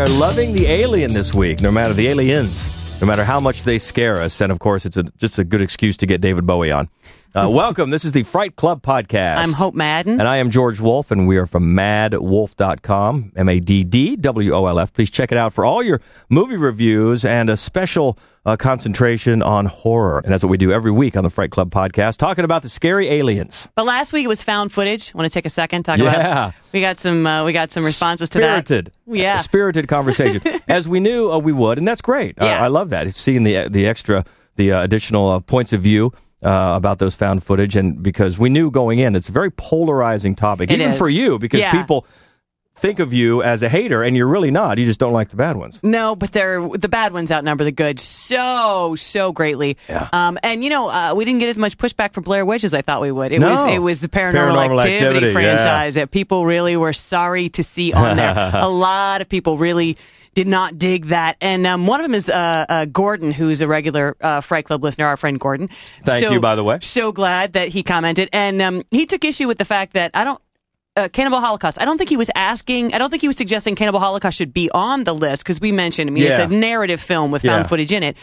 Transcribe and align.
Are 0.00 0.06
loving 0.18 0.54
the 0.54 0.64
alien 0.66 1.12
this 1.12 1.34
week, 1.34 1.60
no 1.60 1.70
matter 1.70 1.92
the 1.92 2.08
aliens, 2.08 2.98
no 3.02 3.06
matter 3.06 3.22
how 3.22 3.38
much 3.38 3.64
they 3.64 3.78
scare 3.78 4.16
us. 4.16 4.40
And 4.40 4.50
of 4.50 4.58
course, 4.58 4.86
it's 4.86 4.96
a, 4.96 5.02
just 5.18 5.38
a 5.38 5.44
good 5.44 5.60
excuse 5.60 5.98
to 5.98 6.06
get 6.06 6.22
David 6.22 6.46
Bowie 6.46 6.70
on. 6.70 6.88
Uh, 7.32 7.48
welcome. 7.48 7.90
This 7.90 8.04
is 8.04 8.10
the 8.10 8.24
Fright 8.24 8.56
Club 8.56 8.82
podcast. 8.82 9.36
I'm 9.36 9.52
Hope 9.52 9.72
Madden. 9.72 10.18
And 10.18 10.28
I 10.28 10.38
am 10.38 10.50
George 10.50 10.80
Wolf, 10.80 11.12
and 11.12 11.28
we 11.28 11.36
are 11.36 11.46
from 11.46 11.76
madwolf.com, 11.76 13.32
M 13.36 13.48
A 13.48 13.60
D 13.60 13.84
D 13.84 14.16
W 14.16 14.52
O 14.52 14.66
L 14.66 14.80
F. 14.80 14.92
Please 14.92 15.10
check 15.10 15.30
it 15.30 15.38
out 15.38 15.52
for 15.52 15.64
all 15.64 15.80
your 15.80 16.00
movie 16.28 16.56
reviews 16.56 17.24
and 17.24 17.48
a 17.48 17.56
special 17.56 18.18
uh, 18.46 18.56
concentration 18.56 19.42
on 19.42 19.66
horror. 19.66 20.18
And 20.24 20.32
that's 20.32 20.42
what 20.42 20.48
we 20.50 20.56
do 20.56 20.72
every 20.72 20.90
week 20.90 21.16
on 21.16 21.22
the 21.22 21.30
Fright 21.30 21.52
Club 21.52 21.70
podcast, 21.70 22.16
talking 22.16 22.44
about 22.44 22.62
the 22.64 22.68
scary 22.68 23.08
aliens. 23.08 23.68
But 23.76 23.86
last 23.86 24.12
week 24.12 24.24
it 24.24 24.28
was 24.28 24.42
found 24.42 24.72
footage. 24.72 25.14
Want 25.14 25.30
to 25.30 25.32
take 25.32 25.46
a 25.46 25.50
second 25.50 25.84
talk 25.84 26.00
Yeah. 26.00 26.14
about? 26.20 26.54
We 26.72 26.80
got 26.80 26.98
some. 26.98 27.24
Uh, 27.24 27.44
we 27.44 27.52
got 27.52 27.70
some 27.70 27.84
responses 27.84 28.28
to 28.30 28.40
that. 28.40 28.66
Spirited. 28.66 28.92
Yeah. 29.06 29.36
Spirited 29.36 29.86
conversation, 29.86 30.42
as 30.68 30.88
we 30.88 30.98
knew 30.98 31.30
uh, 31.30 31.38
we 31.38 31.52
would, 31.52 31.78
and 31.78 31.86
that's 31.86 32.02
great. 32.02 32.40
Uh, 32.42 32.46
Yeah. 32.46 32.64
I 32.64 32.66
love 32.66 32.90
that. 32.90 33.06
It's 33.06 33.20
seeing 33.20 33.44
the 33.44 33.68
the 33.68 33.86
extra, 33.86 34.24
the 34.56 34.72
uh, 34.72 34.82
additional 34.82 35.28
uh, 35.30 35.38
points 35.38 35.72
of 35.72 35.80
view. 35.80 36.12
Uh, 36.42 36.72
about 36.74 36.98
those 36.98 37.14
found 37.14 37.44
footage, 37.44 37.76
and 37.76 38.02
because 38.02 38.38
we 38.38 38.48
knew 38.48 38.70
going 38.70 38.98
in, 38.98 39.14
it's 39.14 39.28
a 39.28 39.32
very 39.32 39.50
polarizing 39.50 40.34
topic, 40.34 40.70
It 40.70 40.80
even 40.80 40.92
is. 40.92 40.98
for 40.98 41.10
you, 41.10 41.38
because 41.38 41.60
Yeah. 41.60 41.70
people 41.70 42.06
think 42.76 42.98
of 42.98 43.12
you 43.12 43.42
as 43.42 43.62
a 43.62 43.68
hater, 43.68 44.02
and 44.02 44.16
you're 44.16 44.26
really 44.26 44.50
not. 44.50 44.78
You 44.78 44.86
just 44.86 44.98
don't 44.98 45.12
like 45.12 45.28
the 45.28 45.36
bad 45.36 45.58
ones. 45.58 45.78
No, 45.82 46.16
but 46.16 46.32
they're 46.32 46.66
the 46.66 46.88
bad 46.88 47.12
ones 47.12 47.30
outnumber 47.30 47.62
the 47.64 47.72
good 47.72 48.00
so 48.00 48.94
so 48.96 49.32
greatly. 49.32 49.76
Yeah. 49.86 50.08
Um, 50.14 50.38
and 50.42 50.64
you 50.64 50.70
know, 50.70 50.88
uh, 50.88 51.12
we 51.14 51.26
didn't 51.26 51.40
get 51.40 51.50
as 51.50 51.58
much 51.58 51.76
pushback 51.76 52.14
for 52.14 52.22
Blair 52.22 52.46
Witch 52.46 52.64
as 52.64 52.72
I 52.72 52.80
thought 52.80 53.02
we 53.02 53.12
would. 53.12 53.32
It 53.32 53.40
No. 53.40 53.50
was 53.50 53.66
it 53.66 53.80
was 53.80 54.00
the 54.00 54.08
Paranormal, 54.08 54.32
Paranormal 54.54 54.80
Activity, 54.80 54.96
Activity, 54.96 55.26
yeah. 55.26 55.32
franchise 55.34 55.94
that 55.96 56.10
people 56.10 56.46
really 56.46 56.74
were 56.74 56.94
sorry 56.94 57.50
to 57.50 57.62
see 57.62 57.92
on 57.92 58.16
there. 58.16 58.34
a 58.54 58.68
lot 58.68 59.20
of 59.20 59.28
people 59.28 59.58
really. 59.58 59.98
Did 60.40 60.46
not 60.48 60.78
dig 60.78 61.06
that, 61.06 61.36
and 61.42 61.66
um, 61.66 61.86
one 61.86 62.00
of 62.00 62.04
them 62.04 62.14
is 62.14 62.30
uh, 62.30 62.64
uh, 62.66 62.84
Gordon, 62.86 63.30
who's 63.30 63.60
a 63.60 63.66
regular 63.66 64.16
uh, 64.22 64.40
Fright 64.40 64.64
Club 64.64 64.82
listener. 64.82 65.04
Our 65.04 65.18
friend 65.18 65.38
Gordon. 65.38 65.68
Thank 66.04 66.24
So- 66.24 66.32
you, 66.32 66.40
by 66.40 66.54
the 66.56 66.64
way. 66.64 66.78
So 66.80 67.12
glad 67.12 67.52
that 67.52 67.68
he 67.68 67.82
commented, 67.82 68.30
and 68.32 68.62
um, 68.62 68.82
he 68.90 69.04
took 69.04 69.22
issue 69.22 69.46
with 69.46 69.58
the 69.58 69.66
fact 69.66 69.92
that 69.92 70.12
I 70.14 70.24
don't 70.24 70.40
uh, 70.96 71.08
Cannibal 71.12 71.40
Holocaust. 71.40 71.78
I 71.78 71.84
don't 71.84 71.98
think 71.98 72.08
he 72.08 72.16
was 72.16 72.30
asking. 72.34 72.94
I 72.94 72.98
don't 72.98 73.10
think 73.10 73.20
he 73.20 73.28
was 73.28 73.36
suggesting 73.36 73.74
Cannibal 73.74 74.00
Holocaust 74.00 74.38
should 74.38 74.54
be 74.54 74.70
on 74.72 75.04
the 75.04 75.14
list 75.14 75.44
because 75.44 75.60
we 75.60 75.72
mentioned. 75.72 76.08
I 76.08 76.12
mean, 76.14 76.22
it's 76.24 76.38
a 76.38 76.46
narrative 76.46 77.02
film 77.02 77.30
with 77.32 77.42
found 77.42 77.64
Yeah. 77.64 77.68
footage 77.68 77.92
in 77.92 78.02
it. 78.02 78.16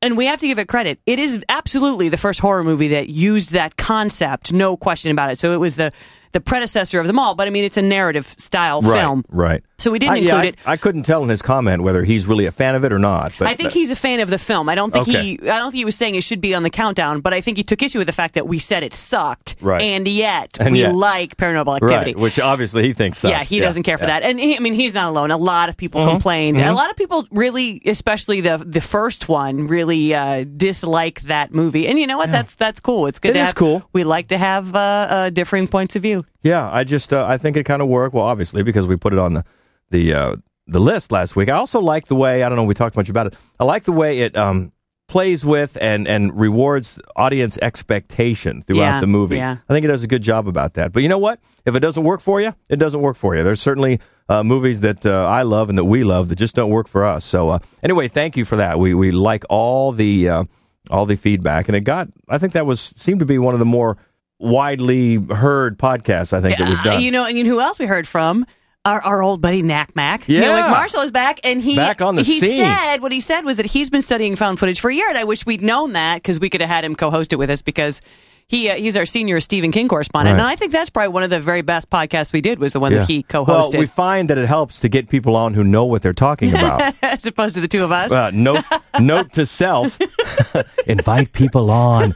And 0.00 0.16
we 0.16 0.26
have 0.26 0.38
to 0.40 0.46
give 0.46 0.60
it 0.60 0.68
credit. 0.68 1.00
It 1.06 1.18
is 1.18 1.40
absolutely 1.48 2.08
the 2.08 2.16
first 2.18 2.38
horror 2.38 2.62
movie 2.62 2.88
that 2.88 3.08
used 3.08 3.50
that 3.50 3.76
concept, 3.76 4.52
no 4.52 4.76
question 4.76 5.10
about 5.10 5.32
it. 5.32 5.40
So 5.40 5.52
it 5.52 5.56
was 5.58 5.74
the 5.74 5.92
the 6.34 6.40
predecessor 6.40 7.00
of 7.00 7.06
them 7.06 7.18
all. 7.18 7.34
But 7.34 7.46
I 7.46 7.50
mean, 7.50 7.64
it's 7.64 7.78
a 7.78 7.82
narrative 7.82 8.34
style 8.36 8.82
film. 8.82 9.24
right. 9.30 9.62
So 9.76 9.90
we 9.90 9.98
didn't 9.98 10.12
I, 10.14 10.16
yeah, 10.18 10.22
include 10.36 10.44
I- 10.44 10.48
it. 10.48 10.56
I, 10.66 10.76
couldn't 10.76 11.02
tell 11.02 11.22
in 11.24 11.28
his 11.28 11.42
comment 11.42 11.82
whether 11.82 12.04
he's 12.04 12.26
really 12.26 12.46
a 12.46 12.52
fan 12.52 12.74
of 12.76 12.84
it 12.84 12.92
or 12.92 12.98
not. 12.98 13.32
But 13.38 13.48
I 13.48 13.54
think 13.54 13.72
he's 13.72 13.90
a 13.90 13.96
fan 13.96 14.20
of 14.20 14.30
the 14.30 14.38
film. 14.38 14.68
I 14.68 14.74
don't 14.76 14.92
think 14.92 15.08
Okay. 15.08 15.22
he. 15.36 15.50
I 15.50 15.58
don't 15.58 15.72
think 15.72 15.80
he 15.80 15.84
was 15.84 15.96
saying 15.96 16.14
it 16.14 16.22
should 16.22 16.40
be 16.40 16.54
on 16.54 16.62
the 16.62 16.70
countdown. 16.70 17.20
But 17.20 17.34
I 17.34 17.40
think 17.40 17.56
he 17.56 17.64
took 17.64 17.82
issue 17.82 17.98
with 17.98 18.06
the 18.06 18.12
fact 18.12 18.34
that 18.34 18.46
we 18.46 18.58
said 18.60 18.82
it 18.84 18.94
sucked, 18.94 19.56
Right. 19.60 19.82
and 19.82 20.06
yet 20.06 20.56
And 20.60 20.72
we 20.72 20.80
yet. 20.80 20.94
like 20.94 21.36
Paranormal 21.36 21.76
Activity. 21.76 22.12
right, 22.12 22.16
which 22.18 22.38
obviously 22.38 22.84
he 22.84 22.92
thinks. 22.94 23.18
Sucks. 23.18 23.30
Yeah, 23.30 23.42
he 23.42 23.58
doesn't 23.60 23.82
care 23.82 23.98
for 23.98 24.06
that. 24.06 24.22
And 24.22 24.38
he, 24.38 24.56
I 24.56 24.60
mean, 24.60 24.74
he's 24.74 24.94
not 24.94 25.08
alone. 25.08 25.30
A 25.32 25.36
lot 25.36 25.68
of 25.68 25.76
people 25.76 26.00
Mm-hmm. 26.02 26.10
complained. 26.12 26.60
A 26.60 26.72
lot 26.72 26.88
of 26.90 26.96
people 26.96 27.26
really, 27.32 27.82
especially 27.84 28.40
the 28.40 28.58
the 28.64 28.80
first 28.80 29.28
one, 29.28 29.66
really 29.66 30.14
uh, 30.14 30.44
dislike 30.56 31.20
that 31.22 31.52
movie. 31.52 31.88
And 31.88 31.98
you 31.98 32.06
know 32.06 32.16
what? 32.16 32.30
That's 32.30 32.54
that's 32.54 32.80
cool. 32.80 33.06
It's 33.08 33.18
good 33.18 33.30
It 33.30 33.34
to 33.34 33.40
is 33.40 33.46
have. 33.48 33.54
cool. 33.56 33.82
We 33.92 34.04
like 34.04 34.28
to 34.28 34.38
have 34.38 34.74
uh, 34.74 34.78
uh, 34.78 35.30
differing 35.30 35.66
points 35.66 35.96
of 35.96 36.02
view. 36.02 36.23
Yeah, 36.42 36.70
I 36.70 36.84
just 36.84 37.12
uh, 37.12 37.24
I 37.26 37.38
think 37.38 37.56
it 37.56 37.64
kind 37.64 37.82
of 37.82 37.88
worked. 37.88 38.14
Well, 38.14 38.24
obviously 38.24 38.62
because 38.62 38.86
we 38.86 38.96
put 38.96 39.12
it 39.12 39.18
on 39.18 39.34
the 39.34 39.44
the 39.90 40.12
uh, 40.14 40.36
the 40.66 40.80
list 40.80 41.12
last 41.12 41.36
week. 41.36 41.48
I 41.48 41.52
also 41.56 41.80
like 41.80 42.06
the 42.06 42.14
way 42.16 42.42
I 42.42 42.48
don't 42.48 42.56
know. 42.56 42.64
We 42.64 42.74
talked 42.74 42.96
much 42.96 43.08
about 43.08 43.26
it. 43.26 43.34
I 43.60 43.64
like 43.64 43.84
the 43.84 43.92
way 43.92 44.20
it 44.20 44.36
um, 44.36 44.72
plays 45.08 45.44
with 45.44 45.76
and 45.80 46.08
and 46.08 46.38
rewards 46.38 46.98
audience 47.16 47.58
expectation 47.60 48.62
throughout 48.62 48.80
Yeah, 48.96 49.00
the 49.00 49.06
movie. 49.06 49.36
yeah. 49.36 49.58
I 49.68 49.72
think 49.72 49.84
it 49.84 49.88
does 49.88 50.02
a 50.02 50.06
good 50.06 50.22
job 50.22 50.48
about 50.48 50.74
that. 50.74 50.92
But 50.92 51.02
you 51.02 51.08
know 51.08 51.18
what? 51.18 51.40
If 51.66 51.74
it 51.74 51.80
doesn't 51.80 52.04
work 52.04 52.20
for 52.20 52.40
you, 52.40 52.54
it 52.68 52.76
doesn't 52.76 53.00
work 53.00 53.16
for 53.16 53.36
you. 53.36 53.42
There's 53.44 53.60
certainly 53.60 54.00
uh, 54.28 54.42
movies 54.42 54.80
that 54.80 55.04
uh, 55.04 55.26
I 55.26 55.42
love 55.42 55.68
and 55.68 55.78
that 55.78 55.84
we 55.84 56.04
love 56.04 56.28
that 56.30 56.36
just 56.36 56.54
don't 56.54 56.70
work 56.70 56.88
for 56.88 57.04
us. 57.04 57.24
So 57.24 57.50
uh, 57.50 57.58
anyway, 57.82 58.08
thank 58.08 58.36
you 58.36 58.44
for 58.44 58.56
that. 58.56 58.78
We 58.78 58.94
we 58.94 59.10
like 59.12 59.44
all 59.50 59.92
the 59.92 60.28
uh, 60.28 60.44
all 60.90 61.06
the 61.06 61.16
feedback, 61.16 61.68
and 61.68 61.76
it 61.76 61.80
got. 61.82 62.08
I 62.28 62.38
think 62.38 62.52
that 62.54 62.64
was 62.66 62.80
seemed 62.80 63.20
to 63.20 63.26
be 63.26 63.38
one 63.38 63.54
of 63.54 63.58
the 63.60 63.66
more 63.66 63.96
widely 64.38 65.16
heard 65.16 65.78
podcasts. 65.78 66.32
I 66.32 66.40
think 66.40 66.58
that 66.58 66.68
we've 66.68 66.78
Uh, 66.80 66.82
done. 66.84 67.02
you 67.02 67.10
know, 67.10 67.24
and 67.24 67.36
you 67.38 67.44
know 67.44 67.50
who 67.50 67.60
else 67.60 67.78
we 67.78 67.86
heard 67.86 68.06
from? 68.08 68.46
Our, 68.86 69.00
our 69.00 69.22
old 69.22 69.40
buddy 69.40 69.62
Knack 69.62 69.96
Mac. 69.96 70.28
Yeah. 70.28 70.40
Neil 70.40 70.52
Marshall 70.68 71.00
is 71.00 71.10
back, 71.10 71.40
and 71.42 71.58
he 71.62 71.74
Back 71.74 72.02
on 72.02 72.16
the 72.16 72.22
he 72.22 72.38
scene. 72.38 72.60
said 72.60 72.98
what 72.98 73.12
he 73.12 73.20
said 73.20 73.42
was 73.46 73.56
that 73.56 73.64
he's 73.64 73.88
been 73.88 74.02
studying 74.02 74.36
found 74.36 74.58
footage 74.58 74.78
for 74.80 74.90
a 74.90 74.94
year, 74.94 75.08
and 75.08 75.16
I 75.16 75.24
wish 75.24 75.46
we'd 75.46 75.62
known 75.62 75.94
that 75.94 76.16
because 76.16 76.38
we 76.38 76.50
could 76.50 76.60
have 76.60 76.68
had 76.68 76.84
him 76.84 76.94
co-host 76.94 77.32
it 77.32 77.36
with 77.36 77.50
us 77.50 77.62
because. 77.62 78.00
He, 78.46 78.68
uh, 78.68 78.74
he's 78.74 78.94
our 78.98 79.06
senior 79.06 79.40
Stephen 79.40 79.72
King 79.72 79.88
correspondent, 79.88 80.34
Right. 80.36 80.42
and 80.42 80.46
I 80.46 80.54
think 80.54 80.70
that's 80.70 80.90
probably 80.90 81.08
one 81.08 81.22
of 81.22 81.30
the 81.30 81.40
very 81.40 81.62
best 81.62 81.88
podcasts 81.88 82.30
we 82.30 82.42
did 82.42 82.58
was 82.58 82.74
the 82.74 82.78
one 82.78 82.92
Yeah. 82.92 82.98
that 82.98 83.08
he 83.08 83.22
co-hosted. 83.22 83.46
Well, 83.72 83.80
we 83.80 83.86
find 83.86 84.28
that 84.28 84.36
it 84.36 84.46
helps 84.46 84.80
to 84.80 84.90
get 84.90 85.08
people 85.08 85.34
on 85.34 85.54
who 85.54 85.64
know 85.64 85.86
what 85.86 86.02
they're 86.02 86.12
talking 86.12 86.50
about. 86.54 86.94
as 87.00 87.24
opposed 87.24 87.54
to 87.54 87.62
the 87.62 87.68
two 87.68 87.82
of 87.82 87.90
us. 87.90 88.12
uh, 88.12 88.30
note, 88.34 88.62
note 89.00 89.32
to 89.32 89.46
self: 89.46 89.98
invite 90.86 91.32
people 91.32 91.70
on, 91.70 92.14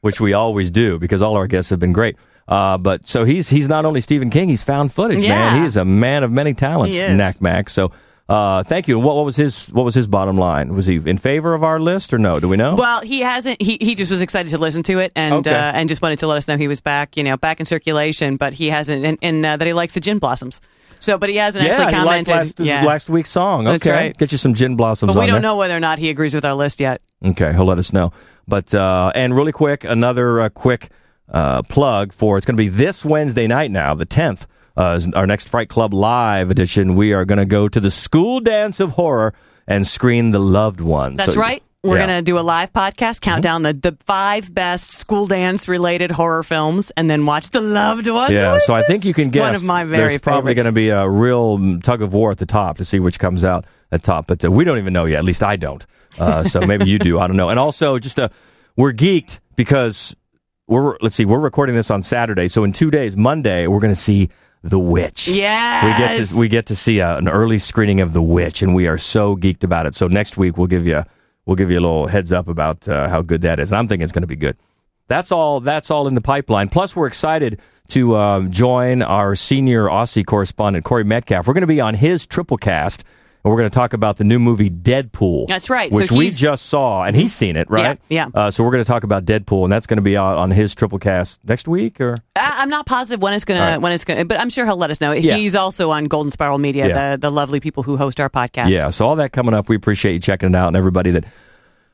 which 0.00 0.20
we 0.20 0.32
always 0.32 0.70
do 0.70 0.98
because 0.98 1.22
all 1.22 1.36
our 1.36 1.46
guests 1.46 1.70
have 1.70 1.78
been 1.78 1.92
great. 1.92 2.16
Uh, 2.48 2.76
but 2.78 3.06
so 3.06 3.24
he's 3.24 3.48
he's 3.48 3.68
not 3.68 3.84
only 3.84 4.00
Stephen 4.00 4.28
King; 4.30 4.48
he's 4.48 4.62
found 4.62 4.92
footage. 4.92 5.20
Man, 5.20 5.62
he's 5.62 5.76
a 5.76 5.84
man 5.84 6.24
of 6.24 6.32
many 6.32 6.54
talents. 6.54 6.94
Knack 6.96 7.40
Mac. 7.40 7.70
So. 7.70 7.92
Uh, 8.28 8.62
thank 8.62 8.86
you. 8.86 8.96
What, 8.96 9.16
what 9.16 9.24
was 9.24 9.34
his 9.34 9.66
What 9.70 9.84
was 9.84 9.92
his 9.92 10.06
bottom 10.06 10.38
line? 10.38 10.72
Was 10.72 10.86
he 10.86 11.00
in 11.04 11.18
favor 11.18 11.52
of 11.52 11.64
our 11.64 11.80
list 11.80 12.14
or 12.14 12.18
no? 12.18 12.38
Do 12.38 12.46
we 12.46 12.56
know? 12.56 12.76
well, 12.76 13.00
he 13.00 13.22
hasn't. 13.22 13.60
He, 13.60 13.76
he 13.80 13.96
just 13.96 14.08
was 14.08 14.20
excited 14.20 14.50
to 14.50 14.58
listen 14.58 14.84
to 14.84 15.00
it 15.00 15.10
and 15.16 15.34
Okay. 15.44 15.50
uh, 15.52 15.72
and 15.72 15.88
just 15.88 16.00
wanted 16.00 16.20
to 16.20 16.28
let 16.28 16.36
us 16.36 16.46
know 16.46 16.56
he 16.56 16.68
was 16.68 16.80
back. 16.80 17.16
You 17.16 17.24
know, 17.24 17.36
back 17.36 17.58
in 17.58 17.66
circulation, 17.66 18.36
but 18.36 18.52
he 18.52 18.70
hasn't, 18.70 19.04
and, 19.04 19.18
and 19.20 19.44
uh, 19.44 19.56
that 19.56 19.66
he 19.66 19.72
likes 19.72 19.94
the 19.94 20.00
gin 20.00 20.20
blossoms. 20.20 20.60
So, 21.00 21.18
but 21.18 21.28
he 21.28 21.36
hasn't 21.38 21.64
yeah, 21.64 21.70
actually 21.70 21.86
he 21.86 22.02
liked 22.04 22.26
commented. 22.28 22.34
last, 22.34 22.60
yeah, 22.60 22.84
last 22.84 23.10
week's 23.10 23.30
song. 23.30 23.66
Okay, 23.66 23.90
right. 23.90 24.16
get 24.16 24.30
you 24.30 24.38
some 24.38 24.54
gin 24.54 24.76
blossoms 24.76 25.12
but 25.12 25.18
we 25.18 25.22
on 25.22 25.26
don't 25.26 25.42
there. 25.42 25.50
know 25.50 25.56
whether 25.56 25.76
or 25.76 25.80
not 25.80 25.98
he 25.98 26.08
agrees 26.08 26.32
with 26.32 26.44
our 26.44 26.54
list 26.54 26.78
yet. 26.78 27.02
Okay, 27.24 27.52
he'll 27.52 27.64
let 27.64 27.78
us 27.78 27.92
know. 27.92 28.12
But 28.50 28.74
uh, 28.74 29.12
and 29.14 29.34
really 29.34 29.52
quick, 29.52 29.84
another 29.84 30.40
uh, 30.42 30.48
quick 30.50 30.90
uh, 31.30 31.62
plug 31.62 32.12
for 32.12 32.36
it's 32.36 32.44
going 32.44 32.56
to 32.56 32.62
be 32.62 32.68
this 32.68 33.04
Wednesday 33.04 33.46
night 33.46 33.70
now, 33.70 33.94
the 33.94 34.04
tenth. 34.04 34.46
Uh, 34.76 34.94
is 34.96 35.08
our 35.14 35.26
next 35.26 35.48
Fright 35.48 35.68
Club 35.68 35.92
live 35.92 36.50
edition. 36.50 36.94
We 36.94 37.12
are 37.12 37.24
going 37.24 37.38
to 37.38 37.44
go 37.44 37.68
to 37.68 37.80
the 37.80 37.90
school 37.90 38.40
dance 38.40 38.80
of 38.80 38.90
horror 38.92 39.34
and 39.66 39.86
screen 39.86 40.30
the 40.30 40.38
loved 40.38 40.80
ones. 40.80 41.16
That's 41.18 41.34
So- 41.34 41.40
right. 41.40 41.62
We're 41.82 41.96
yeah. 41.96 42.02
Mm-hmm. 42.02 42.08
going 42.10 42.18
to 42.18 42.30
do 42.30 42.38
a 42.38 42.40
live 42.40 42.74
podcast, 42.74 43.22
count 43.22 43.42
down 43.42 43.62
the, 43.62 43.72
the 43.72 43.96
five 44.04 44.52
best 44.52 44.90
school 44.92 45.26
dance 45.26 45.66
related 45.66 46.10
horror 46.10 46.42
films, 46.42 46.92
and 46.94 47.08
then 47.08 47.24
watch 47.24 47.48
the 47.50 47.62
loved 47.62 48.06
ones. 48.06 48.32
Yeah, 48.32 48.58
so 48.58 48.74
I 48.74 48.82
think 48.82 49.06
you 49.06 49.14
can 49.14 49.30
guess. 49.30 49.40
One 49.40 49.54
of 49.54 49.64
my 49.64 49.84
very 49.84 50.08
There's 50.08 50.20
probably 50.20 50.52
going 50.52 50.66
to 50.66 50.72
be 50.72 50.90
a 50.90 51.08
real 51.08 51.80
tug 51.80 52.02
of 52.02 52.12
war 52.12 52.32
at 52.32 52.36
the 52.36 52.44
top 52.44 52.76
to 52.78 52.84
see 52.84 53.00
which 53.00 53.18
comes 53.18 53.44
out 53.44 53.64
at 53.92 54.02
top. 54.02 54.26
But 54.26 54.44
uh, 54.44 54.50
we 54.50 54.64
don't 54.64 54.76
even 54.76 54.92
know 54.92 55.06
yet. 55.06 55.20
At 55.20 55.24
least 55.24 55.42
I 55.42 55.56
don't. 55.56 55.86
Uh, 56.18 56.44
so 56.44 56.60
maybe 56.66 56.84
you 56.84 56.98
do. 56.98 57.18
I 57.18 57.26
don't 57.26 57.38
know. 57.38 57.48
And 57.48 57.58
also, 57.58 57.98
just 57.98 58.20
uh, 58.20 58.28
we're 58.76 58.92
geeked 58.92 59.38
because 59.56 60.14
we're 60.66 60.98
let's 61.00 61.16
see, 61.16 61.24
we're 61.24 61.38
recording 61.38 61.76
this 61.76 61.90
on 61.90 62.02
Saturday. 62.02 62.48
So 62.48 62.62
in 62.62 62.74
two 62.74 62.90
days, 62.90 63.16
Monday, 63.16 63.66
we're 63.68 63.80
going 63.80 63.94
to 63.94 63.98
see 63.98 64.28
The 64.62 64.78
Witch. 64.78 65.28
Yes. 65.28 65.82
We 65.82 65.90
get 66.04 66.28
to 66.28 66.36
we 66.36 66.48
get 66.48 66.66
to 66.66 66.76
see 66.76 67.00
uh, 67.00 67.16
an 67.16 67.26
early 67.26 67.58
screening 67.58 68.02
of 68.02 68.12
The 68.12 68.20
Witch, 68.20 68.60
and 68.60 68.74
we 68.74 68.86
are 68.86 68.98
so 68.98 69.34
geeked 69.34 69.64
about 69.64 69.86
it. 69.86 69.94
So 69.94 70.08
next 70.08 70.36
week 70.36 70.58
we'll 70.58 70.66
give 70.66 70.86
you 70.86 71.04
we'll 71.46 71.56
give 71.56 71.70
you 71.70 71.78
a 71.78 71.80
little 71.80 72.06
heads 72.06 72.32
up 72.32 72.48
about 72.48 72.86
uh, 72.88 73.08
how 73.08 73.22
good 73.22 73.42
that 73.42 73.58
is. 73.58 73.70
And 73.70 73.78
I'm 73.78 73.88
thinking 73.88 74.04
it's 74.04 74.12
going 74.12 74.22
to 74.22 74.28
be 74.28 74.36
good. 74.36 74.56
That's 75.08 75.32
all. 75.32 75.60
That's 75.60 75.90
all 75.90 76.06
in 76.06 76.14
the 76.14 76.20
pipeline. 76.20 76.68
Plus, 76.68 76.94
we're 76.94 77.08
excited 77.08 77.60
to 77.88 78.16
um, 78.16 78.52
join 78.52 79.02
our 79.02 79.34
senior 79.34 79.86
Aussie 79.86 80.24
correspondent 80.24 80.84
Corey 80.84 81.02
Metcalf. 81.04 81.46
We're 81.46 81.54
going 81.54 81.62
to 81.62 81.66
be 81.66 81.80
on 81.80 81.94
his 81.94 82.26
triple 82.26 82.56
cast, 82.56 83.02
and 83.42 83.50
we're 83.50 83.56
going 83.58 83.70
to 83.70 83.74
talk 83.74 83.92
about 83.92 84.16
the 84.18 84.24
new 84.24 84.38
movie 84.38 84.68
Deadpool. 84.68 85.46
That's 85.46 85.70
right. 85.70 85.90
So 85.92 85.98
Which 85.98 86.10
we 86.10 86.30
just 86.30 86.66
saw, 86.66 87.04
and 87.04 87.16
he's 87.16 87.34
seen 87.34 87.56
it, 87.56 87.70
right? 87.70 87.98
Yeah, 88.08 88.26
yeah. 88.34 88.40
Uh, 88.42 88.50
so 88.50 88.62
we're 88.64 88.70
going 88.70 88.84
to 88.84 88.88
talk 88.88 89.02
about 89.04 89.24
Deadpool, 89.24 89.64
and 89.64 89.72
that's 89.72 89.86
going 89.86 89.96
to 89.96 90.02
be 90.02 90.16
out 90.16 90.36
on 90.36 90.50
his 90.50 90.74
triple 90.74 90.98
cast 90.98 91.40
next 91.44 91.66
week, 91.66 92.00
or 92.00 92.16
I, 92.36 92.56
I'm 92.62 92.68
not 92.68 92.86
positive 92.86 93.22
when 93.22 93.32
it's 93.34 93.44
All 93.48 93.56
right. 93.56 93.78
when 93.80 93.92
it's 93.92 94.04
gonna, 94.04 94.24
but 94.24 94.38
I'm 94.38 94.50
sure 94.50 94.66
he'll 94.66 94.76
let 94.76 94.90
us 94.90 95.00
know. 95.00 95.12
Yeah. 95.12 95.36
He's 95.36 95.54
also 95.54 95.90
on 95.90 96.04
Golden 96.06 96.30
Spiral 96.30 96.58
Media, 96.58 96.88
Yeah. 96.88 97.10
the 97.16 97.18
the 97.22 97.30
lovely 97.30 97.60
people 97.60 97.82
who 97.82 97.96
host 97.96 98.20
our 98.20 98.28
podcast. 98.28 98.70
Yeah, 98.70 98.90
so 98.90 99.06
all 99.06 99.16
that 99.16 99.32
coming 99.32 99.54
up. 99.54 99.68
We 99.68 99.76
appreciate 99.76 100.12
you 100.12 100.20
checking 100.20 100.50
it 100.50 100.54
out 100.54 100.68
and 100.68 100.76
everybody 100.76 101.10
that 101.12 101.24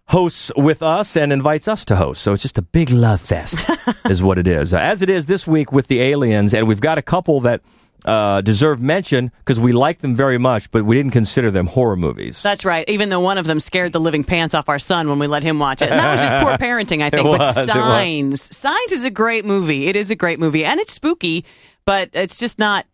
hosts 0.08 0.52
with 0.56 0.82
us 0.82 1.16
and 1.16 1.32
invites 1.32 1.66
us 1.69 1.84
to 1.87 1.96
host. 1.96 2.22
So 2.22 2.32
it's 2.32 2.42
just 2.42 2.58
a 2.58 2.62
big 2.62 2.90
love 2.90 3.20
fest, 3.20 3.58
is 4.10 4.22
what 4.22 4.38
it 4.38 4.46
is. 4.46 4.72
As 4.72 5.02
it 5.02 5.10
is 5.10 5.26
this 5.26 5.46
week 5.46 5.72
with 5.72 5.88
the 5.88 6.00
aliens, 6.00 6.54
and 6.54 6.69
we've 6.69 6.81
got 6.81 6.99
a 6.99 7.02
couple 7.02 7.40
that 7.42 7.60
uh, 8.06 8.41
deserve 8.41 8.81
mention 8.81 9.31
because 9.38 9.58
we 9.61 9.73
like 9.73 10.00
them 10.00 10.14
very 10.17 10.38
much, 10.38 10.70
but 10.70 10.85
we 10.85 10.97
didn't 10.97 11.11
consider 11.12 11.50
them 11.50 11.67
horror 11.67 11.97
movies. 11.97 12.43
That's 12.43 12.64
right. 12.64 12.88
Even 12.88 13.08
though 13.08 13.20
one 13.20 13.37
of 13.38 13.47
them 13.47 13.58
scared 13.61 13.93
the 13.93 14.00
living 14.00 14.25
pants 14.25 14.55
off 14.55 14.69
our 14.69 14.79
son 14.79 15.08
when 15.08 15.19
we 15.19 15.26
let 15.26 15.43
him 15.43 15.58
watch 15.58 15.82
it. 15.82 15.91
And 15.91 15.99
that 15.99 16.12
was 16.12 16.20
just 16.20 16.35
poor 16.43 16.53
parenting, 16.58 17.03
I 17.03 17.11
think. 17.11 17.25
But 17.25 17.38
was, 17.41 17.56
was. 17.56 17.67
Signs. 17.67 18.56
Signs 18.56 18.93
is 18.93 19.05
a 19.05 19.11
great 19.11 19.44
movie. 19.44 19.87
It 19.88 19.97
is 19.97 20.11
a 20.11 20.14
great 20.17 20.38
movie. 20.38 20.64
And 20.64 20.79
it's 20.81 20.93
spooky, 20.93 21.44
but 21.85 22.11
it's 22.12 22.37
just 22.38 22.58
not 22.58 22.87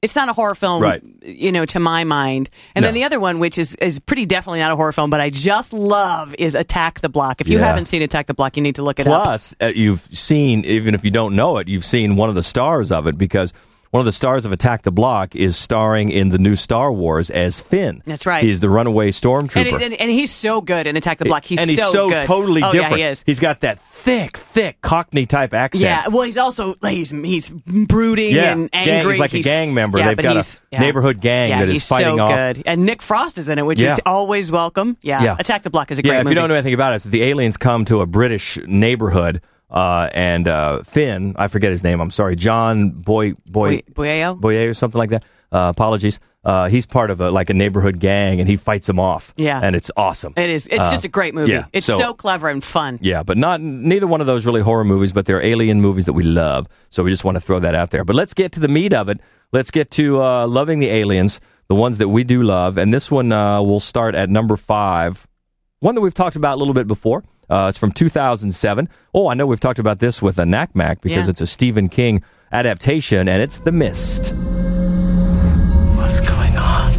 it's 0.00 0.14
not 0.14 0.28
a 0.28 0.32
horror 0.32 0.54
film, 0.54 0.80
Right. 0.80 1.02
you 1.22 1.50
know, 1.50 1.66
to 1.66 1.80
my 1.80 2.04
mind. 2.04 2.50
And 2.76 2.84
then 2.84 2.94
the 2.94 3.02
other 3.02 3.18
one, 3.18 3.40
which 3.40 3.58
is 3.58 3.74
is 3.76 3.98
pretty 3.98 4.26
definitely 4.26 4.60
not 4.60 4.70
a 4.70 4.76
horror 4.76 4.92
film, 4.92 5.10
but 5.10 5.20
I 5.20 5.28
just 5.28 5.72
love, 5.72 6.36
is 6.38 6.54
Attack 6.54 7.00
the 7.00 7.08
Block. 7.08 7.40
If 7.40 7.48
you 7.48 7.58
Yeah. 7.58 7.66
haven't 7.66 7.86
seen 7.86 8.00
Attack 8.02 8.28
the 8.28 8.34
Block, 8.34 8.56
you 8.56 8.62
need 8.62 8.76
to 8.76 8.82
look 8.84 9.00
it 9.00 9.08
up. 9.08 9.24
Plus, 9.24 9.56
uh, 9.60 9.66
you've 9.74 10.08
seen, 10.12 10.64
even 10.64 10.94
if 10.94 11.04
you 11.04 11.10
don't 11.10 11.34
know 11.34 11.56
it, 11.58 11.66
you've 11.66 11.84
seen 11.84 12.14
one 12.14 12.28
of 12.28 12.36
the 12.36 12.44
stars 12.44 12.92
of 12.92 13.08
it 13.08 13.18
because 13.18 13.52
one 13.90 14.00
of 14.00 14.04
the 14.04 14.12
stars 14.12 14.44
of 14.44 14.52
Attack 14.52 14.82
the 14.82 14.90
Block 14.90 15.34
is 15.34 15.56
starring 15.56 16.10
in 16.10 16.28
the 16.28 16.38
new 16.38 16.56
Star 16.56 16.92
Wars 16.92 17.30
as 17.30 17.60
Finn. 17.60 18.02
That's 18.04 18.26
right. 18.26 18.44
He's 18.44 18.60
the 18.60 18.68
runaway 18.68 19.10
stormtrooper. 19.10 19.74
And, 19.74 19.82
and, 19.82 19.94
and 19.94 20.10
he's 20.10 20.30
so 20.30 20.60
good 20.60 20.86
in 20.86 20.96
Attack 20.96 21.18
the 21.18 21.24
Block. 21.24 21.44
He's 21.44 21.58
and 21.58 21.70
he's 21.70 21.78
so, 21.78 21.92
so, 21.92 22.08
good. 22.08 22.24
totally 22.24 22.62
oh, 22.62 22.72
different. 22.72 22.98
Yeah, 22.98 23.06
he 23.06 23.12
is. 23.12 23.22
He's 23.24 23.40
got 23.40 23.60
that 23.60 23.80
thick, 23.80 24.36
thick 24.36 24.80
Cockney 24.82 25.26
type 25.26 25.54
accent. 25.54 25.82
Yeah, 25.82 26.08
well, 26.08 26.22
he's 26.22 26.36
also 26.36 26.74
like, 26.82 26.94
he's 26.96 27.10
he's 27.10 27.48
brooding 27.48 28.34
Yeah, 28.34 28.52
and 28.52 28.70
gang- 28.70 28.88
angry. 28.88 29.14
he's 29.14 29.20
like 29.20 29.34
a 29.34 29.40
gang 29.40 29.72
member. 29.74 29.98
Yeah, 29.98 30.08
They've 30.08 30.16
got 30.18 30.26
a 30.26 30.34
he's- 30.34 30.60
yeah. 30.70 30.80
neighborhood 30.80 31.20
gang 31.20 31.50
yeah, 31.50 31.60
that 31.60 31.68
is 31.68 31.74
he's 31.74 31.86
fighting 31.86 32.18
so 32.18 32.24
off- 32.24 32.28
good. 32.28 32.62
And 32.66 32.84
Nick 32.84 33.00
Frost 33.02 33.38
is 33.38 33.48
in 33.48 33.58
it, 33.58 33.64
which 33.64 33.80
is 33.82 33.98
always 34.04 34.50
welcome. 34.50 34.96
Yeah. 35.02 35.22
Yeah. 35.22 35.36
Attack 35.38 35.62
the 35.62 35.70
Block 35.70 35.90
is 35.90 35.98
a 35.98 36.02
great 36.02 36.12
yeah, 36.12 36.18
if 36.18 36.24
movie. 36.24 36.32
you 36.32 36.40
don't 36.40 36.48
know 36.48 36.54
anything 36.56 36.74
about 36.74 36.94
it, 36.94 37.02
so 37.02 37.08
the 37.08 37.22
aliens 37.22 37.56
come 37.56 37.84
to 37.86 38.00
a 38.00 38.06
British 38.06 38.58
neighborhood, 38.66 39.40
uh, 39.70 40.08
and 40.12 40.48
uh, 40.48 40.82
Finn, 40.82 41.34
I 41.36 41.48
forget 41.48 41.70
his 41.70 41.82
name. 41.84 42.00
I'm 42.00 42.10
sorry, 42.10 42.36
John 42.36 42.90
Boy 42.90 43.32
Boy 43.50 43.82
Boy- 43.94 44.04
Boyeo? 44.04 44.40
Boyer 44.40 44.68
or 44.70 44.74
something 44.74 44.98
like 44.98 45.10
that. 45.10 45.24
Uh, 45.52 45.68
apologies. 45.74 46.20
Uh, 46.44 46.68
he's 46.68 46.86
part 46.86 47.10
of 47.10 47.20
a 47.20 47.30
like 47.30 47.50
a 47.50 47.54
neighborhood 47.54 47.98
gang, 48.00 48.40
and 48.40 48.48
he 48.48 48.56
fights 48.56 48.86
them 48.86 48.98
off. 49.00 49.34
Yeah. 49.36 49.60
and 49.62 49.74
it's 49.76 49.90
awesome. 49.96 50.32
It 50.36 50.48
is. 50.48 50.66
It's 50.68 50.88
Uh, 50.88 50.90
just 50.92 51.04
a 51.04 51.08
great 51.08 51.34
movie. 51.34 51.52
yeah, 51.52 51.66
it's 51.72 51.84
so- 51.86 51.98
so, 51.98 52.14
clever 52.14 52.48
and 52.48 52.62
fun. 52.64 52.98
Yeah, 53.02 53.22
but 53.22 53.36
not 53.36 53.60
neither 53.60 54.06
one 54.06 54.20
of 54.20 54.26
those 54.26 54.46
really 54.46 54.60
horror 54.62 54.84
movies, 54.84 55.12
but 55.12 55.26
they're 55.26 55.42
alien 55.42 55.80
movies 55.80 56.04
that 56.06 56.12
we 56.14 56.22
love. 56.22 56.66
So 56.90 57.02
we 57.02 57.10
just 57.10 57.24
want 57.24 57.34
to 57.36 57.40
throw 57.40 57.58
that 57.60 57.74
out 57.74 57.90
there. 57.90 58.04
But 58.04 58.16
let's 58.16 58.34
get 58.34 58.52
to 58.52 58.60
the 58.60 58.68
meat 58.68 58.92
of 58.94 59.08
it. 59.08 59.20
Let's 59.52 59.70
get 59.70 59.90
to 59.92 60.22
uh, 60.22 60.46
loving 60.46 60.78
the 60.78 60.88
aliens, 60.88 61.40
the 61.68 61.74
ones 61.74 61.98
that 61.98 62.08
we 62.08 62.24
do 62.24 62.42
love, 62.42 62.78
and 62.78 62.94
this 62.94 63.10
one 63.10 63.32
uh, 63.32 63.60
will 63.62 63.80
start 63.80 64.14
at 64.14 64.30
number 64.30 64.56
five. 64.56 65.26
One 65.80 65.94
that 65.96 66.00
we've 66.02 66.14
talked 66.14 66.36
about 66.36 66.56
a 66.56 66.58
little 66.58 66.74
bit 66.74 66.86
before. 66.86 67.24
Uh, 67.50 67.66
it's 67.68 67.78
from 67.78 67.92
2007. 67.92 68.88
Oh, 69.14 69.28
I 69.28 69.34
know 69.34 69.46
we've 69.46 69.60
talked 69.60 69.78
about 69.78 69.98
this 70.00 70.20
with 70.20 70.38
a 70.38 70.44
NACMAC 70.44 71.00
because 71.00 71.24
Yeah. 71.26 71.30
it's 71.30 71.40
a 71.40 71.46
Stephen 71.46 71.88
King 71.88 72.22
adaptation, 72.52 73.28
and 73.28 73.42
it's 73.42 73.58
The 73.60 73.72
Mist. 73.72 74.34
What's 75.96 76.20
going 76.20 76.56
on? 76.56 76.92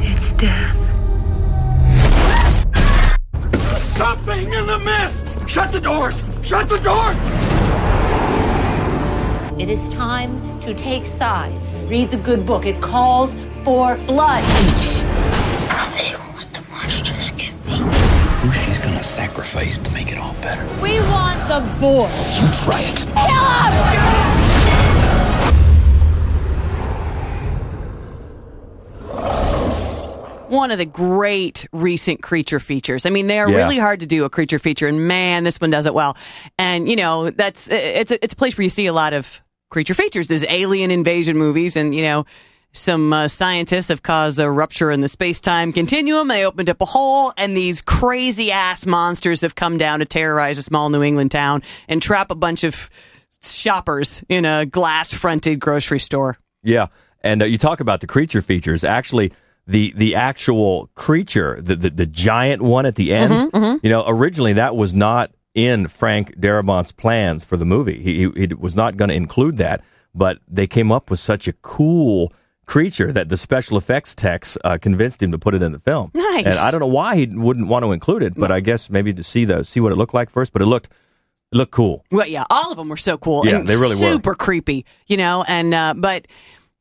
It's 0.00 0.32
death. 0.32 0.76
Something 3.96 4.52
in 4.52 4.66
the 4.66 4.78
mist! 4.78 5.48
Shut 5.48 5.70
the 5.70 5.78
doors! 5.80 6.22
Shut 6.42 6.68
the 6.68 6.78
doors! 6.78 7.16
It 9.60 9.68
is 9.68 9.88
time 9.90 10.58
to 10.60 10.74
take 10.74 11.06
sides. 11.06 11.82
Read 11.84 12.10
the 12.10 12.16
good 12.16 12.44
book. 12.46 12.64
It 12.66 12.80
calls 12.80 13.34
for 13.64 13.96
blood. 14.06 14.42
Promise 15.68 16.10
you 16.10 16.18
won't 16.18 16.36
let 16.36 16.52
the 16.54 16.62
monsters 16.70 17.30
get 17.32 17.52
me. 17.66 17.78
Who 19.12 19.18
she's 19.18 19.26
gonna 19.26 19.28
sacrifice 19.28 19.78
to 19.78 19.90
make 19.92 20.10
it 20.12 20.18
all 20.18 20.34
better. 20.34 20.64
We 20.82 20.98
want 21.00 21.46
the 21.48 21.60
boy. 21.80 22.08
You 22.40 22.48
try 22.64 22.80
it. 22.80 22.96
Kill 22.96 23.44
him! 23.72 24.32
One 30.48 30.70
of 30.70 30.76
the 30.76 30.84
great 30.84 31.66
recent 31.72 32.22
creature 32.22 32.60
features. 32.60 33.06
I 33.06 33.10
mean, 33.10 33.26
they 33.26 33.38
are 33.38 33.48
Yeah. 33.48 33.56
really 33.56 33.78
hard 33.78 34.00
to 34.00 34.06
do 34.06 34.24
a 34.24 34.30
creature 34.30 34.58
feature, 34.58 34.86
and 34.86 35.08
man, 35.08 35.44
this 35.44 35.58
one 35.58 35.70
does 35.70 35.86
it 35.86 35.94
well. 35.94 36.14
And 36.58 36.88
you 36.90 36.96
know, 36.96 37.30
that's 37.30 37.68
it's 37.68 38.10
a, 38.10 38.22
it's 38.22 38.34
a 38.34 38.36
place 38.36 38.58
where 38.58 38.62
you 38.64 38.68
see 38.68 38.84
a 38.86 38.92
lot 38.92 39.14
of 39.14 39.40
creature 39.70 39.94
features. 39.94 40.28
There's 40.28 40.44
alien 40.46 40.90
invasion 40.90 41.38
movies, 41.38 41.76
and 41.76 41.94
you 41.94 42.02
know. 42.02 42.26
Some 42.74 43.12
uh, 43.12 43.28
scientists 43.28 43.88
have 43.88 44.02
caused 44.02 44.38
a 44.38 44.50
rupture 44.50 44.90
in 44.90 45.00
the 45.00 45.08
space 45.08 45.40
time 45.40 45.74
continuum. 45.74 46.28
They 46.28 46.46
opened 46.46 46.70
up 46.70 46.80
a 46.80 46.86
hole, 46.86 47.34
and 47.36 47.54
these 47.54 47.82
crazy 47.82 48.50
ass 48.50 48.86
monsters 48.86 49.42
have 49.42 49.54
come 49.54 49.76
down 49.76 49.98
to 49.98 50.06
terrorize 50.06 50.56
a 50.56 50.62
small 50.62 50.88
New 50.88 51.02
England 51.02 51.30
town 51.30 51.62
and 51.86 52.00
trap 52.00 52.30
a 52.30 52.34
bunch 52.34 52.64
of 52.64 52.88
shoppers 53.42 54.24
in 54.28 54.46
a 54.46 54.64
glass 54.64 55.12
fronted 55.12 55.60
grocery 55.60 55.98
store. 55.98 56.38
Yeah, 56.62 56.86
and 57.20 57.42
uh, 57.42 57.44
you 57.44 57.58
talk 57.58 57.80
about 57.80 58.00
the 58.00 58.06
creature 58.06 58.40
features. 58.40 58.84
Actually, 58.84 59.32
the 59.66 59.92
the 59.94 60.14
actual 60.14 60.88
creature, 60.94 61.60
the 61.60 61.76
the, 61.76 61.90
the 61.90 62.06
giant 62.06 62.62
one 62.62 62.86
at 62.86 62.94
the 62.94 63.12
end. 63.12 63.52
Mm-hmm, 63.52 63.84
You 63.86 63.90
know, 63.92 64.04
originally 64.06 64.54
that 64.54 64.76
was 64.76 64.94
not 64.94 65.30
in 65.54 65.88
Frank 65.88 66.36
Darabont's 66.40 66.92
plans 66.92 67.44
for 67.44 67.58
the 67.58 67.66
movie. 67.66 68.02
He 68.02 68.30
he, 68.34 68.46
he 68.46 68.54
was 68.54 68.74
not 68.74 68.96
going 68.96 69.10
to 69.10 69.14
include 69.14 69.58
that, 69.58 69.82
but 70.14 70.38
they 70.48 70.66
came 70.66 70.90
up 70.90 71.10
with 71.10 71.20
such 71.20 71.46
a 71.46 71.52
cool 71.52 72.32
creature 72.72 73.12
that 73.12 73.28
the 73.28 73.36
special 73.36 73.76
effects 73.76 74.14
techs 74.14 74.56
uh, 74.64 74.78
convinced 74.78 75.22
him 75.22 75.30
to 75.30 75.38
put 75.38 75.54
it 75.54 75.60
in 75.60 75.72
the 75.72 75.78
film. 75.78 76.10
Nice. 76.14 76.46
And 76.46 76.54
I 76.54 76.70
don't 76.70 76.80
know 76.80 76.86
why 76.86 77.16
he 77.16 77.26
wouldn't 77.26 77.68
want 77.68 77.84
to 77.84 77.92
include 77.92 78.22
it, 78.22 78.32
but 78.34 78.50
I 78.50 78.60
guess 78.60 78.88
maybe 78.88 79.12
to 79.12 79.22
see 79.22 79.44
the 79.44 79.62
see 79.62 79.78
what 79.78 79.92
it 79.92 79.96
looked 79.96 80.14
like 80.14 80.30
first. 80.30 80.54
But 80.54 80.62
it 80.62 80.64
looked 80.64 80.86
it 80.86 81.56
looked 81.56 81.72
cool. 81.72 82.02
Well, 82.10 82.26
yeah, 82.26 82.44
all 82.48 82.70
of 82.72 82.78
them 82.78 82.88
were 82.88 82.96
so 82.96 83.18
cool. 83.18 83.46
Yeah, 83.46 83.56
and 83.56 83.66
they 83.66 83.76
really 83.76 83.96
were. 83.96 84.12
super 84.12 84.34
creepy, 84.34 84.86
you 85.06 85.18
know. 85.18 85.44
And 85.46 85.74
uh, 85.74 85.92
but 85.94 86.26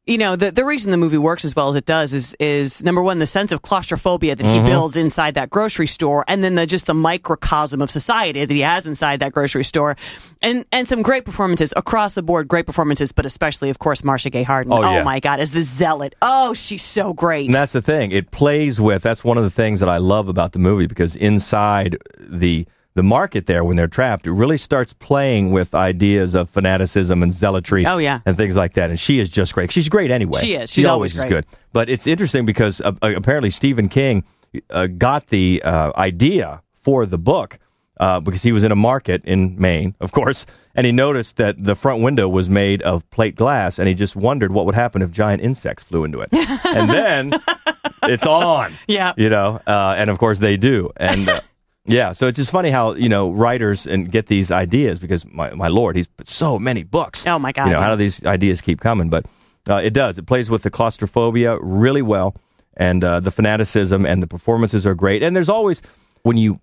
you 0.07 0.17
know 0.17 0.35
the 0.35 0.51
the 0.51 0.65
reason 0.65 0.89
the 0.91 0.97
movie 0.97 1.17
works 1.17 1.45
as 1.45 1.55
well 1.55 1.69
as 1.69 1.75
it 1.75 1.85
does 1.85 2.13
is 2.13 2.35
is 2.39 2.83
number 2.83 3.01
one 3.03 3.19
the 3.19 3.27
sense 3.27 3.51
of 3.51 3.61
claustrophobia 3.61 4.35
that 4.35 4.43
Mm-hmm. 4.43 4.65
he 4.65 4.71
builds 4.71 4.95
inside 4.95 5.35
that 5.35 5.49
grocery 5.51 5.85
store, 5.87 6.25
and 6.27 6.43
then 6.43 6.55
the 6.55 6.65
just 6.65 6.87
the 6.87 6.93
microcosm 6.95 7.81
of 7.81 7.91
society 7.91 8.43
that 8.43 8.51
he 8.53 8.61
has 8.61 8.87
inside 8.87 9.19
that 9.19 9.31
grocery 9.31 9.63
store, 9.63 9.95
and 10.41 10.65
and 10.71 10.87
some 10.87 11.03
great 11.03 11.23
performances 11.23 11.71
across 11.75 12.15
the 12.15 12.23
board, 12.23 12.47
great 12.47 12.65
performances, 12.65 13.11
but 13.11 13.25
especially 13.25 13.69
of 13.69 13.77
course 13.79 14.03
Marcia 14.03 14.31
Gay 14.31 14.43
Harden. 14.43 14.73
Oh, 14.73 14.81
yeah. 14.81 15.03
my 15.03 15.19
God, 15.19 15.39
as 15.39 15.51
the 15.51 15.61
zealot. 15.61 16.15
Oh, 16.21 16.53
she's 16.55 16.83
so 16.83 17.13
great. 17.13 17.45
And 17.45 17.53
that's 17.53 17.73
the 17.73 17.81
thing. 17.81 18.11
It 18.11 18.31
plays 18.31 18.81
with. 18.81 19.03
That's 19.03 19.23
one 19.23 19.37
of 19.37 19.43
the 19.43 19.51
things 19.51 19.79
that 19.81 19.89
I 19.89 19.97
love 19.97 20.27
about 20.27 20.53
the 20.53 20.59
movie 20.59 20.87
because 20.87 21.15
inside 21.15 21.97
the 22.19 22.65
the 22.93 23.03
market 23.03 23.45
there, 23.45 23.63
when 23.63 23.77
they're 23.77 23.87
trapped, 23.87 24.27
it 24.27 24.31
really 24.33 24.57
starts 24.57 24.93
playing 24.93 25.51
with 25.51 25.73
ideas 25.73 26.35
of 26.35 26.49
fanaticism 26.49 27.23
and 27.23 27.31
zealotry. 27.33 27.85
Oh, 27.85 27.97
yeah. 27.97 28.19
and 28.25 28.35
things 28.35 28.55
like 28.55 28.73
that. 28.73 28.89
And 28.89 28.99
she 28.99 29.19
is 29.19 29.29
just 29.29 29.53
great. 29.53 29.71
She's 29.71 29.87
great 29.89 30.11
anyway. 30.11 30.39
She 30.41 30.55
is. 30.55 30.69
She 30.71 30.81
She's 30.81 30.85
always 30.85 31.13
good. 31.13 31.45
But 31.73 31.89
it's 31.89 32.05
interesting 32.05 32.45
because 32.45 32.81
uh, 32.81 32.91
uh, 33.01 33.13
apparently 33.15 33.49
Stephen 33.49 33.87
King 33.87 34.23
uh, 34.69 34.87
got 34.87 35.27
the 35.27 35.61
uh, 35.63 35.93
idea 35.95 36.61
for 36.81 37.05
the 37.05 37.17
book. 37.17 37.59
Uh, 37.99 38.19
because 38.19 38.41
he 38.41 38.51
was 38.51 38.63
in 38.63 38.71
a 38.71 38.75
market 38.75 39.23
in 39.25 39.55
Maine, 39.61 39.93
of 40.01 40.11
course, 40.11 40.47
and 40.73 40.87
he 40.87 40.91
noticed 40.91 41.37
that 41.37 41.63
the 41.63 41.75
front 41.75 42.01
window 42.01 42.27
was 42.27 42.49
made 42.49 42.81
of 42.81 43.07
plate 43.11 43.35
glass, 43.35 43.77
and 43.77 43.87
he 43.87 43.93
just 43.93 44.15
wondered 44.15 44.51
what 44.51 44.65
would 44.65 44.73
happen 44.73 45.03
if 45.03 45.11
giant 45.11 45.43
insects 45.43 45.83
flew 45.83 46.03
into 46.03 46.19
it. 46.19 46.29
and 46.33 46.89
then 46.89 47.31
it's 48.03 48.25
on. 48.25 48.73
Yeah. 48.87 49.13
You 49.17 49.29
know, 49.29 49.61
uh, 49.67 49.93
and 49.95 50.09
of 50.09 50.17
course 50.17 50.39
they 50.39 50.57
do. 50.57 50.89
And 50.97 51.29
uh, 51.29 51.41
yeah, 51.85 52.11
so 52.11 52.27
it's 52.27 52.37
just 52.37 52.51
funny 52.51 52.69
how, 52.69 52.93
you 52.93 53.09
know, 53.09 53.31
writers 53.31 53.87
and 53.87 54.11
get 54.11 54.27
these 54.27 54.51
ideas 54.51 54.99
because 54.99 55.25
my, 55.25 55.53
my 55.53 55.67
lord, 55.67 55.95
he's 55.95 56.07
put 56.07 56.29
so 56.29 56.59
many 56.59 56.83
books. 56.83 57.25
Oh, 57.25 57.39
my 57.39 57.51
God, 57.51 57.67
You 57.67 57.73
know, 57.73 57.81
how 57.81 57.89
do 57.89 57.95
these 57.95 58.23
ideas 58.25 58.61
keep 58.61 58.79
coming? 58.79 59.09
But 59.09 59.25
uh, 59.69 59.75
it 59.75 59.91
does. 59.91 60.17
It 60.17 60.25
plays 60.25 60.49
with 60.49 60.63
the 60.63 60.69
claustrophobia 60.69 61.57
really 61.59 62.01
well. 62.01 62.35
And 62.77 63.03
uh, 63.03 63.19
the 63.19 63.31
fanaticism 63.31 64.05
and 64.05 64.23
the 64.23 64.27
performances 64.27 64.85
are 64.85 64.95
great. 64.95 65.23
And 65.23 65.35
there's 65.35 65.49
always, 65.49 65.81
when 66.23 66.37
you 66.37 66.59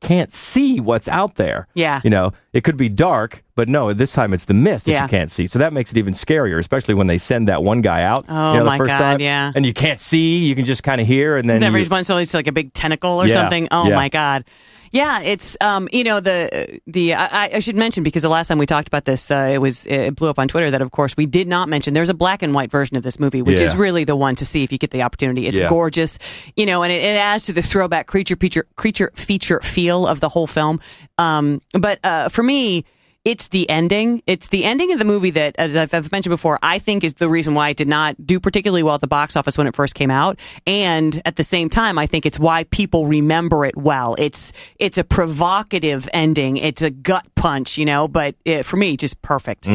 can't 0.00 0.32
see 0.32 0.80
what's 0.80 1.08
out 1.08 1.36
there. 1.36 1.68
Yeah. 1.74 2.00
You 2.02 2.10
know, 2.10 2.32
it 2.52 2.64
could 2.64 2.76
be 2.76 2.88
dark, 2.88 3.42
but 3.54 3.68
no, 3.68 3.92
this 3.92 4.12
time 4.12 4.32
it's 4.32 4.46
the 4.46 4.54
mist 4.54 4.86
that 4.86 4.92
Yeah. 4.92 5.02
you 5.02 5.08
can't 5.08 5.30
see. 5.30 5.46
So 5.46 5.58
that 5.58 5.72
makes 5.72 5.90
it 5.92 5.98
even 5.98 6.14
scarier, 6.14 6.58
especially 6.58 6.94
when 6.94 7.06
they 7.06 7.18
send 7.18 7.48
that 7.48 7.62
one 7.62 7.82
guy 7.82 8.02
out. 8.02 8.24
Oh, 8.28 8.52
you 8.52 8.58
know, 8.58 8.64
the 8.64 8.70
my 8.70 8.78
first 8.78 8.92
God, 8.92 8.98
time, 8.98 9.20
yeah. 9.20 9.52
And 9.54 9.66
you 9.66 9.74
can't 9.74 10.00
see, 10.00 10.38
you 10.38 10.54
can 10.54 10.64
just 10.64 10.82
kind 10.82 11.00
of 11.00 11.06
hear, 11.06 11.36
and 11.36 11.48
then 11.48 11.62
Every 11.62 11.82
you- 11.84 11.88
once 11.90 12.08
in 12.08 12.12
a 12.12 12.16
while, 12.16 12.22
it's 12.22 12.34
like 12.34 12.46
a 12.46 12.52
big 12.52 12.72
tentacle 12.72 13.20
or 13.22 13.26
Yeah, 13.26 13.34
something. 13.34 13.68
Oh 13.70 13.88
yeah. 13.88 13.94
my 13.94 14.08
god. 14.08 14.44
Yeah, 14.92 15.20
it's 15.20 15.56
um, 15.60 15.88
you 15.92 16.02
know 16.02 16.18
the 16.20 16.80
the 16.86 17.14
I, 17.14 17.50
I 17.54 17.58
should 17.60 17.76
mention 17.76 18.02
because 18.02 18.22
the 18.22 18.28
last 18.28 18.48
time 18.48 18.58
we 18.58 18.66
talked 18.66 18.88
about 18.88 19.04
this, 19.04 19.30
uh, 19.30 19.48
it 19.52 19.58
was 19.58 19.86
it 19.86 20.16
blew 20.16 20.28
up 20.28 20.38
on 20.38 20.48
Twitter 20.48 20.70
that 20.72 20.82
of 20.82 20.90
course 20.90 21.16
we 21.16 21.26
did 21.26 21.46
not 21.46 21.68
mention. 21.68 21.94
There's 21.94 22.08
a 22.08 22.14
black 22.14 22.42
and 22.42 22.52
white 22.54 22.70
version 22.72 22.96
of 22.96 23.02
this 23.04 23.20
movie, 23.20 23.40
which 23.40 23.60
is 23.60 23.76
really 23.76 24.02
the 24.04 24.16
one 24.16 24.34
to 24.36 24.44
see 24.44 24.64
if 24.64 24.72
you 24.72 24.78
get 24.78 24.90
the 24.90 25.02
opportunity. 25.02 25.46
It's 25.46 25.60
Yeah. 25.60 25.68
gorgeous, 25.68 26.18
you 26.56 26.66
know, 26.66 26.82
and 26.82 26.92
it, 26.92 27.04
it 27.04 27.16
adds 27.16 27.44
to 27.46 27.52
the 27.52 27.62
throwback 27.62 28.08
creature 28.08 28.34
feature 28.36 28.66
creature 28.74 29.12
feature 29.14 29.60
feel 29.60 30.06
of 30.08 30.18
the 30.18 30.28
whole 30.28 30.48
film. 30.48 30.80
Um, 31.18 31.60
but 31.72 32.00
uh, 32.04 32.28
for 32.28 32.42
me. 32.42 32.84
It's 33.24 33.48
the 33.48 33.68
ending. 33.68 34.22
It's 34.26 34.48
the 34.48 34.64
ending 34.64 34.92
of 34.92 34.98
the 34.98 35.04
movie 35.04 35.28
that, 35.30 35.54
as 35.58 35.76
I've- 35.76 36.08
mentioned 36.10 36.30
before, 36.30 36.58
I 36.62 36.78
think 36.78 37.04
is 37.04 37.14
the 37.14 37.28
reason 37.28 37.52
why 37.52 37.68
it 37.68 37.76
did 37.76 37.86
not 37.88 38.16
do 38.26 38.40
particularly 38.40 38.82
well 38.82 38.94
at 38.94 39.02
the 39.02 39.06
box 39.06 39.36
office 39.36 39.58
when 39.58 39.66
it 39.66 39.74
first 39.76 39.94
came 39.94 40.10
out. 40.10 40.38
And 40.66 41.20
at 41.26 41.36
the 41.36 41.44
same 41.44 41.68
time, 41.68 41.98
I 41.98 42.06
think 42.06 42.24
it's 42.24 42.38
why 42.38 42.64
people 42.64 43.06
remember 43.06 43.66
it 43.66 43.76
well. 43.76 44.16
It's 44.18 44.52
it's 44.78 44.96
a 44.96 45.04
provocative 45.04 46.08
ending. 46.14 46.56
It's 46.56 46.80
a 46.80 46.88
gut 46.90 47.26
punch, 47.34 47.76
you 47.76 47.84
know. 47.84 48.08
But 48.08 48.36
it, 48.46 48.64
for 48.64 48.78
me, 48.78 48.96
just 48.96 49.20
perfect. 49.20 49.68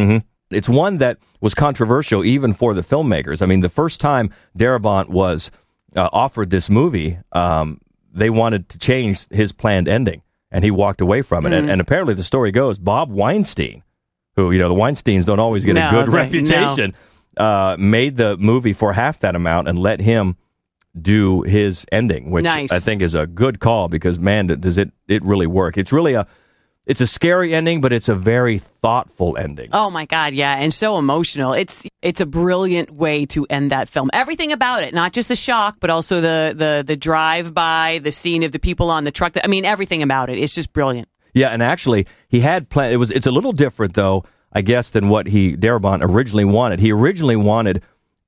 it's 0.49 0.69
one 0.69 0.97
that 0.97 1.17
was 1.39 1.53
controversial 1.53 2.25
even 2.25 2.51
for 2.53 2.73
the 2.73 2.81
filmmakers. 2.81 3.43
I 3.43 3.45
mean, 3.45 3.59
the 3.59 3.69
first 3.69 3.99
time 3.99 4.31
Darabont 4.57 5.09
was 5.09 5.51
uh, 5.95 6.09
offered 6.11 6.49
this 6.49 6.67
movie, 6.69 7.17
um, 7.33 7.79
they 8.11 8.31
wanted 8.31 8.69
to 8.69 8.79
change 8.79 9.27
his 9.29 9.51
planned 9.51 9.87
ending, 9.87 10.21
and 10.55 10.63
he 10.63 10.71
walked 10.71 11.01
away 11.01 11.21
from 11.21 11.45
it. 11.45 11.51
And, 11.51 11.69
and 11.69 11.81
apparently, 11.81 12.13
the 12.13 12.23
story 12.23 12.51
goes 12.53 12.79
Bob 12.79 13.11
Weinstein, 13.11 13.83
who 14.37 14.51
you 14.51 14.57
know 14.59 14.69
the 14.69 14.73
Weinstein's 14.73 15.25
don't 15.25 15.39
always 15.39 15.65
get 15.65 15.73
No, 15.73 15.89
a 15.89 15.91
good 15.91 16.07
they- 16.07 16.15
reputation, 16.15 16.95
uh, 17.35 17.75
made 17.77 18.15
the 18.15 18.37
movie 18.37 18.71
for 18.71 18.93
half 18.93 19.19
that 19.19 19.35
amount 19.35 19.67
and 19.67 19.77
let 19.77 19.99
him 19.99 20.37
do 20.99 21.41
his 21.41 21.85
ending, 21.91 22.31
which 22.31 22.45
Nice. 22.45 22.71
I 22.71 22.79
think 22.79 23.01
is 23.01 23.15
a 23.15 23.27
good 23.27 23.59
call 23.59 23.89
because 23.89 24.17
man, 24.17 24.47
does 24.47 24.77
it 24.77 24.91
it 25.09 25.21
really 25.25 25.45
work? 25.47 25.77
It's 25.77 25.91
really 25.91 26.13
a 26.13 26.25
it's 26.85 27.01
a 27.01 27.07
scary 27.07 27.53
ending, 27.55 27.81
but 27.81 27.91
it's 27.91 28.09
a 28.09 28.15
very 28.15 28.59
thoughtful 28.59 29.37
ending. 29.37 29.69
Oh 29.73 29.89
my 29.89 30.05
god, 30.05 30.33
yeah, 30.33 30.55
and 30.55 30.73
so 30.73 30.97
emotional. 30.97 31.53
It's 31.53 31.85
it's 32.01 32.21
a 32.21 32.25
brilliant 32.25 32.91
way 32.91 33.25
to 33.27 33.45
end 33.49 33.71
that 33.71 33.89
film. 33.89 34.09
Everything 34.13 34.51
about 34.51 34.83
it, 34.83 34.93
not 34.93 35.11
just 35.13 35.27
the 35.27 35.35
shock, 35.35 35.77
but 35.79 35.89
also 35.89 36.21
the 36.21 36.53
the 36.55 36.83
the 36.85 36.95
drive 36.95 37.53
by, 37.53 37.99
the 38.03 38.11
scene 38.11 38.43
of 38.43 38.51
the 38.51 38.59
people 38.59 38.89
on 38.89 39.03
the 39.03 39.11
truck. 39.11 39.33
I 39.43 39.47
mean, 39.47 39.65
everything 39.65 40.03
about 40.03 40.29
it. 40.29 40.37
It's 40.37 40.53
just 40.53 40.73
brilliant. 40.73 41.09
Yeah, 41.33 41.49
and 41.49 41.61
actually, 41.61 42.07
he 42.29 42.39
had 42.39 42.69
planned. 42.69 42.93
It 42.93 42.97
was. 42.97 43.11
It's 43.11 43.27
a 43.27 43.31
little 43.31 43.51
different, 43.51 43.93
though, 43.93 44.23
I 44.53 44.61
guess, 44.61 44.91
than 44.91 45.09
what 45.09 45.27
he 45.27 45.57
Darabont 45.57 45.99
originally 46.01 46.45
wanted. 46.45 46.79
He 46.79 46.91
originally 46.91 47.35
wanted 47.35 47.83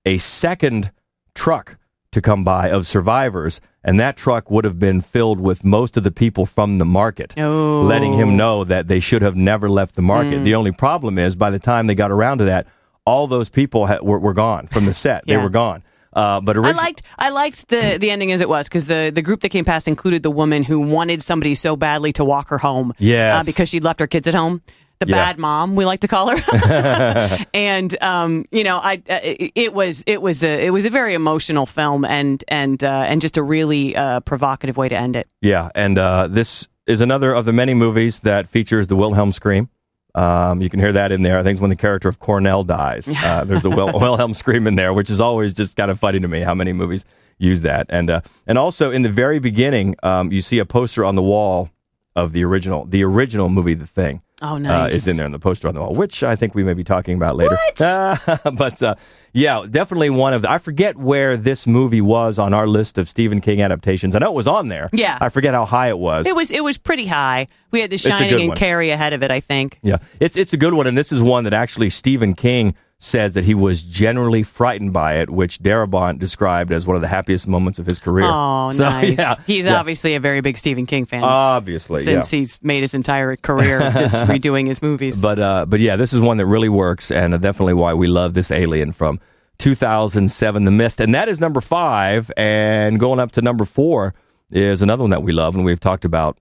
a 0.05 0.17
second 0.17 0.91
truck 1.35 1.77
to 2.11 2.21
come 2.21 2.43
by 2.43 2.69
of 2.69 2.87
survivors, 2.87 3.61
and 3.87 3.99
that 3.99 4.17
truck 4.17 4.51
would 4.51 4.65
have 4.65 4.77
been 4.77 5.01
filled 5.01 5.39
with 5.39 5.63
most 5.63 5.97
of 5.97 6.03
the 6.03 6.11
people 6.11 6.45
from 6.45 6.77
the 6.77 6.85
market, 6.85 7.33
Oh. 7.37 7.81
letting 7.81 8.13
him 8.13 8.37
know 8.37 8.63
that 8.65 8.87
they 8.87 8.99
should 8.99 9.23
have 9.23 9.35
never 9.35 9.67
left 9.69 9.95
the 9.95 10.01
market. 10.03 10.41
Mm. 10.41 10.43
The 10.43 10.53
only 10.55 10.71
problem 10.73 11.17
is, 11.17 11.35
by 11.35 11.49
the 11.49 11.57
time 11.59 11.87
they 11.87 11.95
got 11.95 12.11
around 12.11 12.37
to 12.39 12.45
that, 12.45 12.67
all 13.05 13.25
those 13.27 13.49
people 13.49 13.87
ha- 13.87 13.99
were, 14.03 14.19
were 14.19 14.33
gone 14.35 14.67
from 14.67 14.85
the 14.85 14.93
set. 14.93 15.23
They 15.25 15.37
were 15.45 15.49
gone. 15.49 15.81
Uh, 16.13 16.41
but 16.41 16.57
I 16.57 16.71
liked 16.71 17.01
I 17.19 17.29
liked 17.29 17.67
the 17.69 17.97
the 17.99 18.09
ending 18.09 18.31
as 18.31 18.41
it 18.41 18.49
was 18.49 18.67
because 18.67 18.85
the 18.85 19.11
the 19.13 19.21
group 19.21 19.41
that 19.41 19.49
came 19.49 19.65
past 19.65 19.87
included 19.87 20.23
the 20.23 20.31
woman 20.31 20.63
who 20.63 20.79
wanted 20.79 21.21
somebody 21.21 21.53
so 21.53 21.75
badly 21.75 22.11
to 22.13 22.25
walk 22.25 22.49
her 22.49 22.57
home, 22.57 22.93
Yes. 22.97 23.43
uh, 23.43 23.45
because 23.45 23.69
she'd 23.69 23.83
left 23.83 23.99
her 23.99 24.07
kids 24.07 24.25
at 24.27 24.33
home. 24.33 24.61
The 24.99 25.07
Yeah. 25.07 25.15
bad 25.15 25.37
mom, 25.37 25.75
we 25.75 25.85
like 25.85 25.99
to 26.01 26.07
call 26.07 26.35
her, 26.35 26.37
and 27.53 28.01
um, 28.01 28.45
you 28.51 28.63
know, 28.63 28.77
I 28.77 28.95
uh, 29.09 29.19
it 29.23 29.51
it 29.55 29.73
was 29.73 30.03
it 30.07 30.21
was 30.21 30.43
a 30.43 30.65
it 30.65 30.71
was 30.71 30.85
a 30.85 30.89
very 30.89 31.13
emotional 31.13 31.65
film 31.67 32.03
and 32.05 32.43
and 32.47 32.83
uh, 32.83 33.05
and 33.07 33.21
just 33.21 33.37
a 33.37 33.43
really 33.43 33.95
uh, 33.95 34.21
provocative 34.21 34.75
way 34.75 34.89
to 34.89 34.95
end 34.97 35.15
it. 35.15 35.27
Yeah, 35.41 35.69
and 35.75 35.97
uh, 35.99 36.27
this 36.27 36.67
is 36.87 37.01
another 37.01 37.31
of 37.33 37.45
the 37.45 37.53
many 37.53 37.73
movies 37.75 38.19
that 38.19 38.49
features 38.49 38.87
the 38.87 38.95
Wilhelm 38.95 39.31
scream. 39.31 39.69
Um, 40.15 40.61
you 40.63 40.69
can 40.69 40.79
hear 40.79 40.93
that 40.93 41.11
in 41.11 41.21
there. 41.21 41.37
I 41.37 41.43
think 41.43 41.51
it's 41.53 41.61
when 41.61 41.69
the 41.69 41.75
character 41.75 42.09
of 42.09 42.17
Cornell 42.19 42.63
dies. 42.63 43.07
Uh, 43.07 43.43
there's 43.47 43.61
the 43.61 43.69
Wil- 43.69 43.99
Wilhelm 43.99 44.33
scream 44.33 44.65
in 44.65 44.75
there, 44.75 44.93
which 44.93 45.11
is 45.11 45.21
always 45.21 45.53
just 45.53 45.75
kind 45.75 45.91
of 45.91 45.99
funny 45.99 46.19
to 46.19 46.27
me 46.27 46.39
how 46.39 46.55
many 46.55 46.73
movies 46.73 47.05
use 47.37 47.61
that. 47.61 47.85
And 47.89 48.09
uh, 48.09 48.21
and 48.47 48.57
also 48.57 48.89
in 48.89 49.03
the 49.03 49.09
very 49.09 49.37
beginning, 49.37 49.95
um, 50.01 50.31
you 50.31 50.41
see 50.41 50.57
a 50.57 50.65
poster 50.65 51.05
on 51.05 51.13
the 51.15 51.21
wall 51.21 51.69
of 52.15 52.33
the 52.33 52.43
original 52.45 52.85
the 52.85 53.03
original 53.03 53.47
movie, 53.49 53.75
The 53.75 53.85
Thing. 53.85 54.23
Oh, 54.41 54.55
Uh, 54.55 54.59
nice. 54.59 54.93
is 54.93 55.07
in 55.07 55.17
there 55.17 55.25
in 55.25 55.31
the 55.31 55.39
poster 55.39 55.67
on 55.67 55.73
the 55.73 55.79
wall, 55.81 55.95
which 55.95 56.21
I 56.23 56.35
think 56.35 56.53
we 56.53 56.63
may 56.63 56.73
be 56.73 56.83
talking 56.83 57.15
about 57.15 57.35
later. 57.35 57.57
but 57.77 58.83
uh, 58.83 58.95
yeah, 59.33 59.65
definitely 59.69 60.09
one 60.11 60.33
of 60.33 60.43
the. 60.43 60.51
I 60.51 60.59
forget 60.59 60.95
where 60.95 61.37
this 61.37 61.65
movie 61.65 62.01
was 62.01 62.37
on 62.37 62.53
our 62.53 62.67
list 62.67 62.97
of 62.97 63.09
Stephen 63.09 63.41
King 63.41 63.61
adaptations. 63.61 64.15
I 64.15 64.19
know 64.19 64.27
it 64.27 64.35
was 64.35 64.47
on 64.47 64.67
there. 64.67 64.89
Yeah. 64.93 65.17
I 65.19 65.29
forget 65.29 65.53
how 65.53 65.65
high 65.65 65.89
it 65.89 65.97
was. 65.97 66.27
It 66.27 66.35
was 66.35 66.51
it 66.51 66.63
was 66.63 66.77
pretty 66.77 67.05
high. 67.07 67.47
We 67.71 67.81
had 67.81 67.89
The 67.89 67.97
Shining 67.97 68.39
and 68.39 68.47
one. 68.49 68.57
Carrie 68.57 68.91
ahead 68.91 69.13
of 69.13 69.23
it, 69.23 69.31
I 69.31 69.39
think. 69.39 69.79
Yeah, 69.81 69.97
it's 70.19 70.37
it's 70.37 70.53
a 70.53 70.57
good 70.57 70.73
one, 70.73 70.85
and 70.87 70.97
this 70.97 71.11
is 71.11 71.21
one 71.21 71.43
that 71.45 71.53
actually 71.53 71.89
Stephen 71.89 72.33
King 72.35 72.75
says 72.99 73.33
that 73.35 73.43
he 73.43 73.53
was 73.53 73.83
generally 73.83 74.41
frightened 74.41 74.91
by 74.91 75.17
it, 75.19 75.29
which 75.29 75.59
Darabont 75.59 76.17
described 76.17 76.71
as 76.71 76.87
one 76.87 76.95
of 76.95 77.01
the 77.03 77.07
happiest 77.07 77.47
moments 77.47 77.77
of 77.77 77.85
his 77.85 77.99
career. 77.99 78.25
Oh, 78.27 78.71
So, 78.73 78.89
nice. 78.89 79.17
Yeah, 79.17 79.35
He's 79.45 79.65
yeah. 79.65 79.79
obviously 79.79 80.15
a 80.15 80.19
very 80.19 80.41
big 80.41 80.57
Stephen 80.57 80.85
King 80.87 81.05
fan. 81.05 81.23
obviously 81.23 82.03
since 82.03 82.33
yeah. 82.33 82.39
he's 82.39 82.59
made 82.63 82.81
his 82.81 82.95
entire 82.95 83.35
career 83.35 83.79
just 83.97 84.15
redoing 84.15 84.65
his 84.67 84.81
movies. 84.81 85.19
But 85.19 85.37
uh, 85.37 85.65
but 85.67 85.79
yeah, 85.79 85.95
this 85.95 86.11
is 86.11 86.19
one 86.19 86.37
that 86.37 86.47
really 86.47 86.69
works, 86.69 87.11
and 87.11 87.33
uh, 87.33 87.37
definitely 87.37 87.75
why 87.75 87.93
we 87.93 88.07
love 88.07 88.33
this 88.33 88.49
Alien 88.49 88.91
from 88.93 89.19
2007, 89.59 90.63
The 90.63 90.71
Mist, 90.71 90.99
and 90.99 91.13
that 91.13 91.29
is 91.29 91.39
number 91.39 91.61
five. 91.61 92.31
And 92.35 92.99
going 92.99 93.19
up 93.19 93.31
to 93.33 93.41
number 93.43 93.65
four 93.65 94.15
is 94.49 94.81
another 94.81 95.03
one 95.03 95.11
that 95.11 95.21
we 95.23 95.31
love, 95.33 95.53
and 95.55 95.63
we've 95.63 95.79
talked 95.79 96.03
about 96.05 96.39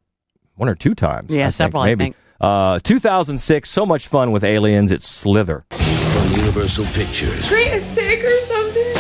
one 0.55 0.69
or 0.71 0.75
two 0.75 0.95
times. 0.95 1.35
Yeah, 1.35 1.43
I 1.43 1.45
think, 1.47 1.55
several, 1.55 1.83
I 1.83 1.87
maybe. 1.89 2.05
think. 2.05 2.17
Uh, 2.41 2.79
2006, 2.81 3.69
so 3.69 3.85
much 3.87 4.09
fun 4.09 4.33
with 4.33 4.43
aliens. 4.45 4.91
It's 4.91 5.07
Slither. 5.07 5.65
Universal 6.57 6.87
Pictures 6.95 7.51
Great 7.51 7.71
is 7.71 7.85
sick 7.89 8.25
or 8.25 8.41
something. 8.47 8.95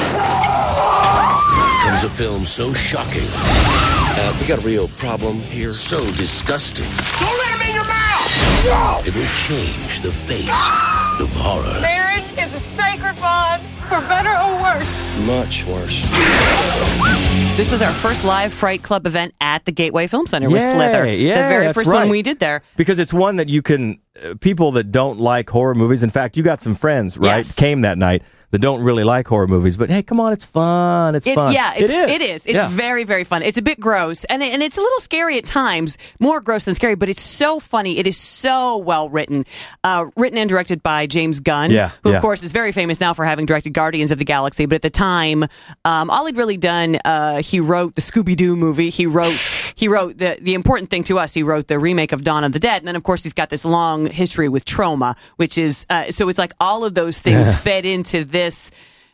comes 1.85 2.05
a 2.05 2.11
film 2.11 2.45
so 2.45 2.75
shocking. 2.75 3.27
Uh, 3.33 4.37
we 4.39 4.47
got 4.47 4.59
a 4.59 4.61
real 4.61 4.89
problem 4.99 5.37
here. 5.37 5.73
So 5.73 6.05
disgusting. 6.17 6.85
Don't 7.19 7.39
let 7.39 7.55
him 7.55 7.69
in 7.69 7.75
your 7.75 7.87
mouth! 7.87 9.07
It 9.07 9.15
will 9.15 9.27
change 9.49 10.01
the 10.01 10.13
face 10.13 10.51
of 11.19 11.31
horror. 11.33 12.06
For 13.89 14.01
better 14.09 14.31
or 14.31 14.63
worse. 14.63 15.27
Much 15.27 15.65
worse. 15.65 16.03
This 17.57 17.71
was 17.71 17.81
our 17.83 17.93
first 17.93 18.25
live 18.25 18.53
Fright 18.53 18.83
Club 18.83 19.07
event 19.07 19.35
at 19.41 19.65
the 19.65 19.73
Gateway 19.73 20.07
Film 20.07 20.27
Center 20.27 20.51
with 20.51 20.61
Yay, 20.63 20.73
Slither. 20.73 21.13
yeah, 21.13 21.43
the 21.43 21.49
very 21.49 21.73
first 21.73 21.89
right. 21.91 22.01
one 22.01 22.09
we 22.11 22.21
did 22.23 22.39
there. 22.39 22.63
because 22.77 22.99
it's 22.99 23.13
one 23.13 23.37
that 23.37 23.49
you 23.49 23.63
can 23.63 23.99
uh, 24.23 24.35
people 24.41 24.73
that 24.73 24.91
don't 24.93 25.19
like 25.19 25.49
horror 25.49 25.75
movies 25.75 26.03
in 26.03 26.11
fact 26.11 26.37
you 26.37 26.43
got 26.43 26.61
some 26.61 26.75
friends 26.75 27.17
right 27.17 27.39
Yes. 27.39 27.55
came 27.55 27.81
that 27.83 27.97
night 27.99 28.23
that 28.51 28.59
don't 28.59 28.83
really 28.83 29.05
like 29.05 29.27
horror 29.27 29.47
movies 29.47 29.77
but 29.77 29.91
hey 29.91 30.03
come 30.03 30.21
on 30.21 30.33
it's 30.33 30.45
fun 30.45 31.15
it's 31.15 31.27
It, 31.27 31.35
fun 31.35 31.53
yeah, 31.53 31.75
it's, 31.77 31.91
it 31.91 32.09
is 32.09 32.11
It 32.17 32.21
is. 32.23 32.47
It's 32.47 32.55
Yeah. 32.55 32.69
very, 32.69 33.05
very 33.05 33.25
fun. 33.25 33.43
It's 33.43 33.59
a 33.59 33.63
bit 33.63 33.79
gross, 33.81 34.25
and 34.25 34.43
it, 34.43 34.53
and 34.55 34.63
it's 34.63 34.77
a 34.79 34.81
little 34.81 35.01
scary 35.01 35.37
at 35.39 35.45
times, 35.45 35.99
more 36.21 36.41
gross 36.41 36.65
than 36.65 36.75
scary. 36.75 36.95
But 36.95 37.09
it's 37.09 37.23
so 37.23 37.61
funny. 37.61 37.99
It 37.99 38.07
is 38.07 38.17
so 38.17 38.77
well 38.79 39.09
written, 39.09 39.45
uh, 39.85 40.07
written 40.17 40.39
and 40.39 40.49
directed 40.49 40.83
by 40.83 41.07
James 41.07 41.41
Gunn, 41.41 41.71
Yeah, 41.71 41.91
who 42.03 42.11
yeah. 42.11 42.17
of 42.17 42.23
course 42.23 42.43
is 42.43 42.53
very 42.53 42.73
famous 42.73 43.01
now 43.01 43.13
for 43.15 43.25
having 43.25 43.47
directed 43.47 43.71
Guardians 43.75 44.11
of 44.11 44.19
the 44.19 44.25
Galaxy. 44.25 44.67
But 44.67 44.77
at 44.77 44.83
the 44.83 44.91
time, 44.91 45.45
um, 45.85 46.11
all 46.11 46.25
he'd 46.27 46.37
really 46.37 46.57
done, 46.57 46.99
uh, 47.05 47.43
he 47.43 47.61
wrote 47.61 47.95
the 47.95 48.01
Scooby 48.03 48.37
Doo 48.37 48.57
movie. 48.57 48.91
He 48.91 49.07
wrote, 49.07 49.37
he 49.75 49.89
wrote 49.89 50.19
the 50.19 50.37
the 50.41 50.55
important 50.55 50.91
thing 50.91 51.05
to 51.05 51.19
us. 51.19 51.35
He 51.35 51.43
wrote 51.43 51.67
the 51.69 51.79
remake 51.79 52.13
of 52.13 52.23
Dawn 52.25 52.45
of 52.45 52.53
the 52.53 52.61
Dead, 52.61 52.79
and 52.83 52.89
then 52.89 52.97
of 52.97 53.03
course 53.03 53.23
he's 53.23 53.35
got 53.35 53.51
this 53.51 53.65
long 53.65 54.07
history 54.07 54.49
with 54.49 54.65
Troma, 54.65 55.17
which 55.37 55.59
is 55.59 55.85
uh, 55.91 56.11
so 56.13 56.29
it's 56.29 56.39
like 56.39 56.53
all 56.61 56.85
of 56.85 56.95
those 56.95 57.19
things 57.19 57.55
fed 57.67 57.85
into 57.85 58.25
this 58.25 58.36
this 58.37 58.71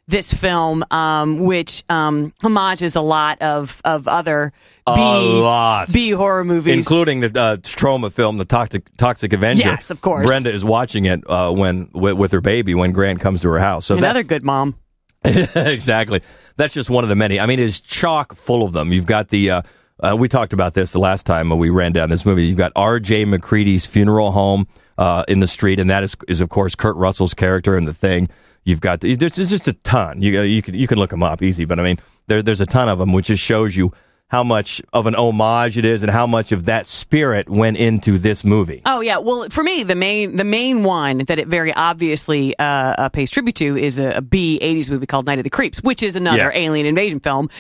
this 0.09 0.33
film, 0.33 0.85
um, 0.91 1.39
which 1.39 1.85
um, 1.89 2.33
homages 2.43 2.97
a 2.97 3.01
lot 3.01 3.41
of 3.41 3.81
of 3.85 4.09
other 4.09 4.53
A 4.87 4.95
B 4.97 5.01
lot. 5.41 5.93
B 5.93 6.11
horror 6.11 6.45
movies. 6.45 6.75
including 6.77 7.21
the 7.21 7.41
uh, 7.41 7.57
Troma 7.59 8.13
film 8.13 8.37
the 8.39 8.45
toxic 8.45 8.85
toxic 8.97 9.33
avenger 9.33 9.63
Yes, 9.63 9.91
of 9.91 10.01
course. 10.01 10.27
brenda 10.27 10.51
is 10.53 10.65
watching 10.65 11.05
it 11.05 11.21
uh, 11.31 11.53
when 11.53 11.89
with, 11.95 12.15
with 12.15 12.33
her 12.33 12.41
baby 12.41 12.75
when 12.75 12.91
grant 12.93 13.21
comes 13.21 13.43
to 13.43 13.49
her 13.51 13.61
house 13.61 13.87
so 13.87 13.97
Another 13.97 14.25
good 14.25 14.43
mom. 14.43 14.75
exactly 15.25 16.21
that's 16.57 16.75
just 16.75 16.91
one 16.91 17.05
of 17.05 17.09
the 17.09 17.15
many 17.15 17.39
i 17.39 17.47
mean 17.47 17.61
it 17.61 17.65
is 17.65 17.81
chock 17.81 18.35
full 18.35 18.65
of 18.67 18.73
them 18.73 18.93
you've 18.93 19.07
got 19.07 19.29
the 19.29 19.51
uh, 19.51 19.63
uh, 20.03 20.17
we 20.17 20.27
talked 20.29 20.53
about 20.53 20.75
this 20.75 20.91
the 20.91 20.99
last 20.99 21.27
time 21.27 21.49
when 21.49 21.61
we 21.61 21.71
ran 21.71 21.93
down 21.93 22.11
this 22.11 22.27
movie. 22.27 22.45
You've 22.47 22.59
got 22.59 22.73
R.J. 22.75 23.25
MacReady's 23.25 23.87
funeral 23.87 24.33
home 24.33 24.67
uh, 24.99 25.23
in 25.29 25.39
the 25.39 25.47
street, 25.47 25.79
and 25.79 25.89
that 25.91 26.03
is, 26.03 26.17
is 26.27 26.41
of 26.41 26.49
course 26.49 26.75
Kurt 26.75 26.97
Russell's 26.97 27.35
character 27.35 27.79
in 27.79 27.85
the 27.85 27.95
thing. 27.95 28.29
You've 28.65 28.81
got 28.81 29.01
there's, 29.01 29.19
just 29.19 29.67
a 29.69 29.73
ton. 29.73 30.23
You 30.23 30.41
uh, 30.41 30.43
you 30.43 30.63
can 30.63 30.75
you 30.75 30.87
can 30.87 30.99
look 30.99 31.11
them 31.11 31.23
up 31.23 31.43
easy, 31.43 31.65
but 31.65 31.79
I 31.81 31.83
mean 31.83 31.99
there 32.29 32.43
there's 32.43 32.61
a 32.61 32.67
ton 32.67 32.89
of 32.89 32.99
them, 32.99 33.13
which 33.13 33.27
just 33.27 33.43
shows 33.43 33.75
you 33.77 33.93
how 34.29 34.43
much 34.43 34.81
of 34.95 35.07
an 35.07 35.15
homage 35.15 35.77
it 35.77 35.85
is, 35.85 36.03
and 36.03 36.11
how 36.11 36.27
much 36.27 36.53
of 36.53 36.65
that 36.65 36.87
spirit 36.87 37.51
went 37.51 37.77
into 37.77 38.17
this 38.17 38.45
movie. 38.45 38.81
Oh 38.87 39.01
yeah, 39.01 39.19
well 39.19 39.49
for 39.51 39.63
me 39.63 39.83
the 39.83 39.95
main 39.97 40.37
the 40.37 40.45
main 40.45 40.85
one 40.85 41.19
that 41.27 41.39
it 41.39 41.49
very 41.49 41.73
obviously 41.75 42.57
uh, 42.59 42.63
uh, 42.65 43.09
pays 43.11 43.31
tribute 43.31 43.57
to 43.57 43.77
is 43.77 43.99
a, 43.99 44.13
a 44.13 44.21
B 44.23 44.59
'80s 44.63 44.89
movie 44.91 45.07
called 45.07 45.27
Night 45.27 45.39
of 45.39 45.45
the 45.45 45.51
Creeps, 45.51 45.83
which 45.83 46.03
is 46.03 46.17
another 46.17 46.51
Yeah. 46.55 46.67
alien 46.67 46.87
invasion 46.87 47.21
film 47.21 47.51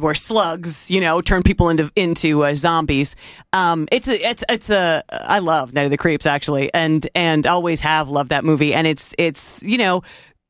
where 0.00 0.14
slugs, 0.14 0.90
you 0.90 1.00
know, 1.00 1.20
turn 1.20 1.44
people 1.44 1.68
into 1.68 1.88
into 1.94 2.42
uh, 2.44 2.52
zombies. 2.54 3.14
Um, 3.52 3.86
it's 3.92 4.08
a, 4.08 4.28
it's 4.28 4.42
it's 4.48 4.70
a 4.70 5.04
I 5.12 5.38
love 5.38 5.72
Night 5.72 5.84
of 5.84 5.92
the 5.92 5.98
Creeps 5.98 6.26
actually, 6.26 6.72
and 6.74 7.06
and 7.14 7.46
always 7.46 7.78
have 7.80 8.08
loved 8.08 8.30
that 8.30 8.44
movie, 8.44 8.74
and 8.74 8.88
it's 8.88 9.14
it's 9.18 9.62
you 9.62 9.78
know 9.78 10.02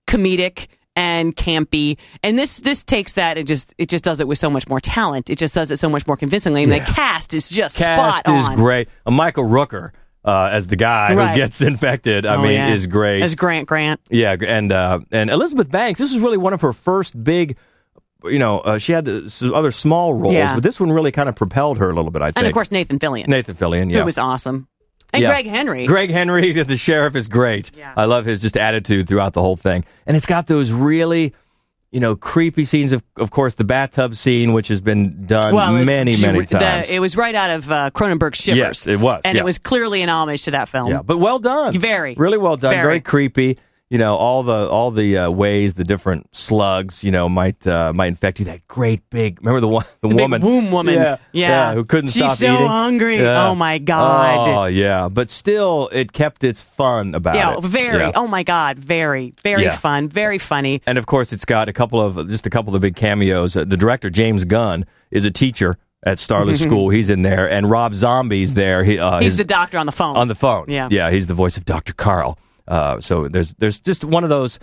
comedic 0.08 0.66
and 0.96 1.36
campy 1.36 1.96
and 2.24 2.36
this 2.36 2.56
this 2.58 2.82
takes 2.82 3.12
that 3.12 3.38
and 3.38 3.46
just 3.46 3.72
it 3.78 3.88
just 3.88 4.02
does 4.02 4.18
it 4.18 4.26
with 4.26 4.36
so 4.38 4.50
much 4.50 4.66
more 4.68 4.80
talent 4.80 5.30
it 5.30 5.38
just 5.38 5.54
does 5.54 5.70
it 5.70 5.76
so 5.78 5.88
much 5.88 6.04
more 6.08 6.16
convincingly 6.16 6.64
and 6.64 6.72
Yeah. 6.72 6.84
the 6.84 6.92
cast 6.92 7.34
is 7.34 7.48
just 7.48 7.76
Cast 7.76 8.18
spot 8.24 8.36
is 8.36 8.48
on 8.48 8.56
great. 8.56 8.88
Uh, 9.06 9.12
Michael 9.12 9.44
Rooker 9.44 9.92
uh, 10.24 10.48
as 10.50 10.66
the 10.66 10.74
guy 10.74 11.14
Right. 11.14 11.30
who 11.30 11.36
gets 11.36 11.60
infected. 11.72 12.26
I 12.26 12.34
Oh, 12.34 12.42
mean, 12.42 12.52
yeah. 12.54 12.70
is 12.70 12.88
great. 12.88 13.22
as 13.22 13.36
grant 13.36 13.68
grant 13.68 14.00
Yeah, 14.10 14.34
and 14.44 14.72
uh, 14.72 14.98
and 15.12 15.30
Elizabeth 15.30 15.70
Banks. 15.70 16.00
This 16.00 16.10
is 16.12 16.18
really 16.18 16.36
one 16.36 16.52
of 16.52 16.62
her 16.62 16.72
first 16.72 17.22
big. 17.22 17.56
You 18.24 18.40
know, 18.40 18.58
uh, 18.58 18.78
she 18.78 18.90
had 18.90 19.30
some 19.30 19.54
other 19.54 19.70
small 19.70 20.12
roles, 20.14 20.34
Yeah. 20.34 20.54
but 20.54 20.64
this 20.64 20.80
one 20.80 20.90
really 20.90 21.12
kind 21.12 21.28
of 21.28 21.36
propelled 21.36 21.78
her 21.78 21.88
a 21.88 21.94
little 21.94 22.10
bit. 22.10 22.20
I 22.22 22.26
think. 22.26 22.38
and 22.38 22.46
of 22.48 22.52
course 22.52 22.72
nathan 22.72 22.98
fillion 22.98 23.28
Nathan 23.28 23.54
Fillion. 23.54 23.92
Yeah, 23.92 24.00
who 24.00 24.04
was 24.06 24.18
awesome. 24.18 24.66
And 25.12 25.22
Yeah. 25.22 25.28
Greg 25.28 25.46
Henry. 25.46 25.86
Greg 25.86 26.10
Henry, 26.10 26.52
the 26.62 26.76
sheriff, 26.76 27.16
is 27.16 27.28
great. 27.28 27.70
Yeah. 27.76 27.94
I 27.96 28.04
love 28.04 28.24
his 28.26 28.42
just 28.42 28.56
attitude 28.56 29.08
throughout 29.08 29.32
the 29.32 29.40
whole 29.42 29.56
thing, 29.56 29.84
and 30.06 30.16
it's 30.16 30.26
got 30.26 30.46
those 30.46 30.70
really 30.72 31.34
you 31.90 32.00
know, 32.00 32.14
creepy 32.14 32.66
scenes. 32.66 32.92
Of, 32.92 33.02
of 33.16 33.30
course, 33.30 33.54
the 33.54 33.64
bathtub 33.64 34.14
scene, 34.14 34.52
which 34.52 34.68
has 34.68 34.78
been 34.78 35.24
done 35.24 35.54
Well, 35.54 35.72
was 35.72 35.86
many, 35.86 36.14
many 36.20 36.44
the- 36.44 36.58
times. 36.58 36.90
it 36.90 36.98
was 36.98 37.16
right 37.16 37.34
out 37.34 37.48
of 37.48 37.72
uh, 37.72 37.90
Cronenberg's 37.94 38.38
Shivers. 38.38 38.58
Yes, 38.58 38.86
it 38.86 39.00
was, 39.00 39.22
and 39.24 39.36
yeah. 39.36 39.40
it 39.40 39.44
was 39.44 39.56
clearly 39.56 40.02
an 40.02 40.10
homage 40.10 40.42
to 40.42 40.50
that 40.50 40.68
film. 40.68 40.90
yeah, 40.90 41.00
but 41.00 41.16
well 41.16 41.38
done. 41.38 41.78
Very. 41.78 42.14
really 42.16 42.36
well 42.36 42.58
done. 42.58 42.72
Very. 42.72 42.82
Very, 42.82 43.00
creepy. 43.00 43.58
You 43.90 43.96
know, 43.96 44.16
all 44.16 44.42
the 44.42 44.68
all 44.68 44.90
the 44.90 45.16
uh, 45.16 45.30
ways 45.30 45.72
the 45.72 45.82
different 45.84 46.34
slugs, 46.36 47.02
you 47.02 47.10
know, 47.10 47.26
might 47.26 47.66
uh, 47.66 47.90
might 47.94 48.08
infect 48.08 48.38
you. 48.38 48.44
That 48.44 48.68
great 48.68 49.00
big. 49.08 49.40
Remember 49.40 49.60
the 49.60 49.68
one, 49.68 49.86
the, 50.02 50.08
The 50.08 50.14
woman, 50.16 50.42
womb 50.42 50.70
woman. 50.70 50.94
Yeah, 50.96 51.16
Yeah. 51.32 51.72
who 51.72 51.84
couldn't 51.84 52.10
She's 52.10 52.16
stop 52.22 52.36
so 52.36 52.52
eating. 52.52 52.66
hungry. 52.66 53.16
Yeah. 53.18 53.48
Oh, 53.48 53.54
my 53.54 53.78
God. 53.78 54.46
Oh 54.48 54.64
yeah, 54.66 55.08
but 55.08 55.30
still, 55.30 55.88
it 55.90 56.12
kept 56.12 56.44
its 56.44 56.60
fun 56.60 57.14
about 57.14 57.36
it. 57.36 57.38
Yeah, 57.38 57.56
it. 57.56 57.64
very. 57.64 57.98
Yeah. 58.00 58.12
Oh 58.14 58.26
my 58.26 58.42
God, 58.42 58.78
very, 58.78 59.32
very 59.42 59.62
Yeah. 59.62 59.76
fun, 59.76 60.10
very 60.10 60.36
funny. 60.36 60.82
And 60.86 60.98
of 60.98 61.06
course, 61.06 61.32
it's 61.32 61.46
got 61.46 61.70
a 61.70 61.72
couple 61.72 61.98
of 61.98 62.28
just 62.28 62.46
a 62.46 62.50
couple 62.50 62.74
of 62.74 62.82
big 62.82 62.94
cameos. 62.94 63.56
Uh, 63.56 63.64
the 63.64 63.78
director 63.78 64.10
James 64.10 64.44
Gunn 64.44 64.84
is 65.10 65.24
a 65.24 65.30
teacher 65.30 65.78
at 66.04 66.18
Starla's 66.18 66.60
School. 66.60 66.90
He's 66.90 67.08
in 67.08 67.22
there, 67.22 67.50
and 67.50 67.70
Rob 67.70 67.94
Zombie's 67.94 68.52
there. 68.52 68.84
He, 68.84 68.98
uh, 68.98 69.18
He's 69.20 69.32
his- 69.32 69.38
the 69.38 69.44
doctor 69.44 69.78
on 69.78 69.86
the 69.86 69.92
phone. 69.92 70.14
on 70.16 70.28
the 70.28 70.34
phone. 70.34 70.66
Yeah. 70.68 70.88
yeah, 70.90 71.10
he's 71.10 71.26
the 71.26 71.32
voice 71.34 71.56
of 71.56 71.64
Doctor 71.64 71.94
Carl. 71.94 72.38
Uh, 72.68 73.00
so 73.00 73.26
there's 73.28 73.54
there's 73.54 73.80
just 73.80 74.04
one 74.04 74.22
of 74.22 74.30
those 74.30 74.58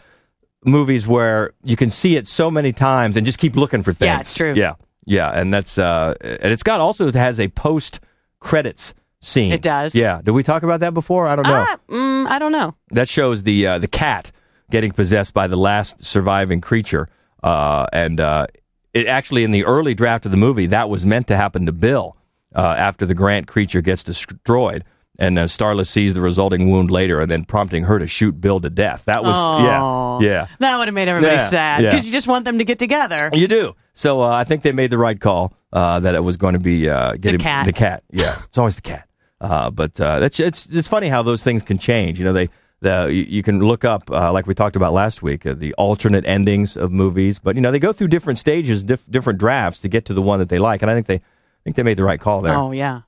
movies 0.63 1.07
where 1.07 1.51
you 1.63 1.75
can 1.75 1.89
see 1.89 2.15
it 2.15 2.27
so 2.27 2.49
many 2.49 2.71
times 2.71 3.17
and 3.17 3.25
just 3.25 3.39
keep 3.39 3.55
looking 3.55 3.83
for 3.83 3.91
things. 3.91 4.07
Yeah, 4.07 4.19
it's 4.19 4.33
true. 4.33 4.53
Yeah, 4.53 4.75
yeah, 5.05 5.29
and 5.31 5.53
that's 5.53 5.77
uh, 5.77 6.13
and 6.21 6.51
it's 6.51 6.63
got 6.63 6.79
also 6.79 7.07
it 7.07 7.15
has 7.15 7.39
a 7.39 7.47
post 7.49 7.99
credits 8.39 8.93
scene. 9.21 9.51
It 9.51 9.61
does. 9.61 9.95
Yeah. 9.95 10.21
Did 10.23 10.31
we 10.31 10.43
talk 10.43 10.63
about 10.63 10.79
that 10.81 10.93
before? 10.93 11.27
I 11.27 11.35
don't 11.35 11.47
know. 11.47 11.65
Ah, 11.67 11.79
mm, 11.89 12.27
I 12.27 12.39
don't 12.39 12.51
know. 12.51 12.75
That 12.91 13.09
shows 13.09 13.43
the 13.43 13.67
uh, 13.67 13.79
the 13.79 13.87
cat 13.87 14.31
getting 14.71 14.91
possessed 14.91 15.33
by 15.33 15.47
the 15.47 15.57
last 15.57 16.03
surviving 16.03 16.61
creature, 16.61 17.09
uh, 17.43 17.87
and 17.91 18.19
uh, 18.19 18.47
it 18.93 19.07
actually 19.07 19.43
in 19.43 19.51
the 19.51 19.65
early 19.65 19.93
draft 19.93 20.25
of 20.25 20.31
the 20.31 20.37
movie 20.37 20.67
that 20.67 20.89
was 20.89 21.05
meant 21.05 21.27
to 21.27 21.35
happen 21.35 21.65
to 21.65 21.71
Bill 21.71 22.15
uh, 22.55 22.75
after 22.77 23.05
the 23.05 23.13
Grant 23.13 23.47
creature 23.47 23.81
gets 23.81 24.03
destroyed, 24.03 24.83
and 25.17 25.39
uh, 25.39 25.43
Starla 25.43 25.85
sees 25.85 26.13
the 26.13 26.21
resulting 26.21 26.69
wound 26.71 26.91
later, 26.91 27.21
and 27.21 27.29
then 27.31 27.45
prompting 27.45 27.83
her 27.85 27.99
to 27.99 28.07
shoot 28.07 28.39
Bill 28.41 28.59
to 28.59 28.69
death. 28.69 29.03
That 29.05 29.23
was 29.23 29.35
Oh. 29.37 30.19
yeah, 30.21 30.27
yeah. 30.27 30.47
That 30.59 30.77
would 30.77 30.87
have 30.87 30.95
made 30.95 31.07
everybody 31.07 31.35
Yeah, 31.35 31.49
sad 31.49 31.83
yeah. 31.83 31.89
because 31.91 32.05
you 32.07 32.13
just 32.13 32.27
want 32.27 32.45
them 32.45 32.57
to 32.57 32.63
get 32.65 32.79
together. 32.79 33.29
You 33.33 33.47
do. 33.47 33.75
So 33.93 34.21
uh, 34.21 34.27
I 34.29 34.43
think 34.43 34.61
they 34.63 34.71
made 34.71 34.89
the 34.91 34.97
right 34.97 35.19
call 35.19 35.53
uh, 35.71 35.99
that 36.01 36.15
it 36.15 36.23
was 36.23 36.37
going 36.37 36.53
to 36.53 36.59
be 36.59 36.89
uh, 36.89 37.13
getting 37.13 37.39
cat. 37.39 37.65
The 37.65 37.73
cat. 37.73 38.03
Yeah, 38.11 38.37
it's 38.45 38.57
always 38.57 38.75
the 38.75 38.81
cat. 38.81 39.07
Uh, 39.41 39.69
but 39.69 39.99
uh, 40.01 40.19
that's 40.19 40.39
it's 40.39 40.65
it's 40.67 40.87
funny 40.87 41.07
how 41.09 41.21
those 41.23 41.43
things 41.43 41.61
can 41.63 41.77
change. 41.77 42.19
You 42.19 42.25
know, 42.25 42.33
they 42.33 42.49
the 42.81 43.05
you, 43.11 43.23
you 43.23 43.43
can 43.43 43.59
look 43.59 43.83
up 43.85 44.09
uh, 44.11 44.31
like 44.33 44.47
we 44.47 44.53
talked 44.53 44.75
about 44.75 44.91
last 44.93 45.21
week 45.23 45.45
uh, 45.45 45.53
the 45.53 45.73
alternate 45.75 46.25
endings 46.25 46.75
of 46.77 46.91
movies. 46.91 47.39
But 47.39 47.55
you 47.55 47.61
know, 47.61 47.71
they 47.71 47.79
go 47.79 47.93
through 47.93 48.07
different 48.09 48.39
stages, 48.39 48.83
diff- 48.83 49.05
different 49.09 49.39
drafts 49.39 49.79
to 49.81 49.87
get 49.87 50.05
to 50.05 50.13
the 50.13 50.21
one 50.21 50.39
that 50.39 50.49
they 50.49 50.59
like. 50.59 50.81
And 50.81 50.89
I 50.91 50.93
think 50.93 51.07
they 51.07 51.15
I 51.15 51.21
think 51.63 51.75
they 51.77 51.83
made 51.83 51.97
the 51.97 52.03
right 52.03 52.19
call 52.19 52.41
there. 52.41 52.55
Oh 52.55 52.71
yeah, 52.71 53.01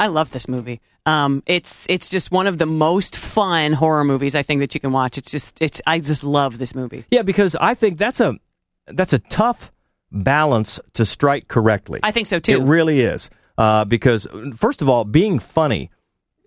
I 0.00 0.06
love 0.08 0.30
this 0.32 0.46
movie. 0.48 0.80
Um, 1.06 1.42
it's 1.46 1.86
it's 1.88 2.08
just 2.08 2.30
one 2.30 2.46
of 2.46 2.58
the 2.58 2.66
most 2.66 3.16
fun 3.16 3.72
horror 3.72 4.04
movies 4.04 4.34
I 4.34 4.42
think 4.42 4.60
that 4.60 4.74
you 4.74 4.80
can 4.80 4.92
watch. 4.92 5.18
It's 5.18 5.30
just 5.30 5.60
it's 5.60 5.80
I 5.86 6.00
just 6.00 6.24
love 6.24 6.58
this 6.58 6.74
movie. 6.74 7.04
Yeah, 7.10 7.22
because 7.22 7.54
I 7.56 7.74
think 7.74 7.98
that's 7.98 8.20
a 8.20 8.38
that's 8.86 9.12
a 9.12 9.18
tough 9.18 9.70
balance 10.10 10.80
to 10.94 11.04
strike 11.04 11.48
correctly. 11.48 12.00
I 12.02 12.10
think 12.10 12.26
so 12.26 12.38
too. 12.38 12.52
It 12.52 12.62
really 12.62 13.00
is. 13.00 13.28
Uh, 13.56 13.84
because, 13.84 14.26
first 14.56 14.82
of 14.82 14.88
all, 14.88 15.04
being 15.04 15.38
funny 15.38 15.90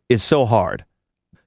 is 0.09 0.23
so 0.23 0.45
hard. 0.45 0.83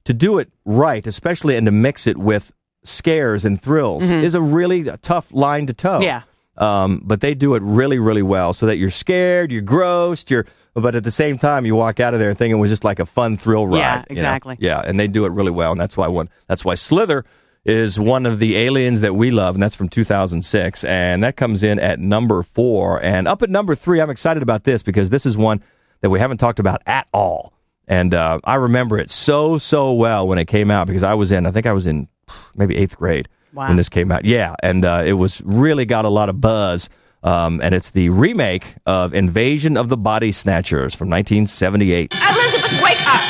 To 0.04 0.14
do 0.14 0.38
it 0.38 0.50
right, 0.64 1.06
especially 1.06 1.56
and 1.56 1.66
to 1.66 1.70
mix 1.70 2.06
it 2.06 2.16
with 2.16 2.52
scares 2.82 3.44
and 3.44 3.60
thrills, 3.60 4.10
is 4.10 4.34
a 4.34 4.40
really 4.40 4.84
tough 5.02 5.30
line 5.32 5.66
to 5.66 5.74
toe. 5.74 5.98
Mm-hmm. 5.98 6.02
Yeah. 6.04 6.22
Um, 6.60 7.00
but 7.02 7.22
they 7.22 7.34
do 7.34 7.54
it 7.54 7.62
really, 7.62 7.98
really 7.98 8.22
well 8.22 8.52
so 8.52 8.66
that 8.66 8.76
you're 8.76 8.90
scared, 8.90 9.50
you're 9.50 9.62
grossed, 9.62 10.28
you're, 10.28 10.44
but 10.74 10.94
at 10.94 11.04
the 11.04 11.10
same 11.10 11.38
time, 11.38 11.64
you 11.64 11.74
walk 11.74 12.00
out 12.00 12.12
of 12.12 12.20
there 12.20 12.34
thinking 12.34 12.58
it 12.58 12.60
was 12.60 12.70
just 12.70 12.84
like 12.84 12.98
a 12.98 13.06
fun 13.06 13.38
thrill 13.38 13.66
ride. 13.66 13.78
Yeah, 13.78 13.94
you 13.96 14.00
know? 14.00 14.04
exactly. 14.10 14.56
Yeah, 14.60 14.78
and 14.84 15.00
they 15.00 15.08
do 15.08 15.24
it 15.24 15.32
really 15.32 15.50
well, 15.50 15.72
and 15.72 15.80
that's 15.80 15.96
why 15.96 16.06
one. 16.06 16.28
That's 16.48 16.62
why 16.62 16.74
Slither 16.74 17.24
is 17.64 17.98
one 17.98 18.26
of 18.26 18.38
the 18.38 18.56
aliens 18.58 19.00
that 19.00 19.14
we 19.14 19.30
love, 19.30 19.54
and 19.54 19.62
that's 19.62 19.74
from 19.74 19.88
2006, 19.88 20.84
and 20.84 21.24
that 21.24 21.36
comes 21.36 21.62
in 21.62 21.78
at 21.78 21.98
number 21.98 22.42
four. 22.42 23.02
And 23.02 23.26
up 23.26 23.42
at 23.42 23.48
number 23.48 23.74
three, 23.74 24.00
I'm 24.00 24.10
excited 24.10 24.42
about 24.42 24.64
this 24.64 24.82
because 24.82 25.08
this 25.08 25.24
is 25.24 25.38
one 25.38 25.62
that 26.02 26.10
we 26.10 26.18
haven't 26.18 26.38
talked 26.38 26.58
about 26.58 26.82
at 26.84 27.08
all, 27.14 27.54
and 27.88 28.12
uh, 28.12 28.38
I 28.44 28.56
remember 28.56 28.98
it 28.98 29.10
so 29.10 29.56
so 29.56 29.94
well 29.94 30.28
when 30.28 30.36
it 30.36 30.46
came 30.46 30.70
out 30.70 30.86
because 30.86 31.02
I 31.04 31.14
was 31.14 31.32
in, 31.32 31.46
I 31.46 31.52
think 31.52 31.64
I 31.64 31.72
was 31.72 31.86
in 31.86 32.06
maybe 32.54 32.76
eighth 32.76 32.98
grade 32.98 33.28
Wow. 33.52 33.68
when 33.68 33.76
this 33.76 33.88
came 33.88 34.12
out. 34.12 34.24
Yeah, 34.24 34.54
and 34.62 34.84
uh, 34.84 35.02
it 35.04 35.14
was 35.14 35.40
really 35.44 35.84
got 35.84 36.04
a 36.04 36.08
lot 36.08 36.28
of 36.28 36.40
buzz. 36.40 36.88
Um, 37.22 37.60
and 37.60 37.74
it's 37.74 37.90
the 37.90 38.08
remake 38.08 38.76
of 38.86 39.12
Invasion 39.12 39.76
of 39.76 39.88
the 39.90 39.96
Body 39.96 40.32
Snatchers 40.32 40.94
from 40.94 41.10
1978. 41.10 42.14
Elizabeth, 42.14 42.82
wake 42.82 43.06
up! 43.06 43.20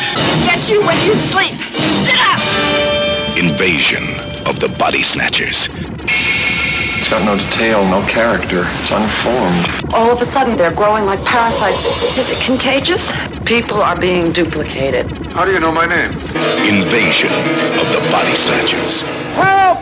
Get 0.47 0.71
you 0.71 0.81
when 0.87 0.97
you 1.05 1.15
sleep! 1.17 1.55
Sit 2.07 2.21
up! 2.21 3.37
Invasion 3.37 4.05
of 4.47 4.61
the 4.61 4.69
Body 4.79 5.03
Snatchers. 5.03 5.69
It's 5.73 7.09
got 7.09 7.25
no 7.25 7.37
detail, 7.37 7.83
no 7.89 8.07
character. 8.07 8.63
It's 8.81 8.93
unformed. 8.93 9.93
All 9.93 10.13
of 10.13 10.21
a 10.21 10.25
sudden, 10.25 10.57
they're 10.57 10.71
growing 10.75 11.05
like 11.07 11.19
parasites. 11.25 11.85
Is 12.17 12.31
it 12.31 12.45
contagious? 12.45 13.11
People 13.45 13.83
are 13.83 13.99
being 13.99 14.31
duplicated. 14.31 15.11
How 15.29 15.45
do 15.45 15.51
you 15.51 15.59
know 15.59 15.73
my 15.73 15.87
name? 15.87 16.13
Invasion 16.63 17.33
of 17.33 17.89
the 17.91 18.07
Body 18.13 18.37
Snatchers. 18.37 19.01
Help! 19.35 19.80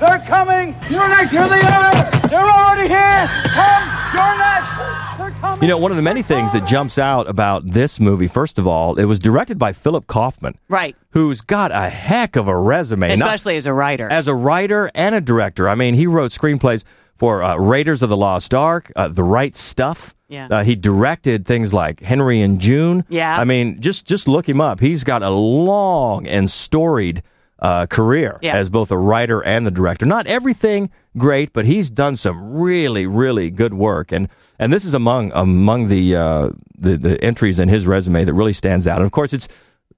Help! 0.00 0.10
They're 0.10 0.18
coming! 0.26 0.76
You're 0.90 1.08
next! 1.08 1.30
Here 1.30 1.48
they 1.48 1.60
are! 1.60 2.10
They're 2.28 2.48
already 2.48 2.88
here! 2.88 3.26
Come! 3.52 3.88
You're 4.14 4.38
next! 4.38 5.18
They're 5.18 5.30
coming! 5.40 5.62
You 5.62 5.68
know, 5.68 5.78
one 5.78 5.90
of 5.90 5.96
the 5.96 6.02
many 6.02 6.22
things 6.22 6.52
that 6.52 6.66
jumps 6.66 6.98
out 6.98 7.28
about 7.28 7.66
this 7.70 8.00
movie, 8.00 8.26
first 8.26 8.58
of 8.58 8.66
all, 8.66 8.98
it 8.98 9.04
was 9.04 9.18
directed 9.18 9.58
by 9.58 9.72
Philip 9.72 10.06
Kaufman, 10.06 10.56
Right, 10.68 10.96
who's 11.10 11.40
got 11.40 11.70
a 11.72 11.88
heck 11.88 12.36
of 12.36 12.48
a 12.48 12.56
resume. 12.56 13.08
not- 13.08 13.14
especially 13.14 13.56
as 13.56 13.66
a 13.66 13.72
writer. 13.72 14.08
as 14.10 14.26
a 14.26 14.34
writer 14.34 14.90
and 14.94 15.14
a 15.14 15.20
director. 15.20 15.68
I 15.68 15.74
mean, 15.74 15.94
he 15.94 16.06
wrote 16.06 16.32
screenplays 16.32 16.82
for 17.16 17.42
uh, 17.42 17.56
Raiders 17.56 18.02
of 18.02 18.08
the 18.08 18.16
Lost 18.16 18.54
Ark, 18.54 18.90
uh, 18.96 19.08
The 19.08 19.22
Right 19.24 19.54
Stuff. 19.56 20.14
Yeah. 20.28 20.46
Uh, 20.50 20.62
he 20.62 20.76
directed 20.76 21.44
things 21.44 21.74
like 21.74 22.00
Henry 22.00 22.40
and 22.40 22.60
June. 22.60 23.04
Yeah. 23.08 23.36
I 23.36 23.42
mean, 23.44 23.80
just 23.80 24.06
just 24.06 24.28
look 24.28 24.48
him 24.48 24.60
up. 24.60 24.78
He's 24.78 25.02
got 25.02 25.24
a 25.24 25.28
long 25.30 26.26
and 26.28 26.48
storied 26.48 27.22
uh, 27.60 27.86
career 27.86 28.38
Yeah. 28.42 28.56
as 28.56 28.70
both 28.70 28.90
a 28.90 28.96
writer 28.98 29.40
and 29.44 29.66
the 29.66 29.70
director. 29.70 30.06
Not 30.06 30.26
everything 30.26 30.90
great, 31.16 31.52
but 31.52 31.64
he's 31.66 31.90
done 31.90 32.16
some 32.16 32.58
really, 32.58 33.06
really 33.06 33.50
good 33.50 33.74
work. 33.74 34.12
And 34.12 34.28
and 34.58 34.72
this 34.72 34.84
is 34.84 34.94
among 34.94 35.30
among 35.34 35.88
the 35.88 36.16
uh, 36.16 36.50
the, 36.78 36.96
the 36.96 37.22
entries 37.22 37.58
in 37.58 37.68
his 37.68 37.86
resume 37.86 38.24
that 38.24 38.34
really 38.34 38.52
stands 38.54 38.86
out. 38.86 38.96
And 38.98 39.04
of 39.06 39.12
course, 39.12 39.32
it's 39.32 39.46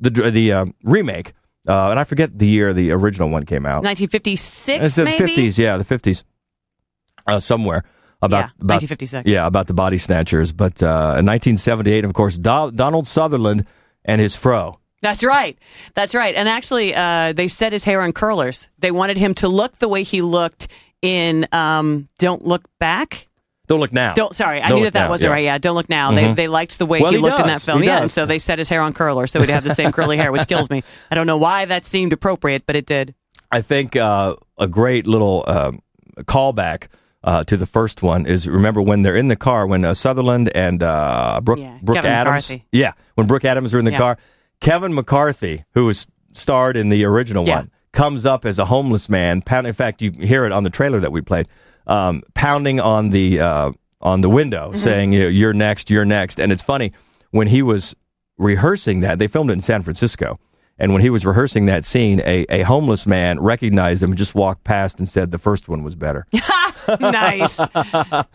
the 0.01 0.11
the 0.11 0.53
uh, 0.53 0.65
remake. 0.83 1.33
Uh, 1.69 1.91
and 1.91 2.01
I 2.01 2.05
forget 2.05 2.37
the 2.39 2.47
year 2.49 2.73
the 2.73 2.91
original 2.91 3.29
one 3.29 3.45
came 3.47 3.65
out. 3.67 3.85
1956, 3.85 4.85
It's 4.85 4.97
the 4.97 5.05
maybe. 5.05 5.19
fifties, 5.19 5.57
yeah, 5.61 5.77
the 5.77 5.85
fifties, 5.85 6.25
uh, 7.29 7.39
somewhere 7.39 7.85
about 8.21 8.39
Yeah, 8.39 8.51
about 8.61 8.81
1956. 8.83 9.29
yeah, 9.29 9.47
about 9.47 9.69
the 9.69 9.75
body 9.75 9.99
snatchers. 9.99 10.51
But 10.51 10.83
uh, 10.83 11.19
in 11.19 11.27
1978, 11.27 12.05
of 12.05 12.15
course, 12.15 12.37
Do- 12.37 12.73
Donald 12.75 13.07
Sutherland 13.07 13.67
and 14.05 14.21
his 14.21 14.35
fro. 14.35 14.81
That's 15.03 15.23
right. 15.25 15.59
That's 15.95 16.15
right. 16.15 16.35
And 16.35 16.49
actually, 16.49 16.95
uh, 16.95 17.33
they 17.35 17.49
set 17.49 17.73
his 17.73 17.85
hair 17.85 18.01
on 18.01 18.13
curlers. 18.13 18.69
They 18.79 18.91
wanted 18.91 19.19
him 19.19 19.35
to 19.35 19.49
look 19.49 19.79
the 19.79 19.89
way 19.89 20.03
he 20.05 20.23
looked 20.23 20.69
in 21.03 21.47
um, 21.53 22.09
"Don't 22.19 22.47
Look 22.47 22.63
Back." 22.79 23.29
Don't 23.69 23.81
look 23.81 23.93
now. 23.93 24.15
Don't 24.15 24.35
sorry, 24.35 24.61
I 24.61 24.69
Don't 24.69 24.79
knew 24.79 24.85
that 24.85 24.93
that 24.95 25.05
Now, 25.05 25.09
wasn't 25.11 25.29
yeah. 25.31 25.35
right. 25.35 25.45
Yeah, 25.45 25.59
don't 25.59 25.75
look 25.77 25.89
now. 25.89 26.11
Mhm. 26.11 26.15
They 26.15 26.33
they 26.45 26.49
liked 26.49 26.79
the 26.79 26.87
way 26.87 27.01
Well, 27.01 27.11
he, 27.11 27.17
he 27.19 27.23
looked 27.23 27.41
in 27.41 27.47
that 27.47 27.63
film. 27.63 27.81
He 27.81 27.87
yeah, 27.87 27.95
does. 27.97 28.03
and 28.03 28.11
so 28.11 28.27
they 28.27 28.39
set 28.39 28.59
his 28.59 28.69
hair 28.69 28.81
on 28.83 28.93
curlers 28.93 29.31
so 29.33 29.41
he'd 29.41 29.49
have 29.51 29.65
the 29.65 29.75
same 29.75 29.93
curly 29.93 30.17
hair, 30.17 30.31
which 30.33 30.47
kills 30.49 30.69
me. 30.69 30.83
I 31.11 31.15
don't 31.15 31.27
know 31.27 31.37
why 31.39 31.65
that 31.65 31.87
seemed 31.87 32.13
appropriate, 32.13 32.65
but 32.67 32.77
it 32.77 32.87
did. 32.87 33.15
I 33.51 33.61
think 33.63 33.97
uh, 33.97 34.35
a 34.59 34.67
great 34.69 35.07
little 35.07 35.45
um 35.47 35.81
callback 36.21 36.89
uh, 37.25 37.45
to 37.45 37.57
the 37.57 37.67
first 37.67 38.03
one 38.03 38.27
is 38.27 38.49
remember 38.49 38.83
when 38.83 39.03
they're 39.03 39.17
in 39.17 39.29
the 39.29 39.37
car 39.37 39.67
when 39.67 39.85
uh, 39.85 39.95
Sutherland 39.95 40.51
and 40.55 40.83
uh, 40.83 41.41
Brooke, 41.43 41.61
Yeah, 41.61 41.79
Brooke 41.83 41.97
Kevin 41.97 42.11
Adams. 42.11 42.51
McCarthy. 42.51 42.67
Yeah, 42.73 42.93
when 43.15 43.27
Brooke 43.27 43.45
Adams 43.45 43.73
are 43.75 43.79
in 43.79 43.85
the 43.85 43.93
Yeah. 43.93 43.99
car, 43.99 44.19
Kevin 44.63 44.95
McCarthy, 44.95 45.65
who 45.75 45.85
was 45.87 46.07
starred 46.33 46.77
in 46.77 46.89
the 46.89 47.05
original 47.05 47.47
Yeah. 47.47 47.57
one, 47.57 47.71
comes 47.93 48.25
up 48.25 48.47
as 48.47 48.59
a 48.59 48.65
homeless 48.65 49.09
man. 49.11 49.43
Pound, 49.43 49.67
in 49.67 49.75
fact, 49.75 50.01
you 50.01 50.11
hear 50.13 50.47
it 50.47 50.53
on 50.53 50.65
the 50.65 50.71
trailer 50.71 50.99
that 51.01 51.13
we 51.13 51.21
played, 51.21 51.47
um, 51.87 52.23
pounding 52.35 52.81
on 52.81 53.11
the 53.11 53.41
uh, 53.41 53.71
on 54.01 54.23
the 54.23 54.31
window, 54.31 54.69
Mm-hmm. 54.69 54.77
saying, 54.79 55.13
"You're 55.13 55.53
next, 55.53 55.91
you're 55.91 56.05
next." 56.07 56.41
And 56.41 56.51
it's 56.51 56.63
funny 56.63 56.93
when 57.33 57.49
he 57.49 57.61
was 57.61 57.95
rehearsing 58.39 59.01
that. 59.01 59.19
They 59.19 59.29
filmed 59.29 59.51
it 59.51 59.55
in 59.55 59.61
San 59.61 59.83
Francisco. 59.83 60.41
And 60.79 60.93
when 60.95 61.03
he 61.03 61.11
was 61.11 61.25
rehearsing 61.27 61.67
that 61.67 61.85
scene, 61.85 62.21
a, 62.25 62.47
a 62.49 62.63
homeless 62.63 63.07
man 63.07 63.39
recognized 63.39 64.03
him 64.03 64.11
and 64.11 64.19
just 64.19 64.35
walked 64.35 64.65
past 64.65 64.99
and 64.99 65.07
said 65.09 65.31
the 65.31 65.39
first 65.39 65.69
one 65.69 65.85
was 65.85 65.95
better. 65.95 66.27
nice, 66.99 67.61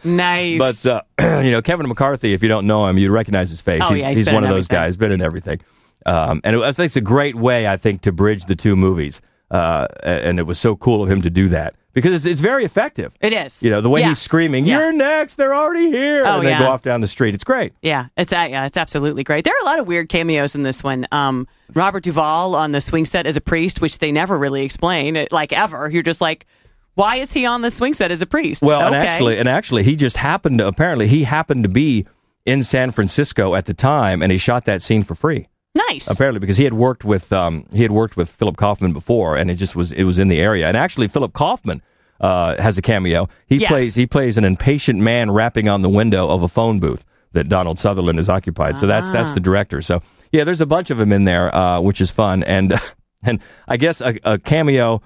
nice. 0.03 0.83
But 0.83 0.85
uh, 0.85 1.01
you 1.41 1.51
know, 1.51 1.61
Kevin 1.61 1.87
McCarthy, 1.87 2.33
if 2.33 2.43
you 2.43 2.47
don't 2.47 2.67
know 2.67 2.85
him, 2.87 2.97
you 2.97 3.11
recognize 3.11 3.49
his 3.49 3.59
face. 3.59 3.81
Oh, 3.83 3.89
he's 3.93 4.01
yeah, 4.01 4.09
he's 4.09 4.19
he's 4.19 4.29
one 4.29 4.43
of 4.43 4.49
those 4.49 4.65
everything. 4.67 4.75
guys, 4.85 4.95
been 4.97 5.11
in 5.11 5.21
everything. 5.21 5.59
Um, 6.07 6.41
and 6.43 6.55
it, 6.55 6.59
was- 6.59 6.67
I 6.67 6.71
think 6.77 6.85
it's 6.87 6.95
a 6.95 7.01
great 7.01 7.35
way, 7.35 7.67
I 7.67 7.77
think, 7.77 8.01
to 8.03 8.11
bridge 8.11 8.45
the 8.45 8.55
two 8.55 8.75
movies. 8.75 9.21
uh, 9.49 9.87
and 10.03 10.39
it 10.39 10.43
was 10.43 10.59
so 10.59 10.75
cool 10.75 11.01
of 11.01 11.09
him 11.09 11.21
to 11.21 11.29
do 11.29 11.47
that 11.47 11.73
because 11.93 12.11
it's, 12.13 12.25
it's 12.25 12.41
very 12.41 12.65
effective. 12.65 13.13
It 13.21 13.31
is. 13.31 13.63
You 13.63 13.69
know, 13.69 13.79
the 13.79 13.89
way 13.89 14.01
Yeah. 14.01 14.09
he's 14.09 14.19
screaming, 14.19 14.65
Yeah. 14.65 14.77
"You're 14.79 14.91
next! 14.91 15.35
They're 15.35 15.55
already 15.55 15.89
here!" 15.89 16.25
Oh, 16.25 16.39
and 16.39 16.45
they 16.45 16.49
yeah. 16.51 16.59
go 16.59 16.67
off 16.69 16.81
down 16.81 16.99
the 16.99 17.07
street. 17.07 17.33
It's 17.33 17.45
great. 17.45 17.71
Yeah, 17.81 18.07
it's 18.17 18.33
uh, 18.33 18.45
yeah, 18.49 18.65
it's 18.65 18.75
absolutely 18.75 19.23
great. 19.23 19.45
There 19.45 19.53
are 19.53 19.61
a 19.61 19.65
lot 19.65 19.79
of 19.79 19.87
weird 19.87 20.09
cameos 20.09 20.53
in 20.53 20.63
this 20.63 20.83
one. 20.83 21.07
Um, 21.13 21.47
Robert 21.73 22.03
Duvall 22.03 22.55
on 22.55 22.73
the 22.73 22.81
swing 22.81 23.05
set 23.05 23.25
as 23.25 23.37
a 23.37 23.41
priest, 23.41 23.79
which 23.79 23.99
they 23.99 24.11
never 24.11 24.37
really 24.37 24.63
explain, 24.63 25.25
like 25.31 25.53
ever. 25.53 25.89
You're 25.89 26.03
just 26.03 26.19
like, 26.19 26.45
why 26.95 27.15
is 27.15 27.31
he 27.31 27.45
on 27.45 27.61
the 27.61 27.71
swing 27.71 27.93
set 27.93 28.11
as 28.11 28.21
a 28.21 28.25
priest? 28.27 28.61
Well, 28.61 28.81
and 28.85 28.95
actually, 28.97 29.37
and 29.39 29.47
actually, 29.47 29.83
he 29.83 29.95
just 29.95 30.17
happened 30.17 30.57
to 30.57 30.67
apparently 30.67 31.07
he 31.07 31.23
happened 31.23 31.63
to 31.63 31.69
be 31.69 32.05
in 32.45 32.63
San 32.63 32.91
Francisco 32.91 33.55
at 33.55 33.63
the 33.63 33.73
time, 33.73 34.21
and 34.21 34.29
he 34.29 34.37
shot 34.37 34.65
that 34.65 34.81
scene 34.81 35.03
for 35.03 35.15
free. 35.15 35.47
Nice. 35.89 36.09
Apparently, 36.09 36.39
because 36.39 36.57
he 36.57 36.63
had 36.63 36.73
worked 36.73 37.03
with 37.05 37.31
um, 37.33 37.65
he 37.71 37.81
had 37.83 37.91
worked 37.91 38.17
with 38.17 38.29
Philip 38.29 38.57
Kaufman 38.57 38.93
before, 38.93 39.35
and 39.37 39.49
it 39.51 39.55
just 39.55 39.75
was 39.75 39.91
it 39.91 40.03
was 40.03 40.19
in 40.19 40.27
the 40.27 40.39
area. 40.39 40.67
And 40.67 40.75
actually, 40.77 41.07
Philip 41.07 41.33
Kaufman 41.33 41.81
uh, 42.19 42.61
has 42.61 42.77
a 42.77 42.81
cameo. 42.81 43.29
He 43.47 43.57
Yes. 43.57 43.69
plays 43.69 43.95
he 43.95 44.05
plays 44.07 44.37
an 44.37 44.43
impatient 44.45 44.99
man 44.99 45.31
rapping 45.31 45.69
on 45.69 45.81
the 45.81 45.89
window 45.89 46.27
of 46.29 46.43
a 46.43 46.47
phone 46.47 46.79
booth 46.79 47.03
that 47.33 47.47
Donald 47.49 47.77
Sutherland 47.79 48.19
is 48.19 48.29
occupied. 48.29 48.77
So 48.77 48.87
that's 48.87 49.09
Ah. 49.09 49.13
that's 49.13 49.31
the 49.33 49.39
director. 49.39 49.81
So 49.81 50.01
yeah, 50.31 50.43
there's 50.43 50.61
a 50.61 50.65
bunch 50.65 50.89
of 50.89 50.97
them 50.97 51.11
in 51.13 51.25
there, 51.25 51.53
uh, 51.55 51.79
which 51.79 52.01
is 52.01 52.09
fun. 52.11 52.43
And 52.43 52.79
and 53.23 53.39
I 53.67 53.77
guess 53.77 54.01
a, 54.01 54.17
a 54.23 54.37
cameo 54.39 55.01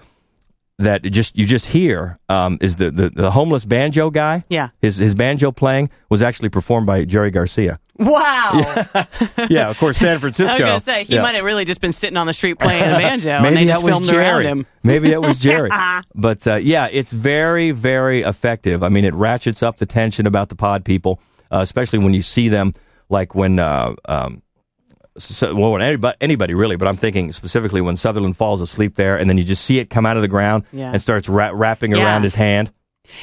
that 0.79 1.03
just 1.03 1.37
you 1.37 1.45
just 1.45 1.67
hear 1.67 2.17
um, 2.29 2.57
is 2.61 2.77
the, 2.77 2.89
the 2.89 3.09
the 3.09 3.31
homeless 3.31 3.65
banjo 3.65 4.09
guy. 4.09 4.43
Yeah. 4.49 4.69
his 4.81 4.97
his 4.97 5.13
banjo 5.13 5.51
playing 5.51 5.89
was 6.09 6.21
actually 6.23 6.49
performed 6.49 6.87
by 6.87 7.05
Jerry 7.05 7.29
Garcia. 7.31 7.79
Wow. 8.01 8.85
Yeah, 9.49 9.69
of 9.69 9.77
course, 9.77 9.97
San 9.97 10.19
Francisco. 10.19 10.51
I 10.51 10.53
was 10.53 10.59
going 10.61 10.79
to 10.79 10.85
say 10.85 11.03
he 11.05 11.15
Yeah. 11.15 11.21
might 11.21 11.35
have 11.35 11.43
really 11.43 11.65
just 11.65 11.81
been 11.81 11.91
sitting 11.93 12.17
on 12.17 12.27
the 12.27 12.33
street 12.33 12.59
playing 12.59 12.83
the 12.83 12.97
banjo, 12.99 13.31
and 13.31 13.55
they 13.57 13.65
just 13.65 13.83
filmed 13.85 14.05
Jerry. 14.05 14.45
around 14.45 14.59
him. 14.59 14.65
Maybe 14.83 15.09
that 15.11 15.21
was 15.21 15.37
Jerry. 15.37 15.69
but 16.15 16.45
uh, 16.47 16.55
yeah, 16.55 16.87
it's 16.91 17.11
very, 17.13 17.71
very 17.71 18.21
effective. 18.23 18.83
I 18.83 18.89
mean, 18.89 19.05
it 19.05 19.13
ratchets 19.13 19.63
up 19.63 19.77
the 19.77 19.85
tension 19.85 20.25
about 20.27 20.49
the 20.49 20.55
pod 20.55 20.85
people, 20.85 21.19
uh, 21.51 21.59
especially 21.61 21.99
when 21.99 22.13
you 22.13 22.21
see 22.21 22.49
them, 22.49 22.73
like 23.09 23.35
when, 23.35 23.59
uh, 23.59 23.93
um, 24.05 24.41
so, 25.17 25.53
well, 25.55 25.71
when 25.73 25.81
anybody, 25.81 26.17
anybody 26.21 26.53
really, 26.53 26.77
but 26.77 26.87
I'm 26.87 26.97
thinking 26.97 27.31
specifically 27.33 27.81
when 27.81 27.95
Sutherland 27.97 28.37
falls 28.37 28.61
asleep 28.61 28.95
there, 28.95 29.17
and 29.17 29.29
then 29.29 29.37
you 29.37 29.43
just 29.43 29.63
see 29.65 29.79
it 29.79 29.89
come 29.89 30.05
out 30.05 30.15
of 30.15 30.21
the 30.21 30.29
ground 30.29 30.63
Yeah. 30.71 30.91
and 30.93 31.01
starts 31.01 31.27
ra- 31.27 31.51
wrapping 31.53 31.91
Yeah. 31.91 32.03
around 32.03 32.23
his 32.23 32.35
hand. 32.35 32.71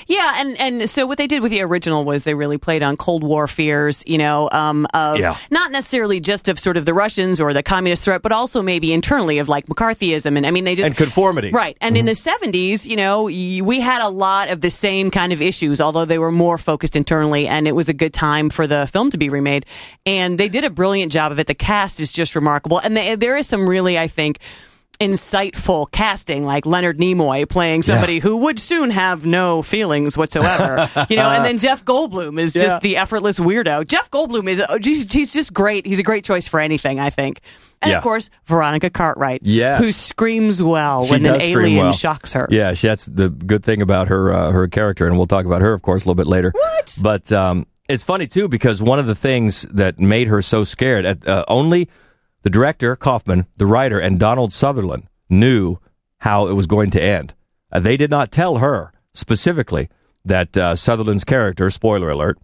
Yeah, 0.06 0.34
and 0.38 0.60
and 0.60 0.90
so 0.90 1.06
what 1.06 1.18
they 1.18 1.26
did 1.26 1.40
with 1.40 1.50
the 1.50 1.62
original 1.62 2.04
was 2.04 2.24
they 2.24 2.34
really 2.34 2.58
played 2.58 2.82
on 2.82 2.96
Cold 2.96 3.22
War 3.22 3.46
fears, 3.46 4.02
you 4.06 4.18
know, 4.18 4.50
um, 4.50 4.86
of 4.92 5.18
Yeah. 5.18 5.36
not 5.50 5.70
necessarily 5.72 6.20
just 6.20 6.48
of 6.48 6.58
sort 6.58 6.76
of 6.76 6.84
the 6.84 6.92
Russians 6.92 7.40
or 7.40 7.54
the 7.54 7.62
communist 7.62 8.02
threat, 8.02 8.20
but 8.20 8.30
also 8.32 8.60
maybe 8.60 8.92
internally 8.92 9.38
of 9.38 9.48
like 9.48 9.66
McCarthyism, 9.66 10.36
and 10.36 10.46
I 10.46 10.50
mean 10.50 10.64
they 10.64 10.74
just 10.74 10.88
And 10.88 10.96
conformity. 10.96 11.50
right. 11.52 11.76
And 11.80 11.96
in 11.96 12.04
the 12.06 12.14
seventies, 12.14 12.86
you 12.86 12.96
know, 12.96 13.22
we 13.24 13.80
had 13.80 14.02
a 14.02 14.08
lot 14.08 14.50
of 14.50 14.60
the 14.60 14.70
same 14.70 15.10
kind 15.10 15.32
of 15.32 15.40
issues, 15.40 15.80
although 15.80 16.04
they 16.04 16.18
were 16.18 16.32
more 16.32 16.58
focused 16.58 16.96
internally, 16.96 17.46
and 17.48 17.66
it 17.66 17.74
was 17.74 17.88
a 17.88 17.94
good 17.94 18.12
time 18.12 18.50
for 18.50 18.66
the 18.66 18.86
film 18.88 19.10
to 19.10 19.16
be 19.16 19.28
remade, 19.30 19.64
and 20.04 20.38
they 20.38 20.48
did 20.48 20.64
a 20.64 20.70
brilliant 20.70 21.12
job 21.12 21.32
of 21.32 21.38
it. 21.38 21.46
The 21.46 21.54
cast 21.54 21.98
is 22.00 22.12
just 22.12 22.34
remarkable, 22.34 22.78
and 22.78 22.96
they, 22.96 23.14
there 23.14 23.36
is 23.38 23.46
some 23.46 23.66
really, 23.68 23.98
I 23.98 24.06
think. 24.08 24.38
Insightful 25.00 25.88
casting, 25.92 26.44
like 26.44 26.66
Leonard 26.66 26.98
Nimoy 26.98 27.48
playing 27.48 27.82
somebody 27.82 28.18
who 28.18 28.36
would 28.38 28.58
soon 28.58 28.90
have 28.90 29.24
no 29.24 29.62
feelings 29.62 30.16
whatsoever, 30.18 30.90
you 31.08 31.16
know. 31.16 31.30
And 31.30 31.44
then 31.44 31.58
Jeff 31.58 31.84
Goldblum 31.84 32.38
is 32.40 32.54
Yeah. 32.56 32.62
just 32.62 32.80
the 32.80 32.96
effortless 32.96 33.38
weirdo. 33.38 33.86
Jeff 33.86 34.10
Goldblum 34.10 34.48
is 34.48 34.60
oh, 34.68 34.78
geez, 34.78 35.10
he's 35.12 35.32
just 35.32 35.52
great. 35.54 35.86
He's 35.86 36.00
a 36.00 36.02
great 36.02 36.24
choice 36.24 36.48
for 36.48 36.58
anything, 36.58 36.98
I 36.98 37.10
think. 37.10 37.40
And 37.80 37.92
Yeah. 37.92 37.98
of 37.98 38.02
course, 38.02 38.28
Veronica 38.46 38.90
Cartwright, 38.90 39.40
Yes. 39.44 39.80
who 39.80 39.92
screams 39.92 40.60
well 40.60 41.04
She 41.06 41.12
when 41.12 41.26
an 41.26 41.40
alien 41.40 41.76
well. 41.84 41.92
shocks 41.92 42.32
her. 42.32 42.48
Yeah, 42.50 42.74
she, 42.74 42.88
that's 42.88 43.06
the 43.06 43.28
good 43.28 43.62
thing 43.62 43.80
about 43.82 44.08
her 44.08 44.32
uh, 44.32 44.50
her 44.50 44.66
character, 44.66 45.06
and 45.06 45.16
we'll 45.16 45.28
talk 45.28 45.46
about 45.46 45.60
her, 45.62 45.72
of 45.72 45.82
course, 45.82 46.02
a 46.04 46.08
little 46.08 46.16
bit 46.16 46.26
later. 46.26 46.50
What? 46.52 46.98
But 47.00 47.30
um, 47.30 47.66
it's 47.88 48.02
funny 48.02 48.26
too 48.26 48.48
because 48.48 48.82
one 48.82 48.98
of 48.98 49.06
the 49.06 49.14
things 49.14 49.62
that 49.70 50.00
made 50.00 50.26
her 50.26 50.42
so 50.42 50.64
scared, 50.64 51.04
at, 51.04 51.26
uh, 51.28 51.44
only 51.46 51.88
the 52.48 52.52
director 52.52 52.96
Kaufman, 52.96 53.44
the 53.58 53.66
writer, 53.66 53.98
and 53.98 54.18
Donald 54.18 54.54
Sutherland 54.54 55.06
knew 55.28 55.76
how 56.16 56.46
it 56.46 56.54
was 56.54 56.66
going 56.66 56.90
to 56.92 57.02
end. 57.02 57.34
Uh, 57.70 57.78
they 57.78 57.94
did 57.98 58.10
not 58.10 58.32
tell 58.32 58.56
her 58.56 58.90
specifically 59.12 59.90
that 60.24 60.56
uh, 60.56 60.74
Sutherland's 60.74 61.24
character, 61.24 61.68
spoiler 61.68 62.08
alert, 62.08 62.38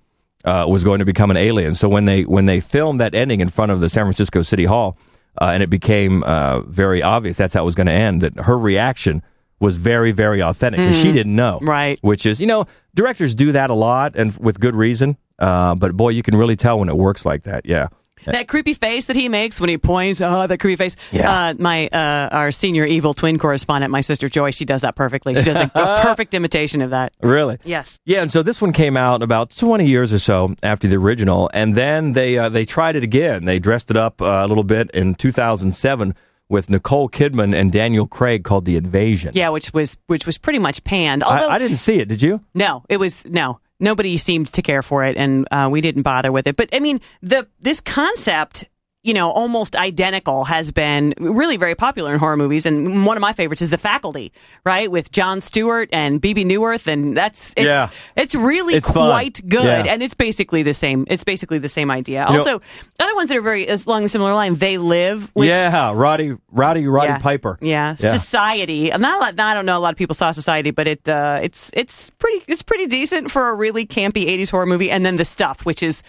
uh, 0.45 0.67
was 0.69 0.85
going 0.85 0.99
to 0.99 1.07
become 1.07 1.31
an 1.31 1.39
alien. 1.39 1.75
So 1.75 1.89
when 1.89 2.05
they 2.05 2.25
when 2.25 2.45
they 2.45 2.61
filmed 2.61 3.01
that 3.01 3.15
ending 3.15 3.41
in 3.41 3.49
front 3.49 3.73
of 3.73 3.81
the 3.81 3.89
San 3.89 4.05
Francisco 4.05 4.43
City 4.43 4.67
Hall, 4.67 4.99
uh, 5.41 5.47
and 5.47 5.63
it 5.63 5.71
became 5.71 6.23
uh, 6.25 6.61
very 6.61 7.03
obvious 7.03 7.39
that's 7.39 7.55
how 7.55 7.63
it 7.63 7.65
was 7.65 7.75
going 7.75 7.87
to 7.87 7.93
end, 7.93 8.21
that 8.21 8.39
her 8.41 8.59
reaction 8.59 9.23
was 9.59 9.79
very 9.79 10.13
very 10.13 10.43
authentic 10.43 10.81
because 10.81 11.01
she 11.01 11.13
didn't 11.13 11.35
know, 11.35 11.61
Right. 11.63 11.99
Which 12.03 12.27
is 12.27 12.43
you 12.43 12.47
know 12.47 12.67
directors 12.95 13.35
do 13.35 13.53
that 13.53 13.71
a 13.71 13.75
lot 13.75 14.17
and 14.17 14.37
with 14.37 14.61
good 14.61 14.75
reason, 14.75 15.17
uh, 15.39 15.75
but 15.77 15.97
boy, 15.97 16.11
you 16.11 16.23
can 16.23 16.37
really 16.37 16.57
tell 16.57 16.79
when 16.79 16.91
it 16.91 16.97
works 16.99 17.25
like 17.25 17.45
that. 17.45 17.65
Yeah. 17.65 17.89
That 18.27 18.49
creepy 18.49 18.75
face 18.75 19.07
that 19.07 19.17
he 19.17 19.29
makes 19.29 19.61
when 19.61 19.69
he 19.69 19.77
points, 19.79 20.21
oh, 20.21 20.47
that 20.47 20.59
creepy 20.59 20.77
face. 20.77 20.97
Yeah. 21.13 21.49
Uh, 21.49 21.55
my 21.59 21.89
uh, 21.89 22.29
our 22.33 22.51
senior 22.51 22.85
evil 22.85 23.13
twin 23.15 23.39
correspondent, 23.39 23.91
my 23.91 24.01
sister 24.01 24.29
Joy, 24.29 24.51
she 24.51 24.65
does 24.65 24.81
that 24.83 24.97
perfectly. 24.97 25.35
She 25.35 25.43
does 25.43 25.57
a, 25.57 25.71
a 25.75 25.99
perfect 26.03 26.35
imitation 26.35 26.81
of 26.81 26.91
that. 26.91 27.13
Really? 27.21 27.59
Yes. 27.65 27.99
Yeah, 28.05 28.23
and 28.23 28.31
so 28.33 28.43
this 28.43 28.63
one 28.63 28.73
came 28.73 28.97
out 28.97 29.23
about 29.23 29.51
20 29.51 29.87
years 29.87 30.13
or 30.13 30.19
so 30.19 30.55
after 30.63 30.89
the 30.89 30.97
original, 30.97 31.51
and 31.53 31.75
then 31.75 32.13
they 32.13 32.39
uh, 32.39 32.49
they 32.49 32.65
tried 32.65 32.97
it 32.97 33.05
again. 33.05 33.45
They 33.45 33.59
dressed 33.59 33.91
it 33.91 33.97
up 33.97 34.23
uh, 34.23 34.25
a 34.25 34.47
little 34.47 34.65
bit 34.65 34.91
in 34.93 35.15
2007 35.15 36.15
with 36.49 36.71
Nicole 36.71 37.09
Kidman 37.09 37.55
and 37.59 37.73
Daniel 37.73 38.07
Craig 38.07 38.45
called 38.45 38.65
The 38.65 38.77
Invasion. 38.77 39.33
Yeah, 39.35 39.49
which 39.51 39.73
was 39.73 39.97
which 40.07 40.27
was 40.27 40.39
pretty 40.39 40.59
much 40.59 40.83
panned. 40.85 41.25
I, 41.25 41.49
I 41.49 41.59
didn't 41.59 41.79
see 41.79 41.97
it. 41.97 42.09
Did 42.09 42.23
you? 42.23 42.41
No, 42.55 42.85
it 42.89 42.99
was 42.99 43.25
no. 43.27 43.61
Nobody 43.81 44.17
seemed 44.17 44.53
to 44.53 44.63
care 44.63 44.83
for 44.83 45.05
it, 45.05 45.17
and 45.17 45.47
uh, 45.51 45.69
we 45.71 45.81
didn't 45.81 46.03
bother 46.03 46.31
with 46.31 46.47
it. 46.47 46.57
But 46.57 46.71
I 46.73 46.81
mean, 46.81 47.01
the 47.23 47.47
this 47.61 47.81
concept, 47.81 48.65
you 49.05 49.15
know, 49.15 49.31
almost 49.31 49.77
identical, 49.77 50.45
has 50.45 50.73
been 50.73 51.15
really 51.19 51.57
very 51.59 51.75
popular 51.75 52.13
in 52.15 52.19
horror 52.19 52.37
movies. 52.37 52.67
And 52.67 53.07
one 53.07 53.17
of 53.17 53.21
my 53.21 53.33
favorites 53.35 53.63
is 53.63 53.71
The 53.71 53.79
Faculty, 53.79 54.33
right, 54.65 54.91
with 54.91 55.13
Jon 55.13 55.41
Stewart 55.41 55.89
and 55.93 56.21
Bebe 56.21 56.45
Neuwirth, 56.45 56.87
and 56.87 57.17
that's 57.17 57.53
it's, 57.57 57.67
Yeah. 57.67 57.89
it's 58.17 58.35
really 58.35 58.75
It's 58.75 58.89
fun. 58.89 59.11
quite 59.11 59.47
good, 59.49 59.65
Yeah. 59.87 59.93
and 59.93 60.03
it's 60.03 60.15
basically 60.15 60.63
the 60.63 60.75
same. 60.75 61.05
It's 61.09 61.23
basically 61.23 61.59
the 61.59 61.69
same 61.69 61.91
idea. 61.91 62.25
You 62.27 62.33
know- 62.33 62.39
also, 62.41 62.63
other 62.99 63.15
ones 63.15 63.29
that 63.29 63.37
are 63.37 63.43
very 63.43 63.67
along 63.69 64.05
a 64.05 64.09
similar 64.09 64.35
line, 64.35 64.57
They 64.57 64.79
Live, 64.79 65.31
which 65.35 65.49
yeah, 65.51 65.93
Roddy, 65.95 66.35
Roddy, 66.51 66.87
Roddy 66.87 67.09
yeah. 67.09 67.19
Piper. 67.19 67.59
Yeah. 67.61 67.95
Society. 67.97 68.91
I'm 68.93 69.01
not. 69.03 69.19
a 69.19 69.21
lot- 69.21 69.39
I 69.41 69.53
don't 69.55 69.67
know. 69.67 69.77
A 69.79 69.81
lot 69.81 69.93
of 69.93 69.99
people 69.99 70.15
saw 70.15 70.31
Society, 70.33 70.71
but 70.71 70.89
it 70.89 71.07
uh, 71.09 71.39
it's 71.43 71.71
it's 71.75 72.09
pretty 72.19 72.43
it's 72.49 72.63
pretty 72.63 72.87
decent 72.87 73.31
for 73.31 73.51
a 73.51 73.55
really 73.55 73.87
campy 73.87 74.27
'80s 74.27 74.51
horror 74.51 74.67
movie. 74.67 74.91
And 74.91 75.05
then 75.05 75.17
the 75.17 75.25
stuff, 75.27 75.67
which 75.67 75.83
is 75.83 76.03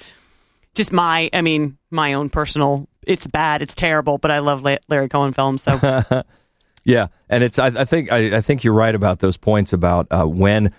just 0.75 0.91
my. 0.93 1.29
I 1.33 1.41
mean, 1.41 1.77
my 1.91 2.13
own 2.13 2.29
personal. 2.29 2.87
It's 3.07 3.27
bad. 3.27 3.61
It's 3.61 3.75
terrible. 3.75 4.17
But 4.17 4.31
I 4.31 4.39
love 4.39 4.61
La- 4.63 4.77
Larry 4.87 5.09
Cohen 5.09 5.33
films. 5.33 5.63
So 5.63 6.03
Yeah, 6.83 7.07
and 7.29 7.43
it's 7.43 7.57
I, 7.57 7.67
I 7.67 7.85
think 7.85 8.11
I, 8.11 8.37
I 8.37 8.41
think 8.41 8.63
you're 8.63 8.73
right 8.73 8.93
about 8.93 9.19
those 9.19 9.37
points 9.37 9.73
about 9.73 10.07
uh, 10.11 10.25
when 10.25 10.71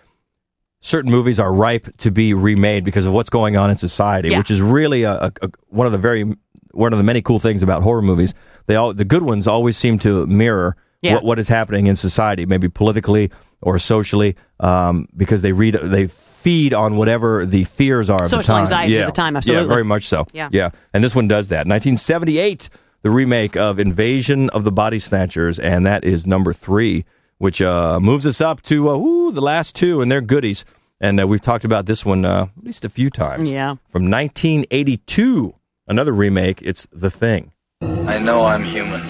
certain 0.80 1.10
movies 1.10 1.40
are 1.40 1.52
ripe 1.52 1.96
to 1.98 2.10
be 2.12 2.32
remade 2.32 2.84
because 2.84 3.06
of 3.06 3.12
what's 3.12 3.30
going 3.30 3.56
on 3.56 3.70
in 3.70 3.76
society, 3.76 4.28
Yeah. 4.28 4.38
which 4.38 4.50
is 4.52 4.60
really 4.62 5.02
a, 5.02 5.12
a, 5.14 5.32
a- 5.42 5.50
one 5.68 5.86
of 5.86 5.92
the 5.92 5.98
very 5.98 6.24
one 6.72 6.92
of 6.92 6.98
the 6.98 7.02
many 7.02 7.22
cool 7.22 7.38
things 7.40 7.62
about 7.62 7.82
horror 7.82 8.02
movies. 8.02 8.34
They 8.66 8.76
all 8.76 8.94
the 8.94 9.04
good 9.04 9.22
ones 9.22 9.46
always 9.48 9.76
seem 9.76 9.98
to 10.00 10.26
mirror 10.28 10.76
Yeah. 11.02 11.14
what 11.14 11.24
what 11.24 11.38
is 11.40 11.48
happening 11.48 11.86
in 11.88 11.96
society, 11.96 12.46
maybe 12.46 12.68
politically 12.68 13.30
or 13.62 13.78
socially, 13.78 14.36
um, 14.60 15.08
because 15.16 15.42
they 15.42 15.50
read 15.52 15.76
they 15.82 16.06
feed 16.46 16.72
on 16.72 16.96
whatever 16.96 17.44
the 17.44 17.64
fears 17.64 18.08
are 18.08 18.14
of 18.14 18.20
the 18.20 18.28
Social 18.28 18.54
time. 18.54 18.60
anxieties 18.60 18.98
of 18.98 19.00
yeah. 19.00 19.06
the 19.06 19.10
time, 19.10 19.36
I 19.36 19.40
said. 19.40 19.50
Yeah, 19.50 19.58
absolutely. 19.58 19.74
very 19.74 19.84
much 19.84 20.06
so. 20.06 20.28
Yeah. 20.32 20.48
yeah, 20.52 20.70
and 20.94 21.02
this 21.02 21.12
one 21.12 21.26
does 21.26 21.48
that. 21.48 21.66
1978, 21.66 22.68
the 23.02 23.10
remake 23.10 23.56
of 23.56 23.80
Invasion 23.80 24.48
of 24.50 24.62
the 24.62 24.70
Body 24.70 25.00
Snatchers, 25.00 25.58
and 25.58 25.84
that 25.86 26.04
is 26.04 26.24
number 26.24 26.52
three, 26.52 27.04
which 27.38 27.60
uh, 27.60 27.98
moves 27.98 28.24
us 28.26 28.40
up 28.40 28.62
to 28.62 28.90
uh, 28.90 28.94
ooh, 28.94 29.32
the 29.32 29.40
last 29.40 29.74
two, 29.74 30.00
and 30.00 30.08
they're 30.08 30.20
goodies. 30.20 30.64
And 31.00 31.20
uh, 31.20 31.26
we've 31.26 31.40
talked 31.40 31.64
about 31.64 31.86
this 31.86 32.06
one 32.06 32.24
uh, 32.24 32.46
at 32.56 32.64
least 32.64 32.84
a 32.84 32.88
few 32.88 33.10
times. 33.10 33.50
Yeah. 33.50 33.74
From 33.90 34.08
1982, 34.08 35.52
another 35.88 36.12
remake. 36.12 36.62
It's 36.62 36.86
The 36.92 37.10
Thing. 37.10 37.50
I 37.82 38.20
know 38.20 38.44
I'm 38.44 38.62
human. 38.62 39.02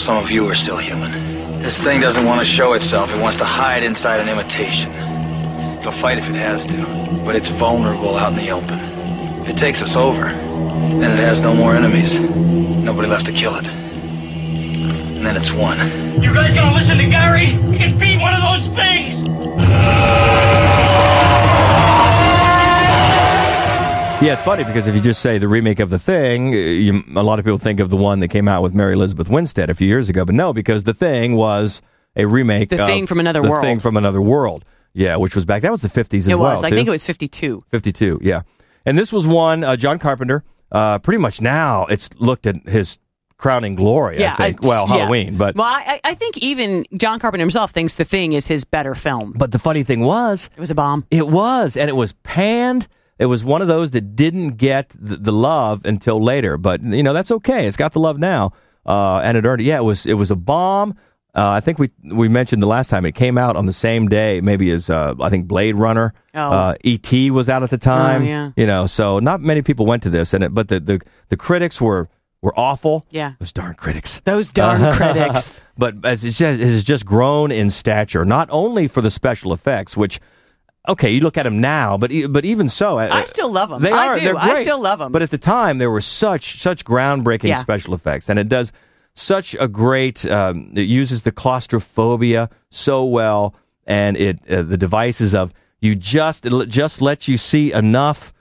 Some 0.00 0.16
of 0.16 0.28
you 0.28 0.44
are 0.46 0.56
still 0.56 0.78
human. 0.78 1.12
This 1.62 1.80
thing 1.80 2.00
doesn't 2.00 2.24
want 2.24 2.40
to 2.40 2.44
show 2.44 2.72
itself. 2.72 3.14
It 3.14 3.20
wants 3.20 3.36
to 3.36 3.44
hide 3.44 3.84
inside 3.84 4.18
an 4.18 4.28
imitation. 4.28 4.90
It'll 5.84 5.92
fight 5.92 6.16
if 6.16 6.30
it 6.30 6.36
has 6.36 6.64
to, 6.64 6.82
but 7.26 7.36
it's 7.36 7.50
vulnerable 7.50 8.16
out 8.16 8.32
in 8.32 8.38
the 8.38 8.50
open. 8.52 8.78
If 9.42 9.50
it 9.50 9.58
takes 9.58 9.82
us 9.82 9.96
over, 9.96 10.24
then 10.24 11.10
it 11.10 11.18
has 11.18 11.42
no 11.42 11.54
more 11.54 11.76
enemies. 11.76 12.18
Nobody 12.18 13.06
left 13.06 13.26
to 13.26 13.32
kill 13.32 13.54
it. 13.56 13.66
And 13.66 15.26
then 15.26 15.36
it's 15.36 15.52
won. 15.52 15.76
You 16.22 16.32
guys 16.32 16.54
gonna 16.54 16.74
listen 16.74 16.96
to 16.96 17.04
Gary? 17.04 17.48
He 17.48 17.76
can 17.76 17.98
beat 17.98 18.18
one 18.18 18.32
of 18.32 18.40
those 18.40 18.66
things! 18.74 19.24
Yeah, 24.22 24.32
it's 24.32 24.42
funny 24.42 24.64
because 24.64 24.86
if 24.86 24.94
you 24.94 25.02
just 25.02 25.20
say 25.20 25.36
the 25.36 25.48
remake 25.48 25.80
of 25.80 25.90
The 25.90 25.98
Thing, 25.98 26.54
you, 26.54 27.04
a 27.14 27.22
lot 27.22 27.38
of 27.38 27.44
people 27.44 27.58
think 27.58 27.78
of 27.80 27.90
the 27.90 27.98
one 27.98 28.20
that 28.20 28.28
came 28.28 28.48
out 28.48 28.62
with 28.62 28.72
Mary 28.72 28.94
Elizabeth 28.94 29.28
Winstead 29.28 29.68
a 29.68 29.74
few 29.74 29.86
years 29.86 30.08
ago. 30.08 30.24
But 30.24 30.34
no, 30.34 30.54
because 30.54 30.84
The 30.84 30.94
Thing 30.94 31.36
was 31.36 31.82
a 32.16 32.24
remake. 32.24 32.70
The 32.70 32.80
of 32.80 32.88
Thing 32.88 33.06
from 33.06 33.20
Another 33.20 33.42
the 33.42 33.50
World. 33.50 33.62
Thing 33.62 33.80
from 33.80 33.98
Another 33.98 34.22
World. 34.22 34.64
Yeah, 34.94 35.16
which 35.16 35.34
was 35.34 35.44
back. 35.44 35.62
That 35.62 35.70
was 35.72 35.82
the 35.82 35.88
fifties 35.88 36.26
as 36.26 36.32
it 36.32 36.38
well. 36.38 36.52
was. 36.52 36.64
I 36.64 36.70
too. 36.70 36.76
think 36.76 36.88
it 36.88 36.92
was 36.92 37.04
52. 37.04 37.62
52, 37.70 38.20
yeah. 38.22 38.42
And 38.86 38.96
this 38.96 39.12
was 39.12 39.26
one, 39.26 39.64
uh, 39.64 39.76
John 39.76 39.98
Carpenter, 39.98 40.44
uh, 40.70 40.98
pretty 41.00 41.18
much 41.18 41.40
now 41.40 41.86
it's 41.86 42.08
looked 42.18 42.46
at 42.46 42.56
his 42.68 42.98
crowning 43.36 43.74
glory, 43.74 44.20
Yeah, 44.20 44.34
I 44.38 44.52
think. 44.52 44.64
I- 44.64 44.68
well, 44.68 44.86
yeah. 44.88 44.96
Halloween, 44.98 45.36
but 45.36 45.56
Well, 45.56 45.66
I, 45.66 46.00
I 46.04 46.14
think 46.14 46.38
even 46.38 46.84
John 46.96 47.18
Carpenter 47.18 47.42
himself 47.42 47.72
thinks 47.72 47.94
The 47.94 48.04
Thing 48.04 48.32
is 48.32 48.46
his 48.46 48.64
better 48.64 48.94
film. 48.94 49.34
but 49.36 49.50
the 49.50 49.58
funny 49.58 49.82
thing 49.82 50.00
was, 50.00 50.48
It 50.56 50.60
was 50.60 50.70
a 50.70 50.74
bomb. 50.74 51.04
it 51.10 51.26
was, 51.28 51.76
and 51.76 51.88
it 51.90 51.94
was 51.96 52.12
panned. 52.22 52.86
It 53.18 53.26
was 53.26 53.42
one 53.44 53.62
of 53.62 53.68
those 53.68 53.90
that 53.92 54.14
didn't 54.16 54.56
get 54.56 54.90
the, 54.98 55.16
the 55.16 55.32
love 55.32 55.84
until 55.84 56.22
later, 56.22 56.56
but 56.56 56.82
you 56.82 57.02
know 57.02 57.12
that's 57.12 57.30
okay. 57.30 57.66
It's 57.66 57.76
got 57.76 57.92
the 57.92 58.00
love 58.00 58.18
now, 58.18 58.52
uh, 58.86 59.18
and 59.18 59.36
it 59.36 59.44
earned 59.46 59.60
it. 59.60 59.64
Yeah, 59.64 59.78
it 59.78 59.84
was 59.84 60.04
it 60.06 60.14
was 60.14 60.30
a 60.32 60.36
bomb. 60.36 60.96
Uh, 61.36 61.48
I 61.50 61.60
think 61.60 61.78
we 61.80 61.90
we 62.04 62.28
mentioned 62.28 62.62
the 62.62 62.66
last 62.68 62.88
time 62.90 63.04
it 63.04 63.14
came 63.16 63.36
out 63.38 63.56
on 63.56 63.66
the 63.66 63.72
same 63.72 64.08
day, 64.08 64.40
maybe 64.40 64.70
as 64.70 64.88
uh, 64.88 65.14
I 65.20 65.30
think 65.30 65.46
Blade 65.48 65.74
Runner. 65.74 66.14
Oh. 66.34 66.52
Uh, 66.52 66.74
E.T. 66.84 67.30
was 67.32 67.48
out 67.48 67.62
at 67.64 67.70
the 67.70 67.78
time. 67.78 68.22
Oh, 68.22 68.24
yeah. 68.24 68.50
You 68.56 68.66
know, 68.66 68.86
so 68.86 69.18
not 69.18 69.40
many 69.40 69.60
people 69.62 69.84
went 69.84 70.02
to 70.04 70.10
this, 70.10 70.32
and 70.32 70.44
it, 70.44 70.54
but 70.54 70.68
the, 70.68 70.78
the 70.78 71.00
the 71.30 71.36
critics 71.36 71.80
were 71.80 72.08
were 72.40 72.52
awful. 72.58 73.04
Yeah. 73.10 73.32
those 73.40 73.52
darn 73.52 73.74
critics. 73.74 74.20
Those 74.24 74.52
darn 74.52 74.94
critics. 74.96 75.60
But 75.78 75.94
as 76.04 76.24
it's 76.24 76.38
just, 76.38 76.60
it 76.60 76.66
has 76.68 76.84
just 76.84 77.04
grown 77.06 77.50
in 77.50 77.70
stature, 77.70 78.24
not 78.24 78.48
only 78.52 78.86
for 78.86 79.00
the 79.00 79.10
special 79.10 79.52
effects, 79.52 79.96
which 79.96 80.20
okay, 80.86 81.10
you 81.10 81.20
look 81.20 81.36
at 81.38 81.44
them 81.44 81.60
now, 81.60 81.96
but 81.96 82.12
but 82.30 82.44
even 82.44 82.68
so, 82.68 82.98
uh, 82.98 83.08
I 83.10 83.24
still 83.24 83.50
love 83.50 83.72
'em. 83.72 83.82
They 83.82 83.90
I 83.90 84.06
are. 84.08 84.20
do. 84.20 84.36
I 84.36 84.62
still 84.62 84.80
love 84.80 84.98
them. 85.00 85.10
But 85.10 85.22
at 85.22 85.30
the 85.30 85.38
time, 85.38 85.78
there 85.78 85.90
were 85.90 86.00
such 86.02 86.60
such 86.60 86.84
groundbreaking 86.84 87.48
Yeah. 87.48 87.60
special 87.62 87.92
effects, 87.94 88.28
and 88.28 88.38
it 88.38 88.48
does 88.48 88.70
such 89.14 89.54
a 89.58 89.68
great. 89.68 90.26
Um, 90.26 90.72
it 90.74 90.82
uses 90.88 91.22
the 91.22 91.32
claustrophobia 91.32 92.50
so 92.70 93.04
well, 93.04 93.54
and 93.86 94.16
it 94.16 94.38
uh, 94.50 94.62
the 94.62 94.76
devices 94.76 95.34
of 95.34 95.52
you 95.80 95.94
just 95.94 96.46
it 96.46 96.68
just 96.68 97.00
lets 97.00 97.28
you 97.28 97.36
see 97.36 97.72
enough, 97.72 98.32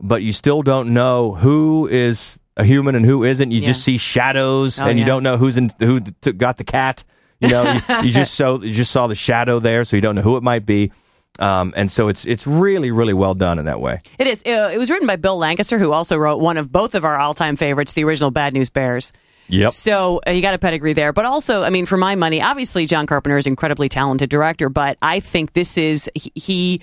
but 0.00 0.22
you 0.22 0.32
still 0.32 0.62
don't 0.62 0.92
know 0.92 1.34
who 1.34 1.86
is 1.88 2.38
a 2.56 2.64
human 2.64 2.94
and 2.94 3.04
who 3.04 3.24
isn't. 3.24 3.50
You 3.50 3.60
Yeah. 3.60 3.66
just 3.68 3.82
see 3.84 3.98
shadows, 3.98 4.78
Oh, 4.80 4.86
and 4.86 4.98
you 4.98 5.02
yeah. 5.04 5.08
don't 5.08 5.22
know 5.22 5.36
who's 5.36 5.56
in 5.56 5.72
who 5.78 6.00
got 6.00 6.58
the 6.58 6.64
cat. 6.64 7.04
You 7.40 7.48
know, 7.48 7.72
you, 7.72 7.80
you 8.04 8.10
just 8.10 8.34
so 8.34 8.62
you 8.62 8.72
just 8.72 8.92
saw 8.92 9.06
the 9.08 9.14
shadow 9.14 9.58
there, 9.60 9.84
so 9.84 9.96
you 9.96 10.00
don't 10.00 10.14
know 10.14 10.22
who 10.22 10.36
it 10.36 10.42
might 10.42 10.64
be. 10.66 10.92
Um, 11.38 11.72
and 11.76 11.90
so 11.90 12.08
it's 12.08 12.24
it's 12.26 12.46
really 12.46 12.90
really 12.90 13.14
well 13.14 13.34
done 13.34 13.58
in 13.58 13.64
that 13.64 13.80
way. 13.80 14.00
It 14.18 14.26
is. 14.26 14.42
Uh, 14.46 14.70
it 14.72 14.78
was 14.78 14.90
written 14.90 15.06
by 15.06 15.16
Bill 15.16 15.38
Lancaster, 15.38 15.78
who 15.78 15.92
also 15.92 16.16
wrote 16.16 16.40
one 16.40 16.56
of 16.58 16.70
both 16.70 16.94
of 16.94 17.04
our 17.04 17.18
all-time 17.18 17.56
favorites, 17.56 17.94
the 17.94 18.04
original 18.04 18.30
Bad 18.30 18.52
News 18.52 18.68
Bears. 18.70 19.12
Yep. 19.48 19.70
So 19.70 20.20
uh, 20.26 20.30
you 20.30 20.42
got 20.42 20.54
a 20.54 20.58
pedigree 20.58 20.92
there, 20.92 21.12
but 21.12 21.24
also, 21.24 21.62
I 21.62 21.70
mean, 21.70 21.86
for 21.86 21.96
my 21.96 22.14
money, 22.14 22.40
obviously 22.40 22.86
John 22.86 23.06
Carpenter 23.06 23.36
is 23.36 23.46
an 23.46 23.52
incredibly 23.52 23.88
talented 23.88 24.30
director, 24.30 24.68
but 24.68 24.96
I 25.02 25.20
think 25.20 25.52
this 25.52 25.76
is 25.76 26.08
he, 26.14 26.32
he 26.34 26.80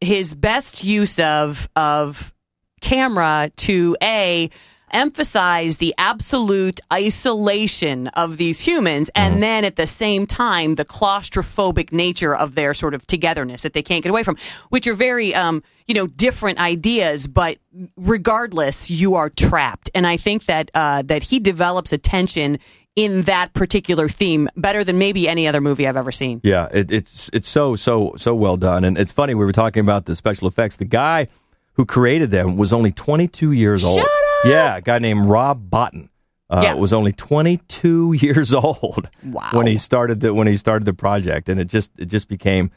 his 0.00 0.34
best 0.34 0.84
use 0.84 1.18
of 1.18 1.68
of 1.76 2.32
camera 2.80 3.50
to 3.56 3.96
a 4.02 4.50
emphasize 4.94 5.78
the 5.78 5.94
absolute 5.98 6.80
isolation 6.92 8.08
of 8.08 8.36
these 8.36 8.60
humans 8.60 9.10
and 9.14 9.42
then 9.42 9.64
at 9.64 9.76
the 9.76 9.86
same 9.86 10.26
time 10.26 10.76
the 10.76 10.84
claustrophobic 10.84 11.92
nature 11.92 12.34
of 12.34 12.54
their 12.54 12.72
sort 12.72 12.94
of 12.94 13.06
togetherness 13.06 13.62
that 13.62 13.72
they 13.72 13.82
can't 13.82 14.02
get 14.02 14.10
away 14.10 14.22
from 14.22 14.36
which 14.70 14.86
are 14.86 14.94
very 14.94 15.34
um 15.34 15.62
you 15.86 15.94
know 15.94 16.06
different 16.06 16.58
ideas 16.58 17.26
but 17.26 17.58
regardless 17.96 18.90
you 18.90 19.14
are 19.16 19.28
trapped 19.28 19.90
and 19.94 20.06
i 20.06 20.16
think 20.16 20.46
that 20.46 20.70
uh 20.74 21.02
that 21.02 21.22
he 21.22 21.40
develops 21.40 21.92
a 21.92 21.98
tension 21.98 22.58
in 22.96 23.22
that 23.22 23.52
particular 23.54 24.08
theme 24.08 24.48
better 24.56 24.84
than 24.84 24.98
maybe 24.98 25.28
any 25.28 25.48
other 25.48 25.60
movie 25.60 25.88
i've 25.88 25.96
ever 25.96 26.12
seen 26.12 26.40
Yeah, 26.44 26.68
it, 26.72 26.92
it's 26.92 27.28
it's 27.32 27.48
so 27.48 27.74
so 27.74 28.14
so 28.16 28.34
well 28.34 28.56
done, 28.56 28.84
and 28.84 28.96
it's 28.96 29.10
funny 29.10 29.34
we 29.34 29.44
were 29.44 29.52
talking 29.52 29.80
about 29.80 30.04
the 30.06 30.14
special 30.14 30.46
effects. 30.46 30.76
The 30.76 30.84
guy 30.84 31.26
who 31.72 31.84
created 31.84 32.30
them 32.30 32.56
was 32.56 32.72
only 32.72 32.92
22 32.92 33.50
years 33.50 33.84
old. 33.84 33.98
Shut 33.98 34.06
up! 34.06 34.23
Yeah, 34.44 34.76
a 34.76 34.80
guy 34.80 34.98
named 34.98 35.26
Rob 35.26 35.70
Bottin. 35.70 36.08
Uh, 36.50 36.60
Yeah. 36.62 36.74
was 36.74 36.92
only 36.92 37.12
22 37.12 38.12
years 38.20 38.52
old 38.52 39.08
Wow. 39.24 39.48
when 39.52 39.66
he 39.66 39.76
started 39.76 40.20
the 40.20 40.34
when 40.34 40.46
he 40.46 40.56
started 40.56 40.84
the 40.84 40.92
project, 40.94 41.48
and 41.48 41.58
it 41.60 41.66
just 41.68 41.90
it 41.98 42.06
just 42.06 42.28
became 42.28 42.70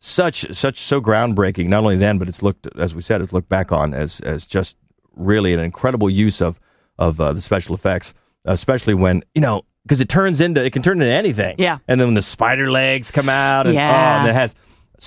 such 0.00 0.44
such 0.54 0.80
so 0.80 1.00
groundbreaking. 1.00 1.66
Not 1.68 1.84
only 1.84 1.96
then, 1.96 2.18
but 2.18 2.28
it's 2.28 2.42
looked 2.42 2.66
as 2.76 2.94
we 2.94 3.02
said, 3.02 3.20
it's 3.20 3.32
looked 3.32 3.48
back 3.48 3.70
on 3.72 3.94
as 3.94 4.20
as 4.20 4.44
just 4.44 4.76
really 5.14 5.52
an 5.54 5.60
incredible 5.60 6.10
use 6.10 6.40
of 6.42 6.58
of 6.98 7.20
uh, 7.20 7.32
the 7.32 7.40
special 7.40 7.74
effects, 7.74 8.12
especially 8.44 8.94
when 8.94 9.22
you 9.34 9.40
know 9.40 9.62
because 9.84 10.00
it 10.00 10.08
turns 10.08 10.40
into 10.40 10.62
it 10.64 10.72
can 10.72 10.82
turn 10.82 11.00
into 11.00 11.12
anything. 11.14 11.54
Yeah. 11.58 11.78
and 11.88 12.00
then 12.00 12.08
when 12.08 12.14
the 12.14 12.22
spider 12.22 12.70
legs 12.70 13.10
come 13.12 13.28
out, 13.28 13.66
and, 13.66 13.74
Yeah. 13.76 13.90
oh, 13.90 14.20
and 14.20 14.28
it 14.30 14.34
has 14.34 14.54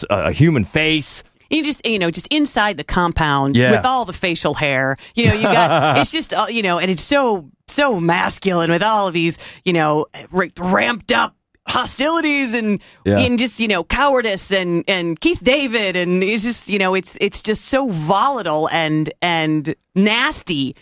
a 0.09 0.31
human 0.31 0.63
face. 0.65 1.23
You 1.49 1.63
just 1.63 1.85
you 1.85 1.99
know 1.99 2.09
just 2.11 2.27
inside 2.27 2.77
the 2.77 2.83
compound 2.83 3.55
Yeah. 3.55 3.71
with 3.71 3.85
all 3.85 4.05
the 4.05 4.13
facial 4.13 4.53
hair 4.53 4.97
you 5.15 5.27
know 5.27 5.33
you 5.33 5.43
got 5.43 5.97
it's 6.01 6.11
just 6.11 6.33
uh, 6.33 6.47
you 6.49 6.61
know 6.61 6.79
and 6.79 6.89
it's 6.91 7.03
so 7.03 7.49
so 7.67 7.99
masculine 7.99 8.71
with 8.71 8.83
all 8.83 9.07
of 9.07 9.13
these 9.13 9.37
you 9.63 9.73
know 9.73 10.05
ra- 10.31 10.47
ramped 10.57 11.11
up 11.11 11.35
hostilities 11.67 12.53
and 12.53 12.79
Yeah. 13.05 13.19
and 13.19 13.39
just 13.39 13.59
you 13.59 13.67
know 13.67 13.83
cowardice 13.83 14.51
and 14.51 14.83
and 14.87 15.19
Keith 15.19 15.39
David 15.43 15.95
and 15.95 16.23
it's 16.23 16.43
just 16.43 16.69
you 16.69 16.77
know 16.79 16.93
it's 16.95 17.17
it's 17.19 17.41
just 17.41 17.65
so 17.65 17.89
volatile 17.89 18.69
and 18.71 19.11
and 19.21 19.75
nasty 19.95 20.75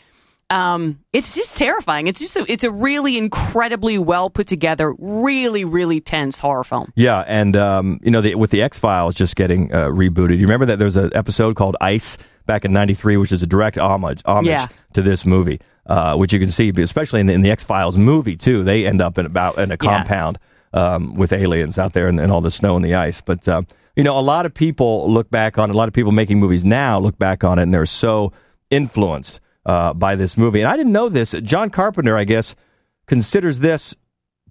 um 0.53 0.99
it's 1.13 1.35
just 1.35 1.57
terrifying 1.57 2.07
it's 2.07 2.19
just 2.19 2.35
a, 2.35 2.45
it's 2.51 2.63
a 2.63 2.71
really 2.71 3.17
incredibly 3.17 3.97
well 3.97 4.29
put 4.29 4.47
together 4.47 4.93
really 4.99 5.65
really 5.65 5.99
tense 5.99 6.39
horror 6.39 6.63
film 6.63 6.91
Yeah, 6.95 7.23
and 7.27 7.55
um, 7.57 7.99
you 8.03 8.11
know, 8.11 8.21
the, 8.21 8.35
with 8.35 8.51
the 8.51 8.61
X 8.61 8.77
Files 8.79 9.15
just 9.15 9.35
getting 9.35 9.73
uh, 9.73 9.87
rebooted, 9.87 10.35
you 10.37 10.45
remember 10.45 10.65
that 10.67 10.79
there's 10.79 10.95
an 10.95 11.11
episode 11.15 11.55
called 11.55 11.75
Ice 11.81 12.17
back 12.45 12.65
in 12.65 12.73
'93, 12.73 13.17
which 13.17 13.31
is 13.31 13.41
a 13.41 13.47
direct 13.47 13.77
homage 13.77 14.21
homage 14.25 14.47
Yeah. 14.47 14.67
to 14.93 15.01
this 15.01 15.25
movie, 15.25 15.59
uh, 15.87 16.15
which 16.15 16.31
you 16.33 16.39
can 16.39 16.51
see, 16.51 16.71
especially 16.77 17.19
in 17.21 17.27
the, 17.27 17.33
in 17.33 17.41
the 17.41 17.51
X 17.51 17.63
Files 17.63 17.97
movie 17.97 18.35
too. 18.37 18.63
They 18.63 18.85
end 18.85 19.01
up 19.01 19.17
in 19.17 19.25
about 19.25 19.57
in 19.57 19.71
a 19.71 19.73
Yeah. 19.73 19.77
compound 19.77 20.39
um, 20.73 21.15
with 21.15 21.33
aliens 21.33 21.77
out 21.79 21.93
there 21.93 22.07
and, 22.07 22.19
and 22.19 22.31
all 22.31 22.41
the 22.41 22.51
snow 22.51 22.75
and 22.75 22.83
the 22.85 22.95
ice. 22.95 23.21
But 23.21 23.47
um, 23.47 23.65
you 23.95 24.03
know, 24.03 24.17
a 24.19 24.21
lot 24.21 24.45
of 24.45 24.53
people 24.53 25.11
look 25.11 25.29
back 25.29 25.57
on 25.57 25.69
a 25.69 25.73
lot 25.73 25.87
of 25.87 25.93
people 25.93 26.11
making 26.11 26.39
movies 26.39 26.63
now 26.65 26.99
look 26.99 27.17
back 27.17 27.43
on 27.43 27.59
it, 27.59 27.63
and 27.63 27.73
they're 27.73 27.85
so 27.85 28.33
influenced 28.69 29.39
uh, 29.65 29.93
by 29.93 30.15
this 30.15 30.37
movie. 30.37 30.61
And 30.61 30.69
I 30.69 30.77
didn't 30.77 30.91
know 30.91 31.09
this. 31.09 31.33
John 31.43 31.69
Carpenter, 31.69 32.17
I 32.17 32.23
guess, 32.23 32.55
considers 33.07 33.59
this 33.59 33.95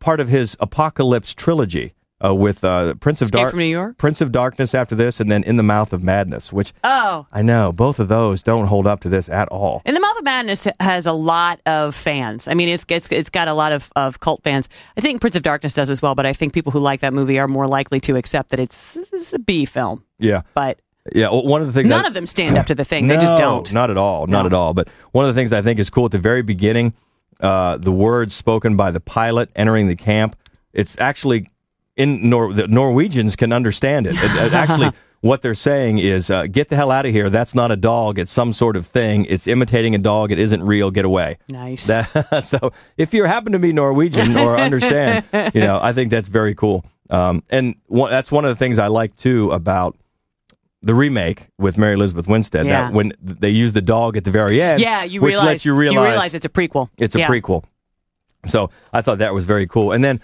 part 0.01 0.21
of 0.21 0.29
his 0.29 0.57
apocalypse 0.61 1.35
trilogy 1.35 1.95
uh, 2.25 2.35
with 2.35 2.63
uh, 2.63 2.95
Prince 2.95 3.21
of 3.21 3.31
Dark 3.31 3.51
from 3.51 3.59
New 3.59 3.65
York? 3.65 3.99
Prince 3.99 4.21
of 4.21 4.31
Darkness 4.31 4.75
after 4.75 4.95
this, 4.95 5.21
and 5.21 5.31
then 5.31 5.43
In 5.43 5.57
the 5.57 5.63
Mouth 5.63 5.93
of 5.93 6.03
Madness, 6.03 6.53
which 6.53 6.73
oh 6.85 7.27
I 7.33 7.43
know 7.43 7.73
both 7.73 7.99
of 7.99 8.09
those 8.09 8.43
don't 8.43 8.67
hold 8.67 8.87
up 8.87 9.01
to 9.01 9.09
this 9.09 9.29
at 9.29 9.49
all. 9.49 9.83
And 9.85 9.97
the 9.97 10.01
Mouth 10.01 10.19
of 10.19 10.25
Madness 10.25 10.69
has 10.79 11.07
a 11.07 11.13
lot 11.13 11.61
of 11.67 11.95
fans. 11.95 12.47
I 12.49 12.55
mean, 12.55 12.69
it's 12.69 12.85
it's, 12.89 13.11
it's 13.11 13.31
got 13.31 13.49
a 13.49 13.55
lot 13.55 13.73
of, 13.73 13.91
of 13.97 14.21
cult 14.21 14.43
fans. 14.45 14.69
I 14.97 15.01
think 15.01 15.21
Prince 15.21 15.37
of 15.37 15.43
Darkness 15.43 15.75
does 15.75 15.91
as 15.91 16.01
well, 16.01 16.15
but 16.15 16.27
I 16.27 16.33
think 16.33 16.53
people 16.53 16.71
who 16.73 16.79
like 16.79 17.01
that 17.01 17.13
movie 17.13 17.39
are 17.39 17.49
more 17.49 17.67
likely 17.67 18.01
to 18.01 18.17
accept 18.17 18.51
that 18.51 18.61
it's, 18.61 18.97
it's 18.97 19.33
a 19.33 19.39
B 19.39 19.65
film. 19.65 20.05
Yeah, 20.19 20.43
But 20.55 20.81
yeah. 21.15 21.29
well, 21.31 21.45
One 21.45 21.61
of 21.63 21.67
the 21.69 21.73
things 21.73 21.89
none 21.89 22.05
I- 22.05 22.09
of 22.09 22.15
them 22.15 22.27
stand 22.27 22.57
up 22.59 22.67
to 22.67 22.75
the 22.75 22.85
thing. 22.85 23.09
they 23.09 23.17
just 23.17 23.37
don't. 23.37 23.73
Not 23.73 23.91
at 23.91 23.97
all. 23.97 24.27
Not 24.27 24.43
No. 24.43 24.47
at 24.47 24.53
all. 24.53 24.75
But 24.75 24.89
one 25.13 25.29
of 25.29 25.35
the 25.35 25.39
things 25.41 25.53
I 25.53 25.63
think 25.63 25.79
is 25.79 25.91
cool 25.91 26.07
at 26.07 26.13
the 26.13 26.19
very 26.19 26.43
beginning, 26.43 26.95
uh, 27.41 27.77
the 27.79 27.93
words 27.93 28.35
spoken 28.35 28.77
by 28.77 28.91
the 28.91 29.01
pilot 29.01 29.51
entering 29.57 29.89
the 29.89 29.97
camp, 29.97 30.37
it's 30.73 30.97
actually 30.99 31.51
in 31.97 32.29
Nor- 32.31 32.53
the 32.53 32.69
Norwegians 32.69 33.37
can 33.37 33.53
understand 33.53 34.07
it. 34.07 34.15
It- 34.15 34.47
it 34.47 34.53
actually, 34.55 34.91
what 35.21 35.43
they're 35.43 35.55
saying 35.55 35.99
is, 35.99 36.31
uh, 36.31 36.47
"Get 36.47 36.69
the 36.71 36.77
hell 36.77 36.91
out 36.91 37.05
of 37.05 37.13
here! 37.13 37.29
That's 37.29 37.55
not 37.55 37.71
a 37.71 37.77
dog. 37.77 38.19
It's 38.19 38.33
some 38.33 38.53
sort 38.53 38.77
of 38.77 38.87
thing. 38.87 39.25
It's 39.27 39.47
imitating 39.47 39.95
a 39.95 39.99
dog. 39.99 40.33
It 40.33 40.39
isn't 40.39 40.63
real. 40.65 40.91
Get 40.91 41.05
away." 41.05 41.39
Nice. 41.51 41.87
That, 41.89 42.41
so, 42.45 42.73
if 42.97 43.13
you 43.13 43.25
happen 43.25 43.53
to 43.53 43.59
be 43.59 43.73
Norwegian 43.73 44.37
or 44.37 44.57
understand, 44.69 45.25
you 45.55 45.61
know, 45.61 45.79
I 45.83 45.93
think 45.93 46.11
that's 46.11 46.29
very 46.31 46.55
cool. 46.55 46.85
Um, 47.11 47.43
and 47.51 47.75
one, 47.89 48.11
that's 48.11 48.33
one 48.33 48.45
of 48.47 48.51
the 48.51 48.57
things 48.57 48.79
I 48.79 48.87
like 48.87 49.15
too 49.17 49.51
about 49.51 49.97
the 50.83 50.95
remake 50.95 51.47
with 51.59 51.79
Mary 51.79 51.95
Elizabeth 51.95 52.27
Winstead. 52.27 52.67
Yeah. 52.67 52.87
That 52.87 52.93
when 52.93 53.13
they 53.23 53.51
use 53.51 53.73
the 53.73 53.83
dog 53.83 54.17
at 54.17 54.25
the 54.25 54.31
very 54.31 54.61
end, 54.61 54.81
yeah, 54.81 55.05
you 55.05 55.21
which 55.21 55.31
realize, 55.33 55.47
lets 55.47 55.65
you 55.65 55.75
realize, 55.75 56.35
it's 56.35 56.45
a 56.45 56.49
prequel. 56.49 56.89
it's 56.99 57.15
a 57.15 57.21
Yeah. 57.21 57.29
prequel. 57.29 57.65
So 58.47 58.71
I 58.93 59.03
thought 59.03 59.19
that 59.19 59.33
was 59.35 59.47
very 59.47 59.67
cool. 59.69 59.93
And 59.93 60.03
then, 60.03 60.21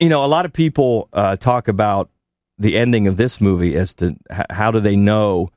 you 0.00 0.08
know, 0.08 0.24
a 0.24 0.26
lot 0.26 0.46
of 0.46 0.52
people 0.52 1.08
uh, 1.12 1.36
talk 1.36 1.68
about 1.68 2.08
the 2.58 2.78
ending 2.78 3.06
of 3.06 3.16
this 3.18 3.40
movie 3.40 3.76
as 3.76 3.92
to 3.94 4.16
h- 4.30 4.46
how 4.50 4.70
do 4.70 4.80
they 4.80 4.96
know, 4.96 5.50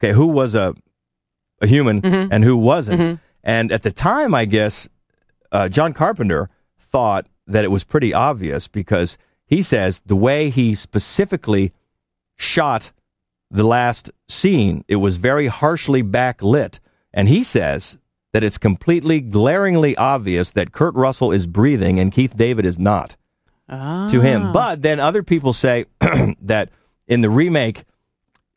okay, 0.00 0.12
who 0.12 0.26
was 0.26 0.54
a 0.54 0.74
a 1.62 1.66
human 1.66 2.02
Mhm. 2.02 2.28
and 2.30 2.44
who 2.44 2.56
wasn't. 2.56 3.00
Mhm. 3.00 3.20
And 3.42 3.72
at 3.72 3.82
the 3.82 3.90
time, 3.90 4.34
I 4.34 4.44
guess 4.44 4.88
uh, 5.52 5.68
John 5.68 5.92
Carpenter 5.94 6.50
thought 6.92 7.26
that 7.46 7.64
it 7.64 7.70
was 7.70 7.84
pretty 7.84 8.12
obvious 8.12 8.66
because 8.68 9.16
he 9.46 9.62
says 9.62 10.00
the 10.04 10.16
way 10.16 10.50
he 10.50 10.74
specifically 10.74 11.72
shot 12.36 12.90
the 13.50 13.64
last 13.64 14.10
scene, 14.28 14.84
it 14.88 14.96
was 14.96 15.16
very 15.18 15.46
harshly 15.46 16.02
backlit. 16.02 16.78
And 17.12 17.28
he 17.28 17.42
says 17.42 17.98
that 18.32 18.42
it's 18.44 18.58
completely 18.58 19.20
glaringly 19.20 19.96
obvious 19.96 20.50
that 20.50 20.72
Kurt 20.72 20.94
Russell 20.94 21.32
is 21.32 21.46
breathing 21.46 21.98
and 21.98 22.12
Keith 22.12 22.36
David 22.36 22.66
is 22.66 22.78
not. 22.78 23.16
to 23.68 24.20
him. 24.20 24.52
But 24.52 24.82
then 24.82 25.00
other 25.00 25.22
people 25.22 25.52
say 25.52 25.86
that 26.42 26.70
in 27.08 27.20
the 27.20 27.30
remake, 27.30 27.84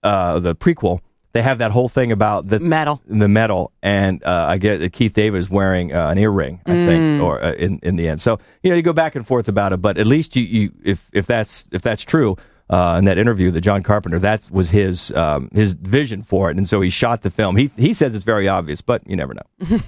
uh, 0.04 0.40
the 0.40 0.56
prequel, 0.56 1.00
they 1.32 1.42
have 1.44 1.60
that 1.60 1.72
whole 1.72 1.90
thing 1.90 2.12
about 2.12 2.48
the 2.50 2.60
Metal. 2.60 3.02
the 3.08 3.28
metal, 3.28 3.72
and 3.84 4.24
uh, 4.24 4.46
I 4.50 4.58
get 4.58 4.80
that 4.80 4.94
Keith 4.94 5.14
David 5.14 5.38
is 5.40 5.50
wearing 5.50 5.94
uh, 5.94 6.08
an 6.10 6.18
earring, 6.18 6.62
I 6.66 6.72
Mm. 6.72 6.86
think, 6.86 7.22
or 7.22 7.44
uh, 7.44 7.54
in 7.54 7.80
in 7.84 7.96
the 7.98 8.08
end. 8.08 8.20
So 8.20 8.40
you 8.64 8.70
know, 8.72 8.76
you 8.76 8.82
go 8.82 8.94
back 8.94 9.16
and 9.16 9.26
forth 9.28 9.48
about 9.48 9.72
it, 9.72 9.78
but 9.78 9.98
at 10.00 10.08
least 10.08 10.36
you, 10.36 10.44
you 10.44 10.72
if 10.84 11.08
if 11.14 11.26
that's 11.28 11.68
if 11.72 11.82
that's 11.84 12.02
true. 12.04 12.36
Uh, 12.70 12.98
in 13.00 13.06
that 13.06 13.18
interview, 13.18 13.50
that 13.50 13.62
John 13.62 13.82
Carpenter, 13.82 14.20
that 14.20 14.48
was 14.52 14.70
his 14.70 15.12
um, 15.14 15.50
his 15.52 15.74
vision 15.74 16.22
for 16.22 16.52
it, 16.52 16.58
and 16.58 16.70
so 16.70 16.82
he 16.82 16.92
shot 16.92 17.24
the 17.24 17.32
film. 17.32 17.56
He 17.56 17.72
he 17.78 17.94
says 17.94 18.14
it's 18.14 18.24
very 18.24 18.48
obvious, 18.48 18.80
but 18.80 19.02
you 19.08 19.16
never 19.16 19.34
know. 19.34 19.80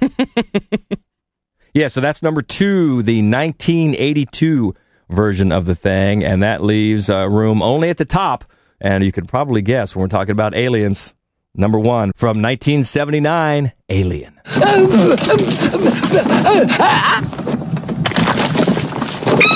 yeah, 1.76 1.90
so 1.90 2.02
that's 2.02 2.24
number 2.24 2.42
two, 2.42 3.04
the 3.04 3.22
1982 3.22 4.74
version 5.12 5.52
of 5.52 5.66
the 5.66 5.76
thing, 5.76 6.24
and 6.24 6.42
that 6.42 6.64
leaves 6.64 7.08
uh, 7.08 7.30
room 7.30 7.62
only 7.62 7.90
at 7.92 7.98
the 7.98 8.06
top. 8.06 8.46
And 8.80 9.04
you 9.04 9.12
can 9.12 9.28
probably 9.28 9.62
guess 9.62 9.96
when 9.96 10.02
we're 10.02 10.08
talking 10.08 10.32
about 10.32 10.56
aliens. 10.56 11.14
Number 11.54 11.78
one 11.78 12.14
from 12.16 12.42
1979, 12.42 13.74
Alien. 13.90 14.40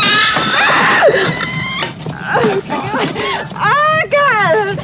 Oh, 3.58 4.02
God! 4.12 4.78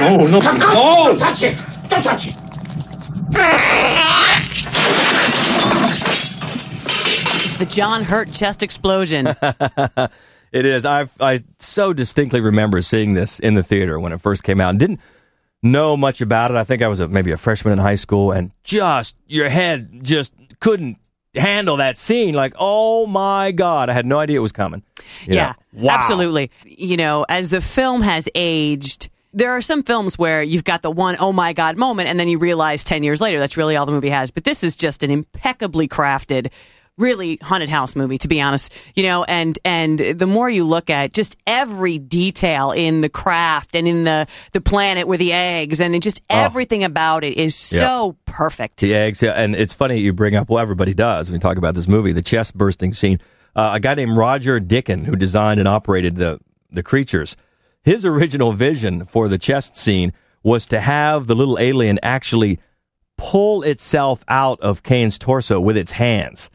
No, 0.00 0.16
no, 0.16 0.26
no! 0.26 0.38
Don't 0.38 1.18
touch 1.18 1.42
it! 1.42 1.62
Don't 1.88 2.02
touch 2.02 2.26
it! 2.28 2.36
It's 7.44 7.56
the 7.56 7.66
John 7.66 8.02
Hurt 8.04 8.32
chest 8.32 8.62
explosion. 8.62 9.34
It 10.52 10.66
is. 10.66 10.84
I 10.84 11.08
I 11.20 11.44
so 11.60 11.92
distinctly 11.92 12.40
remember 12.40 12.80
seeing 12.80 13.14
this 13.14 13.38
in 13.38 13.54
the 13.54 13.62
theater 13.62 14.00
when 14.00 14.12
it 14.12 14.20
first 14.20 14.42
came 14.42 14.60
out 14.60 14.70
and 14.70 14.80
didn't 14.80 15.00
know 15.62 15.96
much 15.96 16.20
about 16.20 16.50
it. 16.50 16.56
I 16.56 16.64
think 16.64 16.82
I 16.82 16.88
was 16.88 16.98
a, 16.98 17.06
maybe 17.06 17.30
a 17.30 17.36
freshman 17.36 17.72
in 17.72 17.78
high 17.78 17.94
school 17.94 18.32
and 18.32 18.50
just 18.64 19.14
your 19.28 19.48
head 19.48 20.00
just 20.02 20.32
couldn't 20.58 20.98
handle 21.34 21.76
that 21.78 21.96
scene. 21.96 22.34
Like, 22.34 22.54
oh 22.58 23.06
my 23.06 23.52
god, 23.52 23.90
I 23.90 23.92
had 23.92 24.06
no 24.06 24.18
idea 24.18 24.36
it 24.36 24.42
was 24.42 24.52
coming. 24.52 24.82
You 25.26 25.36
yeah. 25.36 25.54
Wow. 25.72 25.94
absolutely. 25.94 26.50
You 26.64 26.96
know, 26.96 27.24
as 27.28 27.50
the 27.50 27.60
film 27.60 28.02
has 28.02 28.28
aged, 28.34 29.08
there 29.32 29.50
are 29.52 29.60
some 29.60 29.82
films 29.82 30.18
where 30.18 30.42
you've 30.42 30.64
got 30.64 30.82
the 30.82 30.90
one 30.90 31.16
oh 31.20 31.32
my 31.32 31.52
god 31.52 31.76
moment, 31.76 32.08
and 32.08 32.18
then 32.18 32.28
you 32.28 32.38
realize 32.38 32.84
ten 32.84 33.02
years 33.02 33.20
later 33.20 33.38
that's 33.38 33.56
really 33.56 33.76
all 33.76 33.86
the 33.86 33.92
movie 33.92 34.10
has. 34.10 34.30
But 34.30 34.44
this 34.44 34.64
is 34.64 34.76
just 34.76 35.02
an 35.02 35.10
impeccably 35.10 35.88
crafted. 35.88 36.50
Really 37.00 37.38
haunted 37.42 37.70
house 37.70 37.96
movie, 37.96 38.18
to 38.18 38.28
be 38.28 38.42
honest, 38.42 38.72
you 38.94 39.02
know, 39.02 39.24
and 39.24 39.58
and 39.64 39.98
the 39.98 40.26
more 40.26 40.50
you 40.50 40.64
look 40.64 40.90
at 40.90 41.14
just 41.14 41.36
every 41.46 41.98
detail 41.98 42.72
in 42.72 43.00
the 43.00 43.08
craft 43.08 43.74
and 43.74 43.88
in 43.88 44.04
the 44.04 44.26
the 44.52 44.60
planet 44.60 45.08
with 45.08 45.18
the 45.18 45.32
eggs 45.32 45.80
and 45.80 46.00
just 46.02 46.20
everything 46.28 46.84
about 46.84 47.24
it 47.24 47.38
is 47.38 47.56
so 47.56 48.16
perfect. 48.26 48.80
The 48.80 48.94
eggs, 48.94 49.22
yeah, 49.22 49.30
and 49.30 49.56
it's 49.56 49.72
funny 49.72 49.98
you 49.98 50.12
bring 50.12 50.36
up. 50.36 50.50
Well, 50.50 50.58
everybody 50.58 50.92
does 50.92 51.30
when 51.30 51.36
you 51.36 51.40
talk 51.40 51.56
about 51.56 51.74
this 51.74 51.88
movie, 51.88 52.12
the 52.12 52.22
chest 52.22 52.54
bursting 52.54 52.92
scene. 52.92 53.18
Uh, 53.56 53.72
a 53.74 53.80
guy 53.80 53.94
named 53.94 54.16
Roger 54.16 54.60
Dicken, 54.60 55.04
who 55.04 55.16
designed 55.16 55.58
and 55.58 55.68
operated 55.68 56.16
the 56.16 56.38
the 56.70 56.82
creatures, 56.82 57.34
his 57.82 58.04
original 58.04 58.52
vision 58.52 59.06
for 59.06 59.26
the 59.28 59.38
chest 59.38 59.74
scene 59.74 60.12
was 60.42 60.66
to 60.66 60.80
have 60.80 61.26
the 61.26 61.34
little 61.34 61.58
alien 61.58 61.98
actually 62.02 62.60
pull 63.16 63.62
itself 63.62 64.24
out 64.28 64.60
of 64.60 64.82
Kane's 64.82 65.18
torso 65.18 65.60
with 65.60 65.76
its 65.76 65.92
hands. 65.92 66.50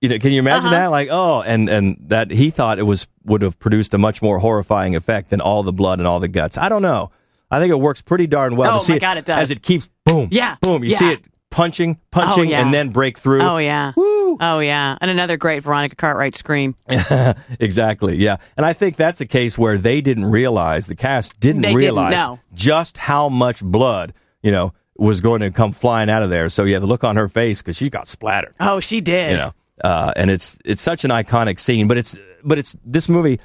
You 0.00 0.08
know, 0.08 0.18
can 0.18 0.32
you 0.32 0.38
imagine 0.40 0.66
Uh-huh. 0.66 0.74
that? 0.76 0.86
Like, 0.90 1.08
oh, 1.10 1.42
and 1.42 1.68
and 1.68 1.96
that 2.08 2.30
he 2.30 2.50
thought 2.50 2.78
it 2.78 2.82
was 2.84 3.06
would 3.24 3.42
have 3.42 3.58
produced 3.58 3.94
a 3.94 3.98
much 3.98 4.22
more 4.22 4.38
horrifying 4.38 4.96
effect 4.96 5.30
than 5.30 5.40
all 5.40 5.62
the 5.62 5.72
blood 5.72 5.98
and 5.98 6.08
all 6.08 6.20
the 6.20 6.28
guts. 6.28 6.58
I 6.58 6.68
don't 6.68 6.82
know. 6.82 7.10
I 7.50 7.60
think 7.60 7.70
it 7.70 7.78
works 7.80 8.00
pretty 8.00 8.26
darn 8.26 8.56
well 8.56 8.76
Oh, 8.76 8.78
to 8.78 8.84
see 8.84 8.92
my 8.94 8.98
God, 8.98 9.16
it 9.18 9.24
does. 9.26 9.42
as 9.42 9.50
it 9.50 9.62
keeps 9.62 9.88
boom, 10.06 10.28
Yeah, 10.30 10.56
boom. 10.62 10.82
You 10.84 10.90
yeah. 10.92 10.98
see 10.98 11.10
it 11.12 11.24
punching, 11.50 11.98
punching, 12.10 12.48
yeah. 12.48 12.62
and 12.62 12.72
then 12.72 12.88
break 12.88 13.18
through. 13.18 13.42
Oh 13.42 13.58
yeah, 13.58 13.92
oh 13.96 14.58
yeah, 14.60 14.96
and 15.00 15.10
another 15.10 15.36
great 15.36 15.62
Veronica 15.62 15.94
Cartwright 15.94 16.34
scream. 16.34 16.74
exactly. 17.60 18.16
Yeah, 18.16 18.38
and 18.56 18.64
I 18.66 18.72
think 18.72 18.96
that's 18.96 19.20
a 19.20 19.26
case 19.26 19.58
where 19.58 19.76
they 19.78 20.00
didn't 20.00 20.26
realize 20.30 20.86
the 20.86 20.94
cast 20.96 21.38
didn't 21.40 21.60
They 21.62 21.68
didn't 21.74 21.80
realize 21.82 22.38
just 22.54 22.96
how 22.98 23.28
much 23.28 23.62
blood 23.62 24.14
you 24.42 24.50
know 24.50 24.72
was 24.96 25.20
going 25.20 25.40
to 25.40 25.50
come 25.50 25.72
flying 25.72 26.10
out 26.10 26.22
of 26.22 26.30
there. 26.30 26.48
So 26.48 26.64
you 26.64 26.72
yeah, 26.72 26.78
the 26.78 26.86
look 26.86 27.04
on 27.04 27.16
her 27.16 27.28
face 27.28 27.62
because 27.62 27.76
she 27.76 27.90
got 27.90 28.08
splattered. 28.08 28.54
Oh, 28.60 28.80
she 28.80 29.00
did. 29.00 29.32
You 29.32 29.36
know, 29.38 29.54
uh, 29.82 30.12
and 30.16 30.30
it's 30.30 30.58
it's 30.64 30.82
such 30.82 31.04
an 31.04 31.10
iconic 31.10 31.58
scene. 31.60 31.88
But 31.88 31.98
it's 31.98 32.16
but 32.44 32.58
it's 32.58 32.76
this 32.84 33.08
movie. 33.08 33.40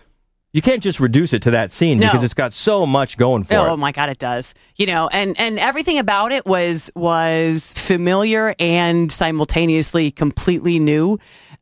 You 0.53 0.61
can't 0.61 0.81
just 0.81 0.99
reduce 0.99 1.33
it 1.33 1.43
to 1.43 1.51
that 1.51 1.71
scene 1.71 1.99
No. 1.99 2.07
because 2.07 2.23
it's 2.23 2.33
got 2.33 2.51
so 2.53 2.85
much 2.85 3.17
going 3.17 3.43
for 3.43 3.53
Oh 3.55 3.65
it. 3.65 3.69
Oh 3.69 3.77
my 3.77 3.91
god, 3.91 4.09
it 4.09 4.17
does. 4.17 4.53
You 4.75 4.87
know, 4.87 5.07
and 5.07 5.39
and 5.39 5.59
everything 5.59 5.99
about 5.99 6.31
it 6.31 6.45
was 6.45 6.89
was 6.95 7.73
familiar 7.73 8.55
and 8.57 9.11
simultaneously 9.11 10.09
completely 10.11 10.79
new. 10.79 11.19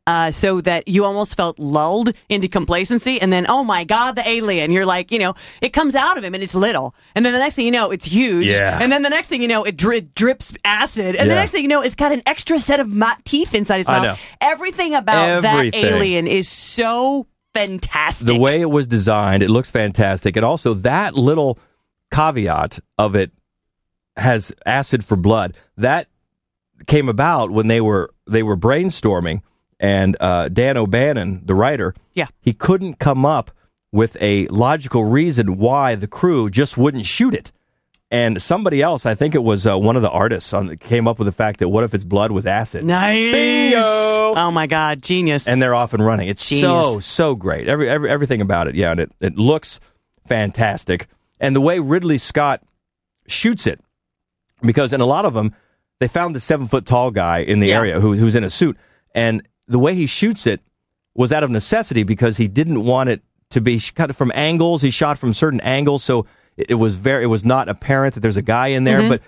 Uh, 0.08 0.30
so 0.30 0.60
that 0.60 0.86
you 0.86 1.04
almost 1.04 1.36
felt 1.36 1.58
lulled 1.58 2.12
into 2.28 2.46
complacency, 2.46 3.20
and 3.20 3.32
then 3.32 3.44
oh 3.48 3.64
my 3.64 3.82
god, 3.82 4.12
the 4.12 4.28
alien! 4.28 4.70
You're 4.70 4.86
like, 4.86 5.10
you 5.10 5.18
know, 5.18 5.34
it 5.60 5.70
comes 5.72 5.96
out 5.96 6.16
of 6.16 6.22
him 6.22 6.32
and 6.32 6.44
it's 6.44 6.54
little, 6.54 6.94
and 7.16 7.26
then 7.26 7.32
the 7.32 7.40
next 7.40 7.56
thing 7.56 7.64
you 7.66 7.72
know, 7.72 7.90
it's 7.90 8.04
huge, 8.04 8.52
Yeah. 8.52 8.78
and 8.80 8.92
then 8.92 9.02
the 9.02 9.10
next 9.10 9.26
thing 9.26 9.42
you 9.42 9.48
know, 9.48 9.64
it, 9.64 9.76
dri- 9.76 10.02
drips 10.14 10.52
acid, 10.64 11.16
and 11.16 11.28
the 11.28 11.34
Yeah. 11.34 11.40
next 11.40 11.50
thing 11.50 11.62
you 11.62 11.68
know, 11.68 11.80
it's 11.82 11.96
got 11.96 12.12
an 12.12 12.22
extra 12.24 12.60
set 12.60 12.78
of 12.78 12.86
mo- 12.88 13.14
teeth 13.24 13.52
inside 13.52 13.78
his 13.78 13.88
I 13.88 13.92
mouth. 13.98 14.02
know. 14.04 14.16
Everything 14.40 14.94
about 14.94 15.42
that 15.42 15.74
alien 15.74 16.28
is 16.28 16.48
so 16.48 17.26
fantastic. 17.52 18.28
the 18.28 18.38
way 18.38 18.60
it 18.60 18.70
was 18.70 18.86
designed, 18.86 19.42
it 19.42 19.50
looks 19.50 19.72
fantastic, 19.72 20.36
and 20.36 20.44
also 20.44 20.74
that 20.74 21.14
little 21.14 21.58
caveat 22.12 22.78
of 22.96 23.16
it 23.16 23.32
has 24.16 24.52
acid 24.64 25.04
for 25.04 25.16
blood. 25.16 25.56
That 25.76 26.06
came 26.86 27.08
about 27.08 27.50
when 27.50 27.66
they 27.66 27.80
were 27.80 28.10
they 28.28 28.44
were 28.44 28.56
brainstorming, 28.56 29.40
and 29.80 30.16
uh, 30.20 30.48
Dan 30.48 30.76
O'Bannon, 30.76 31.42
the 31.44 31.54
writer, 31.54 31.94
Yeah. 32.14 32.26
he 32.40 32.52
couldn't 32.52 32.98
come 32.98 33.24
up 33.26 33.50
with 33.92 34.16
a 34.20 34.46
logical 34.48 35.04
reason 35.04 35.56
why 35.58 35.94
the 35.94 36.06
crew 36.06 36.50
just 36.50 36.76
wouldn't 36.76 37.06
shoot 37.06 37.34
it. 37.34 37.52
And 38.10 38.40
somebody 38.40 38.82
else, 38.82 39.04
I 39.04 39.14
think 39.16 39.34
it 39.34 39.42
was 39.42 39.66
uh, 39.66 39.76
one 39.76 39.96
of 39.96 40.02
the 40.02 40.10
artists, 40.10 40.52
on 40.54 40.76
came 40.76 41.08
up 41.08 41.18
with 41.18 41.26
the 41.26 41.32
fact 41.32 41.58
that 41.58 41.68
what 41.70 41.82
if 41.82 41.92
its 41.92 42.04
blood 42.04 42.30
was 42.30 42.46
acid? 42.46 42.84
Nice. 42.84 43.32
Bingo! 43.32 43.80
Oh 44.36 44.50
my 44.52 44.66
god, 44.68 45.02
genius. 45.02 45.48
and 45.48 45.60
they're 45.60 45.74
off 45.74 45.92
and 45.92 46.06
running. 46.06 46.28
It's 46.28 46.44
so 46.44 47.00
so 47.00 47.34
great. 47.34 47.66
Every, 47.68 47.88
every 47.88 48.08
everything 48.08 48.40
about 48.40 48.68
it. 48.68 48.76
Yeah, 48.76 48.92
and 48.92 49.00
it 49.00 49.12
it 49.20 49.36
looks 49.36 49.80
fantastic. 50.28 51.08
And 51.40 51.54
the 51.56 51.60
way 51.60 51.80
Ridley 51.80 52.18
Scott 52.18 52.62
shoots 53.26 53.66
it, 53.66 53.80
because 54.62 54.92
in 54.92 55.00
a 55.00 55.06
lot 55.06 55.24
of 55.24 55.34
them, 55.34 55.54
they 55.98 56.08
found 56.08 56.34
the 56.34 56.40
seven 56.40 56.68
foot 56.68 56.86
tall 56.86 57.10
guy 57.10 57.38
in 57.38 57.58
the 57.60 57.68
Yeah. 57.68 57.76
area 57.78 58.00
who, 58.00 58.14
who's 58.14 58.34
in 58.36 58.44
a 58.44 58.50
suit, 58.50 58.76
and 59.14 59.42
the 59.68 59.78
way 59.78 59.94
he 59.94 60.06
shoots 60.06 60.46
it 60.46 60.60
was 61.14 61.32
out 61.32 61.42
of 61.42 61.50
necessity 61.50 62.02
because 62.02 62.36
he 62.36 62.46
didn't 62.48 62.84
want 62.84 63.08
it 63.08 63.22
to 63.50 63.60
be 63.60 63.80
cut 63.94 64.14
from 64.14 64.30
angles. 64.34 64.82
He 64.82 64.90
shot 64.90 65.18
from 65.18 65.32
certain 65.32 65.60
angles, 65.60 66.02
so 66.04 66.26
it, 66.56 66.66
it 66.70 66.74
was 66.74 66.94
very 66.96 67.24
it 67.24 67.28
was 67.28 67.44
not 67.44 67.68
apparent 67.68 68.14
that 68.14 68.20
there's 68.20 68.36
a 68.36 68.42
guy 68.42 68.68
in 68.68 68.84
there, 68.84 69.00
Mhm. 69.02 69.08
but 69.08 69.22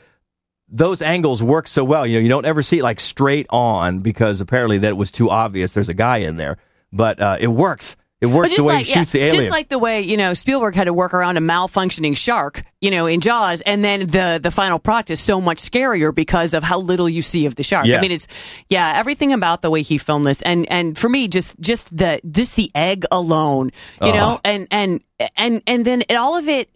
those 0.70 1.00
angles 1.00 1.42
work 1.42 1.66
so 1.66 1.82
well. 1.82 2.06
You 2.06 2.16
know, 2.18 2.22
you 2.22 2.28
don't 2.28 2.44
ever 2.44 2.62
see 2.62 2.78
it 2.78 2.82
like 2.82 3.00
straight 3.00 3.46
on 3.50 4.00
because 4.00 4.40
apparently 4.40 4.78
that 4.78 4.96
was 4.96 5.10
too 5.10 5.30
obvious. 5.30 5.72
There's 5.72 5.88
a 5.88 5.94
guy 5.94 6.18
in 6.18 6.36
there, 6.36 6.58
but 6.92 7.18
uh, 7.20 7.36
it 7.40 7.46
works. 7.48 7.96
It 8.20 8.26
works 8.26 8.56
the 8.56 8.64
way 8.64 8.74
like, 8.74 8.86
he 8.86 8.92
shoots 8.94 9.14
yeah, 9.14 9.20
the 9.20 9.26
alien. 9.26 9.40
Just 9.42 9.50
like 9.52 9.68
the 9.68 9.78
way, 9.78 10.00
you 10.02 10.16
know, 10.16 10.34
Spielberg 10.34 10.74
had 10.74 10.84
to 10.84 10.92
work 10.92 11.14
around 11.14 11.36
a 11.36 11.40
malfunctioning 11.40 12.16
shark, 12.16 12.64
you 12.80 12.90
know, 12.90 13.06
in 13.06 13.20
Jaws, 13.20 13.60
and 13.60 13.84
then 13.84 14.08
the 14.08 14.40
the 14.42 14.50
final 14.50 14.80
product 14.80 15.10
is 15.10 15.20
so 15.20 15.40
much 15.40 15.58
scarier 15.58 16.12
because 16.12 16.52
of 16.52 16.64
how 16.64 16.80
little 16.80 17.08
you 17.08 17.22
see 17.22 17.46
of 17.46 17.54
the 17.54 17.62
shark. 17.62 17.86
Yeah. 17.86 17.98
I 17.98 18.00
mean, 18.00 18.10
it's 18.10 18.26
yeah, 18.68 18.94
everything 18.96 19.32
about 19.32 19.62
the 19.62 19.70
way 19.70 19.82
he 19.82 19.98
filmed 19.98 20.26
this, 20.26 20.42
and 20.42 20.68
and 20.70 20.98
for 20.98 21.08
me, 21.08 21.28
just 21.28 21.60
just 21.60 21.96
the 21.96 22.20
just 22.30 22.56
the 22.56 22.72
egg 22.74 23.04
alone, 23.12 23.70
you 24.02 24.12
know, 24.12 24.34
Uh-huh. 24.34 24.40
and 24.44 24.66
and 24.70 25.00
and 25.36 25.62
and 25.66 25.84
then 25.84 26.02
all 26.10 26.36
of 26.36 26.48
it. 26.48 26.68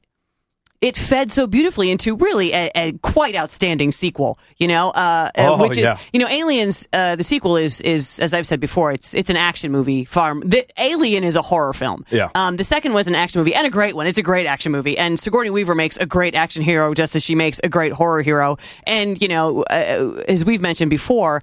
It 0.83 0.97
fed 0.99 1.31
so 1.31 1.47
beautifully 1.47 1.93
into 1.93 2.17
really 2.17 2.53
a, 2.53 2.71
a 2.75 2.93
quite 3.03 3.37
outstanding 3.37 3.93
sequel, 3.93 4.37
you 4.59 4.67
know, 4.67 4.91
uh, 4.91 5.31
uh, 5.39 5.55
Oh, 5.55 5.57
which 5.57 5.79
is 5.79 5.85
yeah. 5.85 5.97
you 6.13 6.19
know, 6.19 6.29
Aliens. 6.29 6.89
Uh, 6.93 7.15
the 7.17 7.23
sequel 7.23 7.57
is 7.57 7.81
is 7.83 8.19
as 8.19 8.35
I've 8.35 8.47
said 8.49 8.59
before, 8.61 8.91
it's 8.91 9.15
it's 9.15 9.31
an 9.31 9.37
action 9.37 9.71
movie. 9.71 10.05
Farm. 10.05 10.43
The 10.45 10.67
Alien 10.83 11.23
is 11.23 11.37
a 11.37 11.43
horror 11.43 11.73
film. 11.73 12.05
Yeah. 12.11 12.31
Um, 12.35 12.57
the 12.57 12.65
second 12.65 12.95
was 12.95 13.07
an 13.07 13.15
action 13.15 13.39
movie 13.41 13.55
and 13.55 13.65
a 13.65 13.71
great 13.71 13.95
one. 13.95 14.09
It's 14.09 14.19
a 14.19 14.23
great 14.23 14.47
action 14.47 14.73
movie. 14.73 14.99
And 14.99 15.21
Sigourney 15.21 15.51
Weaver 15.51 15.77
makes 15.77 15.97
a 15.99 16.05
great 16.07 16.35
action 16.35 16.63
hero, 16.65 16.93
just 16.95 17.15
as 17.15 17.23
she 17.23 17.37
makes 17.37 17.61
a 17.63 17.69
great 17.69 17.93
horror 17.93 18.21
hero. 18.23 18.59
And 18.85 19.23
you 19.23 19.29
know, 19.29 19.63
uh, 19.63 20.23
as 20.29 20.45
we've 20.45 20.61
mentioned 20.61 20.91
before. 20.91 21.43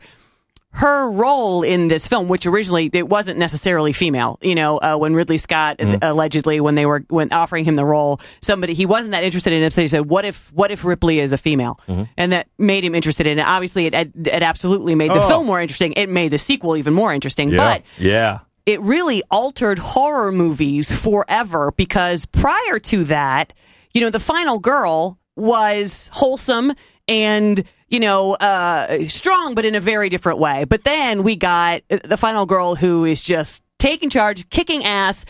Her 0.71 1.09
role 1.11 1.63
in 1.63 1.87
this 1.87 2.07
film, 2.07 2.27
which 2.27 2.45
originally 2.45 2.91
it 2.93 3.09
wasn't 3.09 3.39
necessarily 3.39 3.91
female, 3.91 4.37
you 4.41 4.53
know, 4.53 4.77
uh, 4.77 4.95
when 4.97 5.15
Ridley 5.15 5.39
Scott 5.39 5.77
Mm-hmm. 5.79 5.97
allegedly 6.03 6.59
when 6.61 6.75
they 6.75 6.85
were 6.85 7.03
when 7.09 7.33
offering 7.33 7.65
him 7.65 7.73
the 7.75 7.83
role, 7.83 8.21
somebody 8.41 8.75
he 8.75 8.85
wasn't 8.85 9.11
that 9.11 9.23
interested 9.23 9.51
in 9.51 9.63
it. 9.63 9.73
So 9.73 9.81
he 9.81 9.87
said, 9.87 10.05
"What 10.05 10.25
if 10.25 10.51
what 10.53 10.69
if 10.71 10.85
Ripley 10.85 11.19
is 11.19 11.31
a 11.31 11.37
female?" 11.37 11.79
And 12.17 12.31
that 12.31 12.47
made 12.59 12.83
him 12.85 12.93
interested 12.93 13.25
in 13.25 13.39
it. 13.39 13.43
Obviously, 13.47 13.87
it 13.87 13.93
it, 13.95 14.11
it 14.27 14.43
absolutely 14.43 14.93
made 14.93 15.09
the 15.09 15.15
Mm-hmm. 15.15 15.23
Oh. 15.25 15.27
film 15.29 15.47
more 15.47 15.59
interesting. 15.59 15.93
It 15.93 16.07
made 16.07 16.29
the 16.31 16.37
sequel 16.37 16.77
even 16.77 16.93
more 16.93 17.11
interesting. 17.13 17.49
yeah, 17.49 17.57
But 17.57 17.83
yeah, 17.97 18.39
it 18.67 18.79
really 18.81 19.23
altered 19.31 19.79
horror 19.79 20.31
movies 20.31 20.91
forever 20.91 21.71
because 21.77 22.25
prior 22.27 22.77
to 22.79 23.05
that, 23.05 23.53
you 23.95 24.01
know, 24.01 24.11
the 24.11 24.19
final 24.19 24.59
girl 24.59 25.17
was 25.35 26.09
wholesome 26.13 26.73
and 27.09 27.63
you 27.89 27.99
know 27.99 28.35
uh, 28.35 29.09
strong, 29.09 29.55
but 29.55 29.65
in 29.65 29.75
a 29.75 29.81
very 29.81 30.07
different 30.07 30.39
way. 30.39 30.63
But 30.63 30.83
then 30.85 31.23
we 31.23 31.35
got 31.35 31.81
the 31.89 32.15
final 32.15 32.45
girl 32.45 32.75
who 32.75 33.03
is 33.03 33.21
just 33.21 33.61
taking 33.79 34.09
charge, 34.09 34.49
kicking 34.49 34.85
ass. 34.85 35.25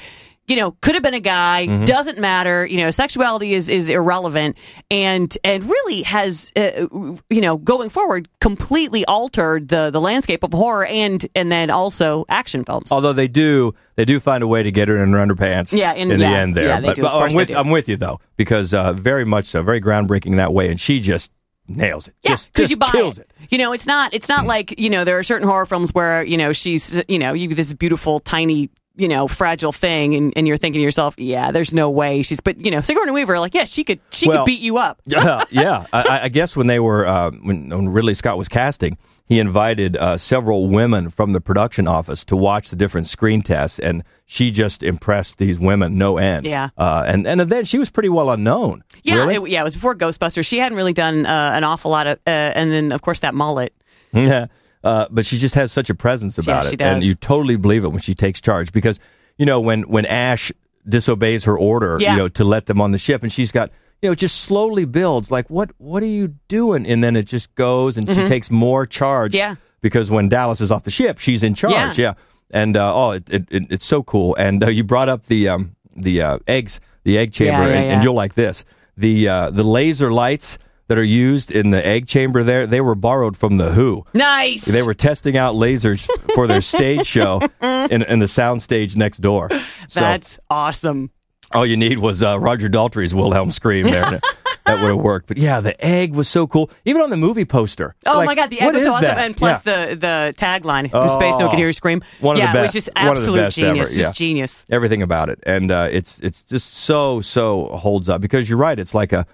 You 0.48 0.56
know, 0.56 0.72
could 0.82 0.96
have 0.96 1.04
been 1.04 1.14
a 1.14 1.20
guy. 1.20 1.68
Mm-hmm. 1.68 1.84
Doesn't 1.86 2.18
matter. 2.18 2.66
You 2.66 2.78
know, 2.78 2.90
sexuality 2.90 3.54
is 3.54 3.70
is 3.70 3.88
irrelevant, 3.88 4.58
and 4.90 5.38
and 5.44 5.64
really 5.64 6.02
has 6.02 6.52
uh, 6.56 6.88
you 7.30 7.42
know 7.42 7.58
going 7.58 7.92
forward 7.92 8.28
completely 8.42 9.06
altered 9.06 9.68
the 9.68 9.92
the 9.92 10.02
landscape 10.02 10.42
of 10.42 10.52
horror 10.52 10.88
and 10.88 11.24
and 11.36 11.52
then 11.52 11.70
also 11.70 12.26
action 12.30 12.66
films. 12.66 12.92
Although 12.92 13.14
they 13.14 13.28
do, 13.28 13.76
they 13.96 14.06
do 14.06 14.20
find 14.20 14.42
a 14.42 14.48
way 14.48 14.64
to 14.64 14.72
get 14.72 14.88
her 14.88 14.98
in 14.98 15.14
her 15.14 15.20
underpants. 15.20 15.72
Yeah, 15.72 15.94
in- 15.94 16.10
in 16.10 16.20
yeah, 16.20 16.32
the 16.32 16.36
end 16.38 16.58
there. 16.58 16.68
yeah, 16.68 16.80
they 16.80 16.88
but, 16.88 16.96
do. 16.96 17.02
but 17.04 17.16
I'm 17.16 17.36
with. 17.36 17.52
I'm 17.52 17.70
with 17.70 17.88
you 17.88 17.98
though 17.98 18.20
because 18.36 18.74
uh, 18.74 18.94
very 18.94 19.26
much 19.26 19.46
so, 19.46 19.62
very 19.62 19.80
groundbreaking 19.80 20.38
that 20.38 20.52
way, 20.52 20.72
and 20.72 20.82
she 20.82 21.00
just 21.00 21.32
nails 21.70 22.08
it. 22.08 22.16
Yeah, 22.22 22.38
because 22.54 22.70
you 22.70 22.78
buy 22.78 22.90
kills 22.92 23.20
it. 23.20 23.32
You 23.50 23.58
know, 23.58 23.72
it's 23.74 23.86
not. 23.86 24.14
It's 24.14 24.28
not 24.28 24.46
mm. 24.46 24.48
like 24.48 24.80
you 24.80 24.90
know. 24.90 25.04
There 25.04 25.18
are 25.18 25.24
certain 25.24 25.48
horror 25.48 25.66
films 25.66 25.94
where 25.94 26.24
you 26.24 26.38
know 26.38 26.52
she's 26.52 27.02
you 27.08 27.20
know 27.20 27.34
you 27.34 27.54
this 27.54 27.74
beautiful 27.74 28.20
tiny 28.20 28.70
you 29.00 29.08
know 29.08 29.28
fragile 29.28 29.72
thing, 29.72 30.14
and, 30.16 30.34
and 30.36 30.48
you're 30.48 30.58
thinking 30.58 30.80
to 30.80 30.84
yourself, 30.84 31.16
yeah, 31.18 31.52
there's 31.52 31.74
no 31.74 31.90
way 31.90 32.22
she's. 32.22 32.40
But 32.40 32.64
you 32.64 32.70
know, 32.72 32.82
Sigourney 32.82 33.12
Weaver, 33.12 33.40
like, 33.40 33.54
yeah, 33.54 33.64
she 33.64 33.84
could 33.84 34.00
she 34.12 34.28
Well, 34.28 34.40
could 34.40 34.46
beat 34.46 34.60
you 34.62 34.78
up. 34.78 35.02
yeah, 35.06 35.44
yeah. 35.50 35.86
I, 35.94 36.20
I 36.24 36.30
guess 36.30 36.56
when 36.56 36.68
they 36.68 36.80
were 36.80 37.08
uh, 37.08 37.32
when, 37.32 37.70
when 37.70 37.90
Ridley 37.90 38.14
Scott 38.14 38.38
was 38.38 38.50
casting, 38.50 38.98
he 39.26 39.40
invited 39.40 39.96
uh, 39.98 40.18
several 40.18 40.68
women 40.68 41.10
from 41.10 41.34
the 41.34 41.42
production 41.42 41.88
office 41.88 42.24
to 42.26 42.36
watch 42.36 42.70
the 42.70 42.76
different 42.76 43.08
screen 43.08 43.42
tests, 43.42 43.80
and 43.80 44.04
she 44.26 44.52
just 44.52 44.84
impressed 44.84 45.38
these 45.38 45.58
women 45.60 45.98
no 45.98 46.18
end. 46.18 46.46
Yeah. 46.46 46.70
uh, 46.78 47.04
and 47.08 47.26
and 47.28 47.40
then 47.42 47.66
she 47.66 47.78
was 47.80 47.90
pretty 47.90 48.10
well 48.10 48.30
unknown. 48.30 48.84
Yeah, 49.04 49.16
Really? 49.26 49.36
it, 49.36 49.50
yeah, 49.50 49.62
it 49.62 49.64
was 49.64 49.76
before 49.76 49.96
Ghostbusters. 49.96 50.46
She 50.46 50.60
hadn't 50.60 50.76
really 50.78 50.94
done 50.94 51.26
uh, 51.26 51.52
an 51.56 51.64
awful 51.64 51.90
lot 51.92 52.06
of, 52.08 52.18
uh, 52.28 52.30
and 52.30 52.72
then 52.72 52.92
of 52.92 53.02
course 53.02 53.20
that 53.22 53.34
mullet. 53.34 53.74
Yeah. 54.14 54.48
Uh, 54.84 55.08
but 55.12 55.26
she 55.26 55.38
just 55.38 55.56
has 55.56 55.72
such 55.72 55.90
a 55.90 55.96
presence 55.96 56.38
about 56.38 56.66
she 56.66 56.74
it, 56.74 56.78
does. 56.78 56.94
and 56.96 57.04
you 57.04 57.14
totally 57.16 57.58
believe 57.58 57.84
it 57.84 57.90
when 57.90 58.02
she 58.02 58.16
takes 58.16 58.40
charge. 58.40 58.72
Because 58.72 58.98
you 59.38 59.46
know 59.46 59.60
when 59.60 59.84
when 59.84 60.06
Ash 60.06 60.52
disobeys 60.88 61.44
her 61.44 61.58
order, 61.58 61.98
Yeah. 62.00 62.12
you 62.12 62.18
know, 62.18 62.30
to 62.30 62.44
let 62.44 62.66
them 62.66 62.80
on 62.82 62.92
the 62.92 62.98
ship, 62.98 63.24
and 63.24 63.32
she's 63.32 63.52
got 63.52 63.72
you 64.02 64.08
know 64.10 64.14
it 64.14 64.20
just 64.20 64.40
slowly 64.42 64.86
builds 64.86 65.32
like 65.32 65.50
what 65.50 65.72
what 65.80 66.02
are 66.04 66.08
you 66.08 66.30
doing, 66.48 66.86
and 66.88 67.04
then 67.04 67.16
it 67.16 67.24
just 67.26 67.54
goes, 67.56 67.98
and 67.98 68.08
she 68.10 68.16
Mhm. 68.16 68.28
takes 68.28 68.50
more 68.50 68.86
charge. 68.86 69.36
Yeah. 69.36 69.56
Because 69.82 70.10
when 70.12 70.28
Dallas 70.30 70.60
is 70.62 70.72
off 70.72 70.84
the 70.84 70.92
ship, 70.92 71.20
she's 71.20 71.44
in 71.44 71.54
charge. 71.56 71.74
Yeah. 71.74 71.94
Yeah. 71.98 72.14
And 72.52 72.76
uh, 72.76 72.94
oh, 72.94 73.12
it, 73.12 73.30
it, 73.30 73.46
it, 73.52 73.64
it's 73.70 73.86
so 73.86 74.02
cool. 74.04 74.36
And 74.36 74.64
uh, 74.64 74.70
you 74.70 74.84
brought 74.84 75.08
up 75.10 75.26
the 75.26 75.50
um, 75.50 75.76
the 75.96 76.22
uh, 76.22 76.40
eggs, 76.48 76.80
the 77.04 77.18
egg 77.18 77.32
chamber, 77.34 77.64
Yeah, 77.64 77.68
yeah, 77.74 77.80
and, 77.80 77.92
and 77.94 78.04
you'll 78.04 78.14
like 78.16 78.34
this. 78.36 78.64
The 78.98 79.28
uh, 79.28 79.50
the 79.52 79.64
laser 79.64 80.12
lights 80.12 80.58
that 80.90 80.98
are 80.98 81.04
used 81.04 81.50
in 81.52 81.70
the 81.70 81.84
egg 81.86 82.08
chamber 82.08 82.44
there, 82.44 82.68
they 82.68 82.82
were 82.82 82.96
borrowed 82.96 83.38
from 83.38 83.58
the 83.58 83.72
Who. 83.72 84.06
Nice. 84.14 84.66
They 84.66 84.82
were 84.84 84.94
testing 84.94 85.38
out 85.38 85.56
lasers 85.56 86.06
for 86.36 86.46
their 86.48 86.62
stage 86.62 87.06
show 87.08 87.40
in, 87.62 88.04
in 88.04 88.20
the 88.20 88.28
sound 88.28 88.62
stage 88.62 88.96
next 88.98 89.20
door. 89.22 89.50
So 89.88 90.02
That's 90.02 90.38
awesome. 90.50 91.12
all 91.54 91.66
you 91.66 91.78
need 91.78 92.00
was 92.00 92.22
uh, 92.22 92.38
Roger 92.40 92.68
Daltrey's 92.70 93.16
Wilhelm 93.16 93.52
scream 93.52 93.86
there. 93.86 94.20
that 94.66 94.82
would 94.82 94.90
have 94.90 94.98
worked. 95.00 95.28
But 95.28 95.38
yeah, 95.38 95.62
the 95.62 95.84
egg 95.84 96.14
was 96.14 96.28
so 96.28 96.46
cool. 96.46 96.70
Even 96.86 97.02
on 97.02 97.10
the 97.10 97.18
movie 97.18 97.46
poster. 97.46 97.96
Oh 98.06 98.18
Like, 98.18 98.26
my 98.28 98.36
god, 98.36 98.50
the 98.52 98.62
egg 98.62 98.74
was 98.74 98.84
so 98.84 98.90
awesome, 98.92 99.02
that? 99.04 99.18
and 99.20 99.36
plus 99.38 99.66
Yeah. 99.66 99.86
the 99.90 99.96
the 99.96 100.34
tagline 100.38 100.84
in 100.86 101.08
space, 101.08 101.38
no 101.40 101.46
one 101.46 101.46
Oh. 101.46 101.50
can 101.50 101.58
hear 101.58 101.68
you 101.68 101.74
scream. 101.74 102.04
One 102.20 102.36
of 102.36 102.40
yeah, 102.40 102.52
the 102.54 102.60
it 102.60 102.62
best. 102.64 102.76
was 102.76 102.86
just 102.86 102.98
one 102.98 103.08
of 103.10 103.16
the 103.16 103.20
absolute 103.22 103.40
best 103.42 103.56
genius, 103.58 103.90
ever. 103.92 104.02
just 104.02 104.22
yeah. 104.22 104.26
genius. 104.28 104.66
Everything 104.70 105.02
about 105.02 105.30
it, 105.30 105.40
and 105.44 105.72
uh, 105.72 105.88
it's 105.92 106.20
it's 106.20 106.44
just 106.44 106.74
so 106.76 107.20
so 107.22 107.66
holds 107.78 108.10
up 108.10 108.22
because 108.22 108.48
you're 108.50 108.60
right. 108.60 108.78
It's 108.78 108.94
like 108.94 109.12
a 109.14 109.26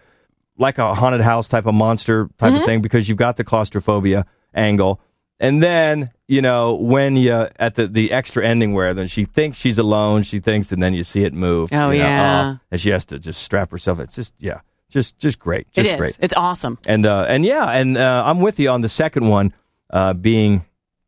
like 0.57 0.77
a 0.77 0.93
haunted 0.95 1.21
house 1.21 1.47
type 1.47 1.65
of 1.65 1.73
monster 1.73 2.29
type 2.37 2.51
Mm-hmm. 2.51 2.59
of 2.61 2.65
thing 2.65 2.81
because 2.81 3.07
you've 3.09 3.17
got 3.17 3.37
the 3.37 3.43
claustrophobia 3.43 4.25
angle, 4.53 4.99
and 5.39 5.61
then 5.61 6.11
you 6.27 6.41
know 6.41 6.75
when 6.75 7.15
you 7.15 7.47
at 7.59 7.75
the 7.75 7.87
the 7.87 8.11
extra 8.11 8.45
ending 8.45 8.73
where 8.73 8.93
then 8.93 9.07
she 9.07 9.25
thinks 9.25 9.57
she's 9.57 9.77
alone, 9.77 10.23
she 10.23 10.39
thinks, 10.39 10.71
and 10.71 10.81
then 10.81 10.93
you 10.93 11.03
see 11.03 11.23
it 11.23 11.33
move. 11.33 11.69
Oh, 11.73 11.89
you 11.91 11.99
know, 11.99 12.05
yeah. 12.05 12.39
uh, 12.41 12.55
and 12.71 12.79
she 12.81 12.89
has 12.91 13.05
to 13.05 13.19
just 13.19 13.41
strap 13.43 13.71
herself. 13.71 13.99
It's 13.99 14.15
just 14.15 14.33
yeah, 14.39 14.61
just 14.89 15.17
just 15.19 15.39
great, 15.39 15.67
It 15.73 15.83
just 15.83 15.89
is. 15.93 15.99
great. 15.99 16.17
It's 16.21 16.33
awesome. 16.35 16.77
And 16.85 17.05
uh, 17.05 17.25
and 17.27 17.43
yeah, 17.45 17.69
and 17.71 17.97
uh, 17.97 18.23
I'm 18.25 18.39
with 18.39 18.59
you 18.59 18.69
on 18.69 18.81
the 18.81 18.89
second 18.89 19.27
one 19.29 19.53
uh, 19.89 20.13
being 20.13 20.65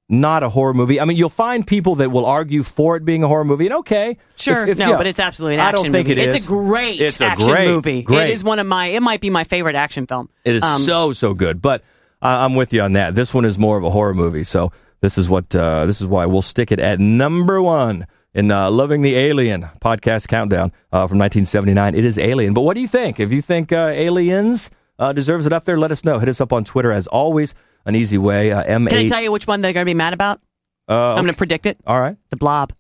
not 0.09 0.41
a 0.43 0.49
horror 0.49 0.73
movie. 0.73 1.01
I 1.01 1.05
mean, 1.05 1.17
you'll 1.17 1.29
find 1.29 1.67
people 1.67 1.95
that 1.95 2.11
will 2.11 2.25
argue 2.25 2.63
for 2.63 2.95
it 2.95 3.03
being 3.03 3.23
a 3.23 3.27
horror 3.27 3.43
movie, 3.43 3.65
and 3.65 3.75
okay, 3.75 4.17
Sure, 4.37 4.63
if- 4.63 4.69
if- 4.69 4.77
no, 4.77 4.91
yeah. 4.91 4.97
but 4.97 5.05
it's 5.07 5.19
absolutely 5.19 5.55
an 5.55 5.59
action. 5.59 5.79
I 5.79 5.83
don't 5.83 5.91
think 5.91 6.07
movie. 6.07 6.21
it 6.21 6.29
It's 6.35 6.45
a 6.45 6.47
great 6.47 7.01
It's 7.01 7.19
a 7.19 7.25
action 7.25 7.49
great, 7.49 7.67
movie. 7.67 8.01
Great. 8.03 8.29
It 8.29 8.33
is 8.33 8.43
one 8.43 8.59
of 8.59 8.67
my. 8.67 8.87
It 8.87 9.01
might 9.01 9.19
be 9.21 9.29
my 9.29 9.43
favorite 9.43 9.75
action 9.75 10.07
film. 10.07 10.29
It 10.45 10.55
is 10.55 10.63
Um, 10.63 10.81
so 10.81 11.11
so 11.11 11.33
good, 11.33 11.61
but 11.61 11.83
I 12.21 12.45
I'm 12.45 12.55
with 12.55 12.71
you 12.73 12.81
on 12.81 12.93
that. 12.93 13.15
This 13.15 13.33
one 13.33 13.43
is 13.45 13.57
more 13.59 13.77
of 13.77 13.83
a 13.83 13.89
horror 13.89 14.13
movie, 14.13 14.43
so 14.45 14.71
this 15.01 15.17
is 15.17 15.27
what 15.27 15.53
uh, 15.55 15.85
this 15.85 15.99
is 16.01 16.07
why 16.07 16.25
we'll 16.25 16.41
stick 16.41 16.71
it 16.71 16.79
at 16.79 16.99
number 16.99 17.61
one 17.61 18.07
in 18.33 18.49
uh, 18.49 18.71
"Loving 18.71 19.01
the 19.01 19.15
Alien" 19.17 19.67
podcast 19.81 20.27
countdown 20.29 20.71
uh, 20.93 21.05
from 21.07 21.17
1979. 21.19 21.95
It 21.95 22.05
is 22.05 22.17
Alien, 22.17 22.53
but 22.53 22.61
what 22.61 22.75
do 22.75 22.79
you 22.81 22.87
think? 22.87 23.19
If 23.19 23.31
you 23.33 23.41
think 23.41 23.71
uh, 23.73 23.91
Aliens 23.93 24.69
uh, 24.99 25.11
deserves 25.11 25.45
it 25.45 25.51
up 25.53 25.65
there, 25.65 25.77
let 25.77 25.91
us 25.91 26.03
know. 26.05 26.17
Hit 26.17 26.29
us 26.29 26.39
up 26.39 26.53
on 26.53 26.63
Twitter 26.63 26.91
as 26.93 27.07
always. 27.07 27.53
An 27.87 27.95
easy 27.95 28.17
way. 28.17 28.51
Uh, 28.51 28.61
M 28.63 28.85
Can 28.85 28.97
I 28.97 29.07
tell 29.07 29.21
you 29.21 29.31
which 29.31 29.47
one 29.47 29.61
they're 29.61 29.71
going 29.71 29.85
to 29.85 29.89
be 29.89 29.93
mad 29.95 30.13
about? 30.13 30.41
Uh, 30.89 31.11
I'm 31.11 31.23
going 31.23 31.27
to 31.27 31.37
predict 31.37 31.65
it. 31.65 31.77
All 31.87 31.99
right. 31.99 32.17
The 32.29 32.35
Blob. 32.35 32.73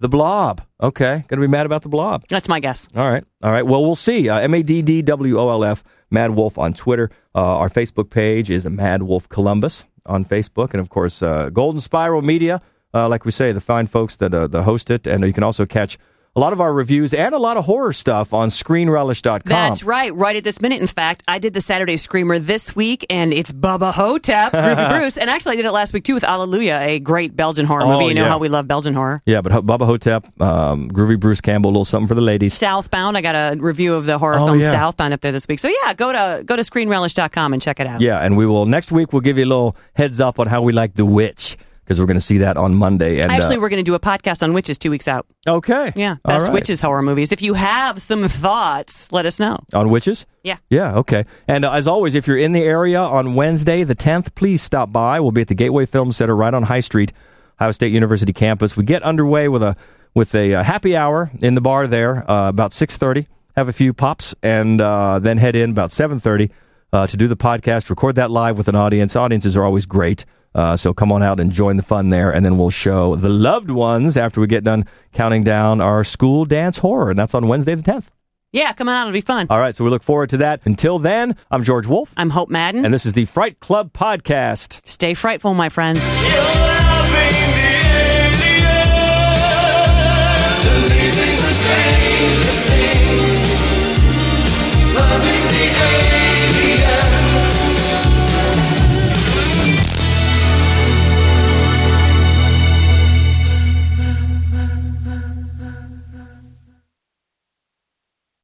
The 0.00 0.08
Blob. 0.08 0.62
Okay. 0.80 1.24
Going 1.28 1.40
to 1.40 1.46
be 1.46 1.46
mad 1.46 1.64
about 1.64 1.82
the 1.82 1.88
Blob. 1.88 2.24
That's 2.28 2.48
my 2.48 2.58
guess. 2.58 2.88
All 2.96 3.08
right. 3.08 3.24
All 3.42 3.52
right. 3.52 3.64
Well, 3.64 3.82
we'll 3.82 3.94
see. 3.96 4.28
Uh, 4.28 4.40
M 4.40 4.54
A 4.54 4.62
D 4.64 4.82
D 4.82 5.00
W 5.02 5.38
O 5.38 5.48
L 5.48 5.64
F, 5.64 5.84
MaddWolf 6.12 6.58
on 6.58 6.72
Twitter. 6.72 7.08
Uh, 7.36 7.56
our 7.58 7.70
Facebook 7.70 8.10
page 8.10 8.50
is 8.50 8.64
MaddWolf 8.66 9.28
Columbus 9.28 9.84
on 10.06 10.24
Facebook. 10.24 10.72
And 10.72 10.80
of 10.80 10.88
course, 10.88 11.22
uh, 11.22 11.50
Golden 11.50 11.80
Spiral 11.80 12.22
Media, 12.22 12.60
uh, 12.92 13.08
like 13.08 13.24
we 13.24 13.30
say, 13.30 13.52
the 13.52 13.60
fine 13.60 13.86
folks 13.86 14.16
that, 14.16 14.34
uh, 14.34 14.48
that 14.48 14.62
host 14.62 14.90
it. 14.90 15.06
And 15.06 15.24
you 15.24 15.32
can 15.32 15.44
also 15.44 15.66
catch 15.66 15.98
a 16.38 16.40
lot 16.40 16.52
of 16.52 16.60
our 16.60 16.72
reviews 16.72 17.12
and 17.12 17.34
a 17.34 17.38
lot 17.38 17.56
of 17.56 17.64
horror 17.64 17.92
stuff 17.92 18.32
on 18.32 18.48
screenrelish.com. 18.48 19.40
That's 19.44 19.82
right. 19.82 20.14
Right 20.14 20.36
at 20.36 20.44
this 20.44 20.60
minute, 20.60 20.80
in 20.80 20.86
fact, 20.86 21.24
I 21.26 21.38
did 21.40 21.52
the 21.52 21.60
Saturday 21.60 21.96
Screamer 21.96 22.38
this 22.38 22.76
week, 22.76 23.04
and 23.10 23.32
it's 23.32 23.50
Bubba 23.50 23.92
Ho-Tep, 23.92 24.52
Ruby 24.54 24.88
Bruce, 24.88 25.16
and 25.18 25.28
actually 25.28 25.54
I 25.54 25.56
did 25.56 25.64
it 25.64 25.72
last 25.72 25.92
week 25.92 26.04
too 26.04 26.14
with 26.14 26.22
Alleluia, 26.22 26.80
a 26.80 27.00
great 27.00 27.34
Belgian 27.34 27.66
horror 27.66 27.82
Oh, 27.82 27.92
movie. 27.98 28.04
You 28.06 28.14
know 28.14 28.22
yeah. 28.22 28.28
how 28.28 28.38
we 28.38 28.48
love 28.48 28.68
Belgian 28.68 28.94
horror. 28.94 29.20
Yeah, 29.26 29.40
but 29.40 29.52
H- 29.52 29.58
Bubba 29.62 29.84
Ho-Tep, 29.84 30.40
um, 30.40 30.88
Groovy 30.90 31.18
Bruce 31.18 31.40
Campbell, 31.40 31.70
a 31.70 31.72
little 31.72 31.84
something 31.84 32.06
for 32.06 32.14
the 32.14 32.20
ladies. 32.20 32.54
Southbound. 32.54 33.16
I 33.16 33.20
got 33.20 33.34
a 33.34 33.56
review 33.60 33.94
of 33.96 34.06
the 34.06 34.16
horror 34.18 34.38
Oh, 34.38 34.46
film 34.46 34.60
yeah. 34.60 34.70
Southbound 34.70 35.12
up 35.14 35.20
there 35.22 35.32
this 35.32 35.48
week. 35.48 35.58
So 35.58 35.68
yeah, 35.84 35.92
go 35.94 36.12
to 36.12 36.44
go 36.44 36.54
to 36.54 36.62
screenrelish.com 36.62 37.52
and 37.52 37.60
check 37.60 37.80
it 37.80 37.88
out. 37.88 38.00
Yeah, 38.00 38.18
and 38.20 38.36
we 38.36 38.46
will 38.46 38.64
next 38.66 38.92
week. 38.92 39.12
We'll 39.12 39.22
give 39.22 39.38
you 39.38 39.44
a 39.44 39.46
little 39.46 39.76
heads 39.94 40.20
up 40.20 40.38
on 40.38 40.46
how 40.46 40.62
we 40.62 40.72
like 40.72 40.94
The 40.94 41.04
Witch 41.04 41.56
because 41.88 41.98
we're 41.98 42.06
going 42.06 42.18
to 42.18 42.20
see 42.20 42.36
that 42.38 42.58
on 42.58 42.74
Monday. 42.74 43.18
And 43.18 43.32
Actually, 43.32 43.56
uh, 43.56 43.60
we're 43.60 43.70
going 43.70 43.82
to 43.82 43.90
do 43.90 43.94
a 43.94 43.98
podcast 43.98 44.42
on 44.42 44.52
witches 44.52 44.76
two 44.76 44.90
weeks 44.90 45.08
out. 45.08 45.24
okay, 45.46 45.90
Yeah, 45.96 46.16
best 46.22 46.44
right. 46.44 46.52
witches 46.52 46.82
horror 46.82 47.00
movies. 47.00 47.32
If 47.32 47.40
you 47.40 47.54
have 47.54 48.02
some 48.02 48.28
thoughts, 48.28 49.10
let 49.10 49.24
us 49.24 49.40
know. 49.40 49.56
on 49.72 49.88
witches. 49.88 50.26
Yeah. 50.44 50.58
Yeah, 50.68 50.96
okay. 50.96 51.24
And 51.46 51.64
uh, 51.64 51.72
as 51.72 51.88
always, 51.88 52.14
if 52.14 52.26
you're 52.26 52.36
in 52.36 52.52
the 52.52 52.62
area 52.62 53.00
on 53.00 53.34
Wednesday, 53.34 53.84
the 53.84 53.94
10th, 53.96 54.34
please 54.34 54.60
stop 54.62 54.92
by. 54.92 55.18
We'll 55.20 55.30
be 55.30 55.40
at 55.40 55.48
the 55.48 55.54
Gateway 55.54 55.86
Film 55.86 56.12
Center 56.12 56.36
right 56.36 56.52
on 56.52 56.62
High 56.62 56.80
Street, 56.80 57.14
Ohio 57.58 57.72
State 57.72 57.92
University 57.94 58.34
campus. 58.34 58.76
We 58.76 58.84
get 58.84 59.02
underway 59.02 59.48
with 59.48 59.62
a 59.62 59.74
with 60.14 60.34
a 60.34 60.56
uh, 60.56 60.62
happy 60.62 60.94
hour 60.94 61.30
in 61.40 61.54
the 61.54 61.62
bar 61.62 61.86
there 61.86 62.30
uh, 62.30 62.50
about 62.50 62.72
6:30. 62.72 63.26
Have 63.56 63.68
a 63.68 63.72
few 63.72 63.94
pops 63.94 64.34
and 64.42 64.78
uh, 64.80 65.20
then 65.20 65.38
head 65.38 65.56
in 65.56 65.70
about 65.70 65.88
7:30 65.90 66.50
uh, 66.92 67.06
to 67.06 67.16
do 67.16 67.28
the 67.28 67.36
podcast. 67.36 67.90
Record 67.90 68.14
that 68.16 68.30
live 68.30 68.56
with 68.58 68.68
an 68.68 68.74
audience. 68.76 69.16
Audiences 69.16 69.56
are 69.56 69.64
always 69.64 69.86
great. 69.86 70.24
Uh, 70.54 70.76
so 70.76 70.92
come 70.94 71.12
on 71.12 71.22
out 71.22 71.38
and 71.38 71.52
join 71.52 71.76
the 71.76 71.82
fun 71.82 72.08
there, 72.08 72.30
and 72.30 72.44
then 72.44 72.58
we'll 72.58 72.70
show 72.70 73.14
the 73.16 73.28
loved 73.28 73.70
ones 73.70 74.16
after 74.16 74.40
we 74.40 74.46
get 74.46 74.64
done 74.64 74.84
counting 75.12 75.44
down 75.44 75.80
our 75.80 76.02
school 76.02 76.44
dance 76.44 76.78
horror, 76.78 77.10
and 77.10 77.18
that's 77.18 77.34
on 77.34 77.46
Wednesday 77.48 77.74
the 77.74 77.82
10th. 77.82 78.04
Yeah, 78.50 78.72
come 78.72 78.88
on, 78.88 78.96
out. 78.96 79.02
it'll 79.02 79.12
be 79.12 79.20
fun. 79.20 79.46
All 79.50 79.58
right, 79.58 79.76
so 79.76 79.84
we 79.84 79.90
look 79.90 80.02
forward 80.02 80.30
to 80.30 80.38
that. 80.38 80.60
Until 80.64 80.98
then, 80.98 81.36
I'm 81.50 81.62
George 81.62 81.86
Wolf. 81.86 82.14
I'm 82.16 82.30
Hope 82.30 82.48
Madden. 82.48 82.84
And 82.84 82.94
this 82.94 83.04
is 83.04 83.12
the 83.12 83.26
Fright 83.26 83.60
Club 83.60 83.92
Podcast. 83.92 84.80
Stay 84.88 85.12
frightful, 85.12 85.52
my 85.52 85.68
friends. 85.68 86.02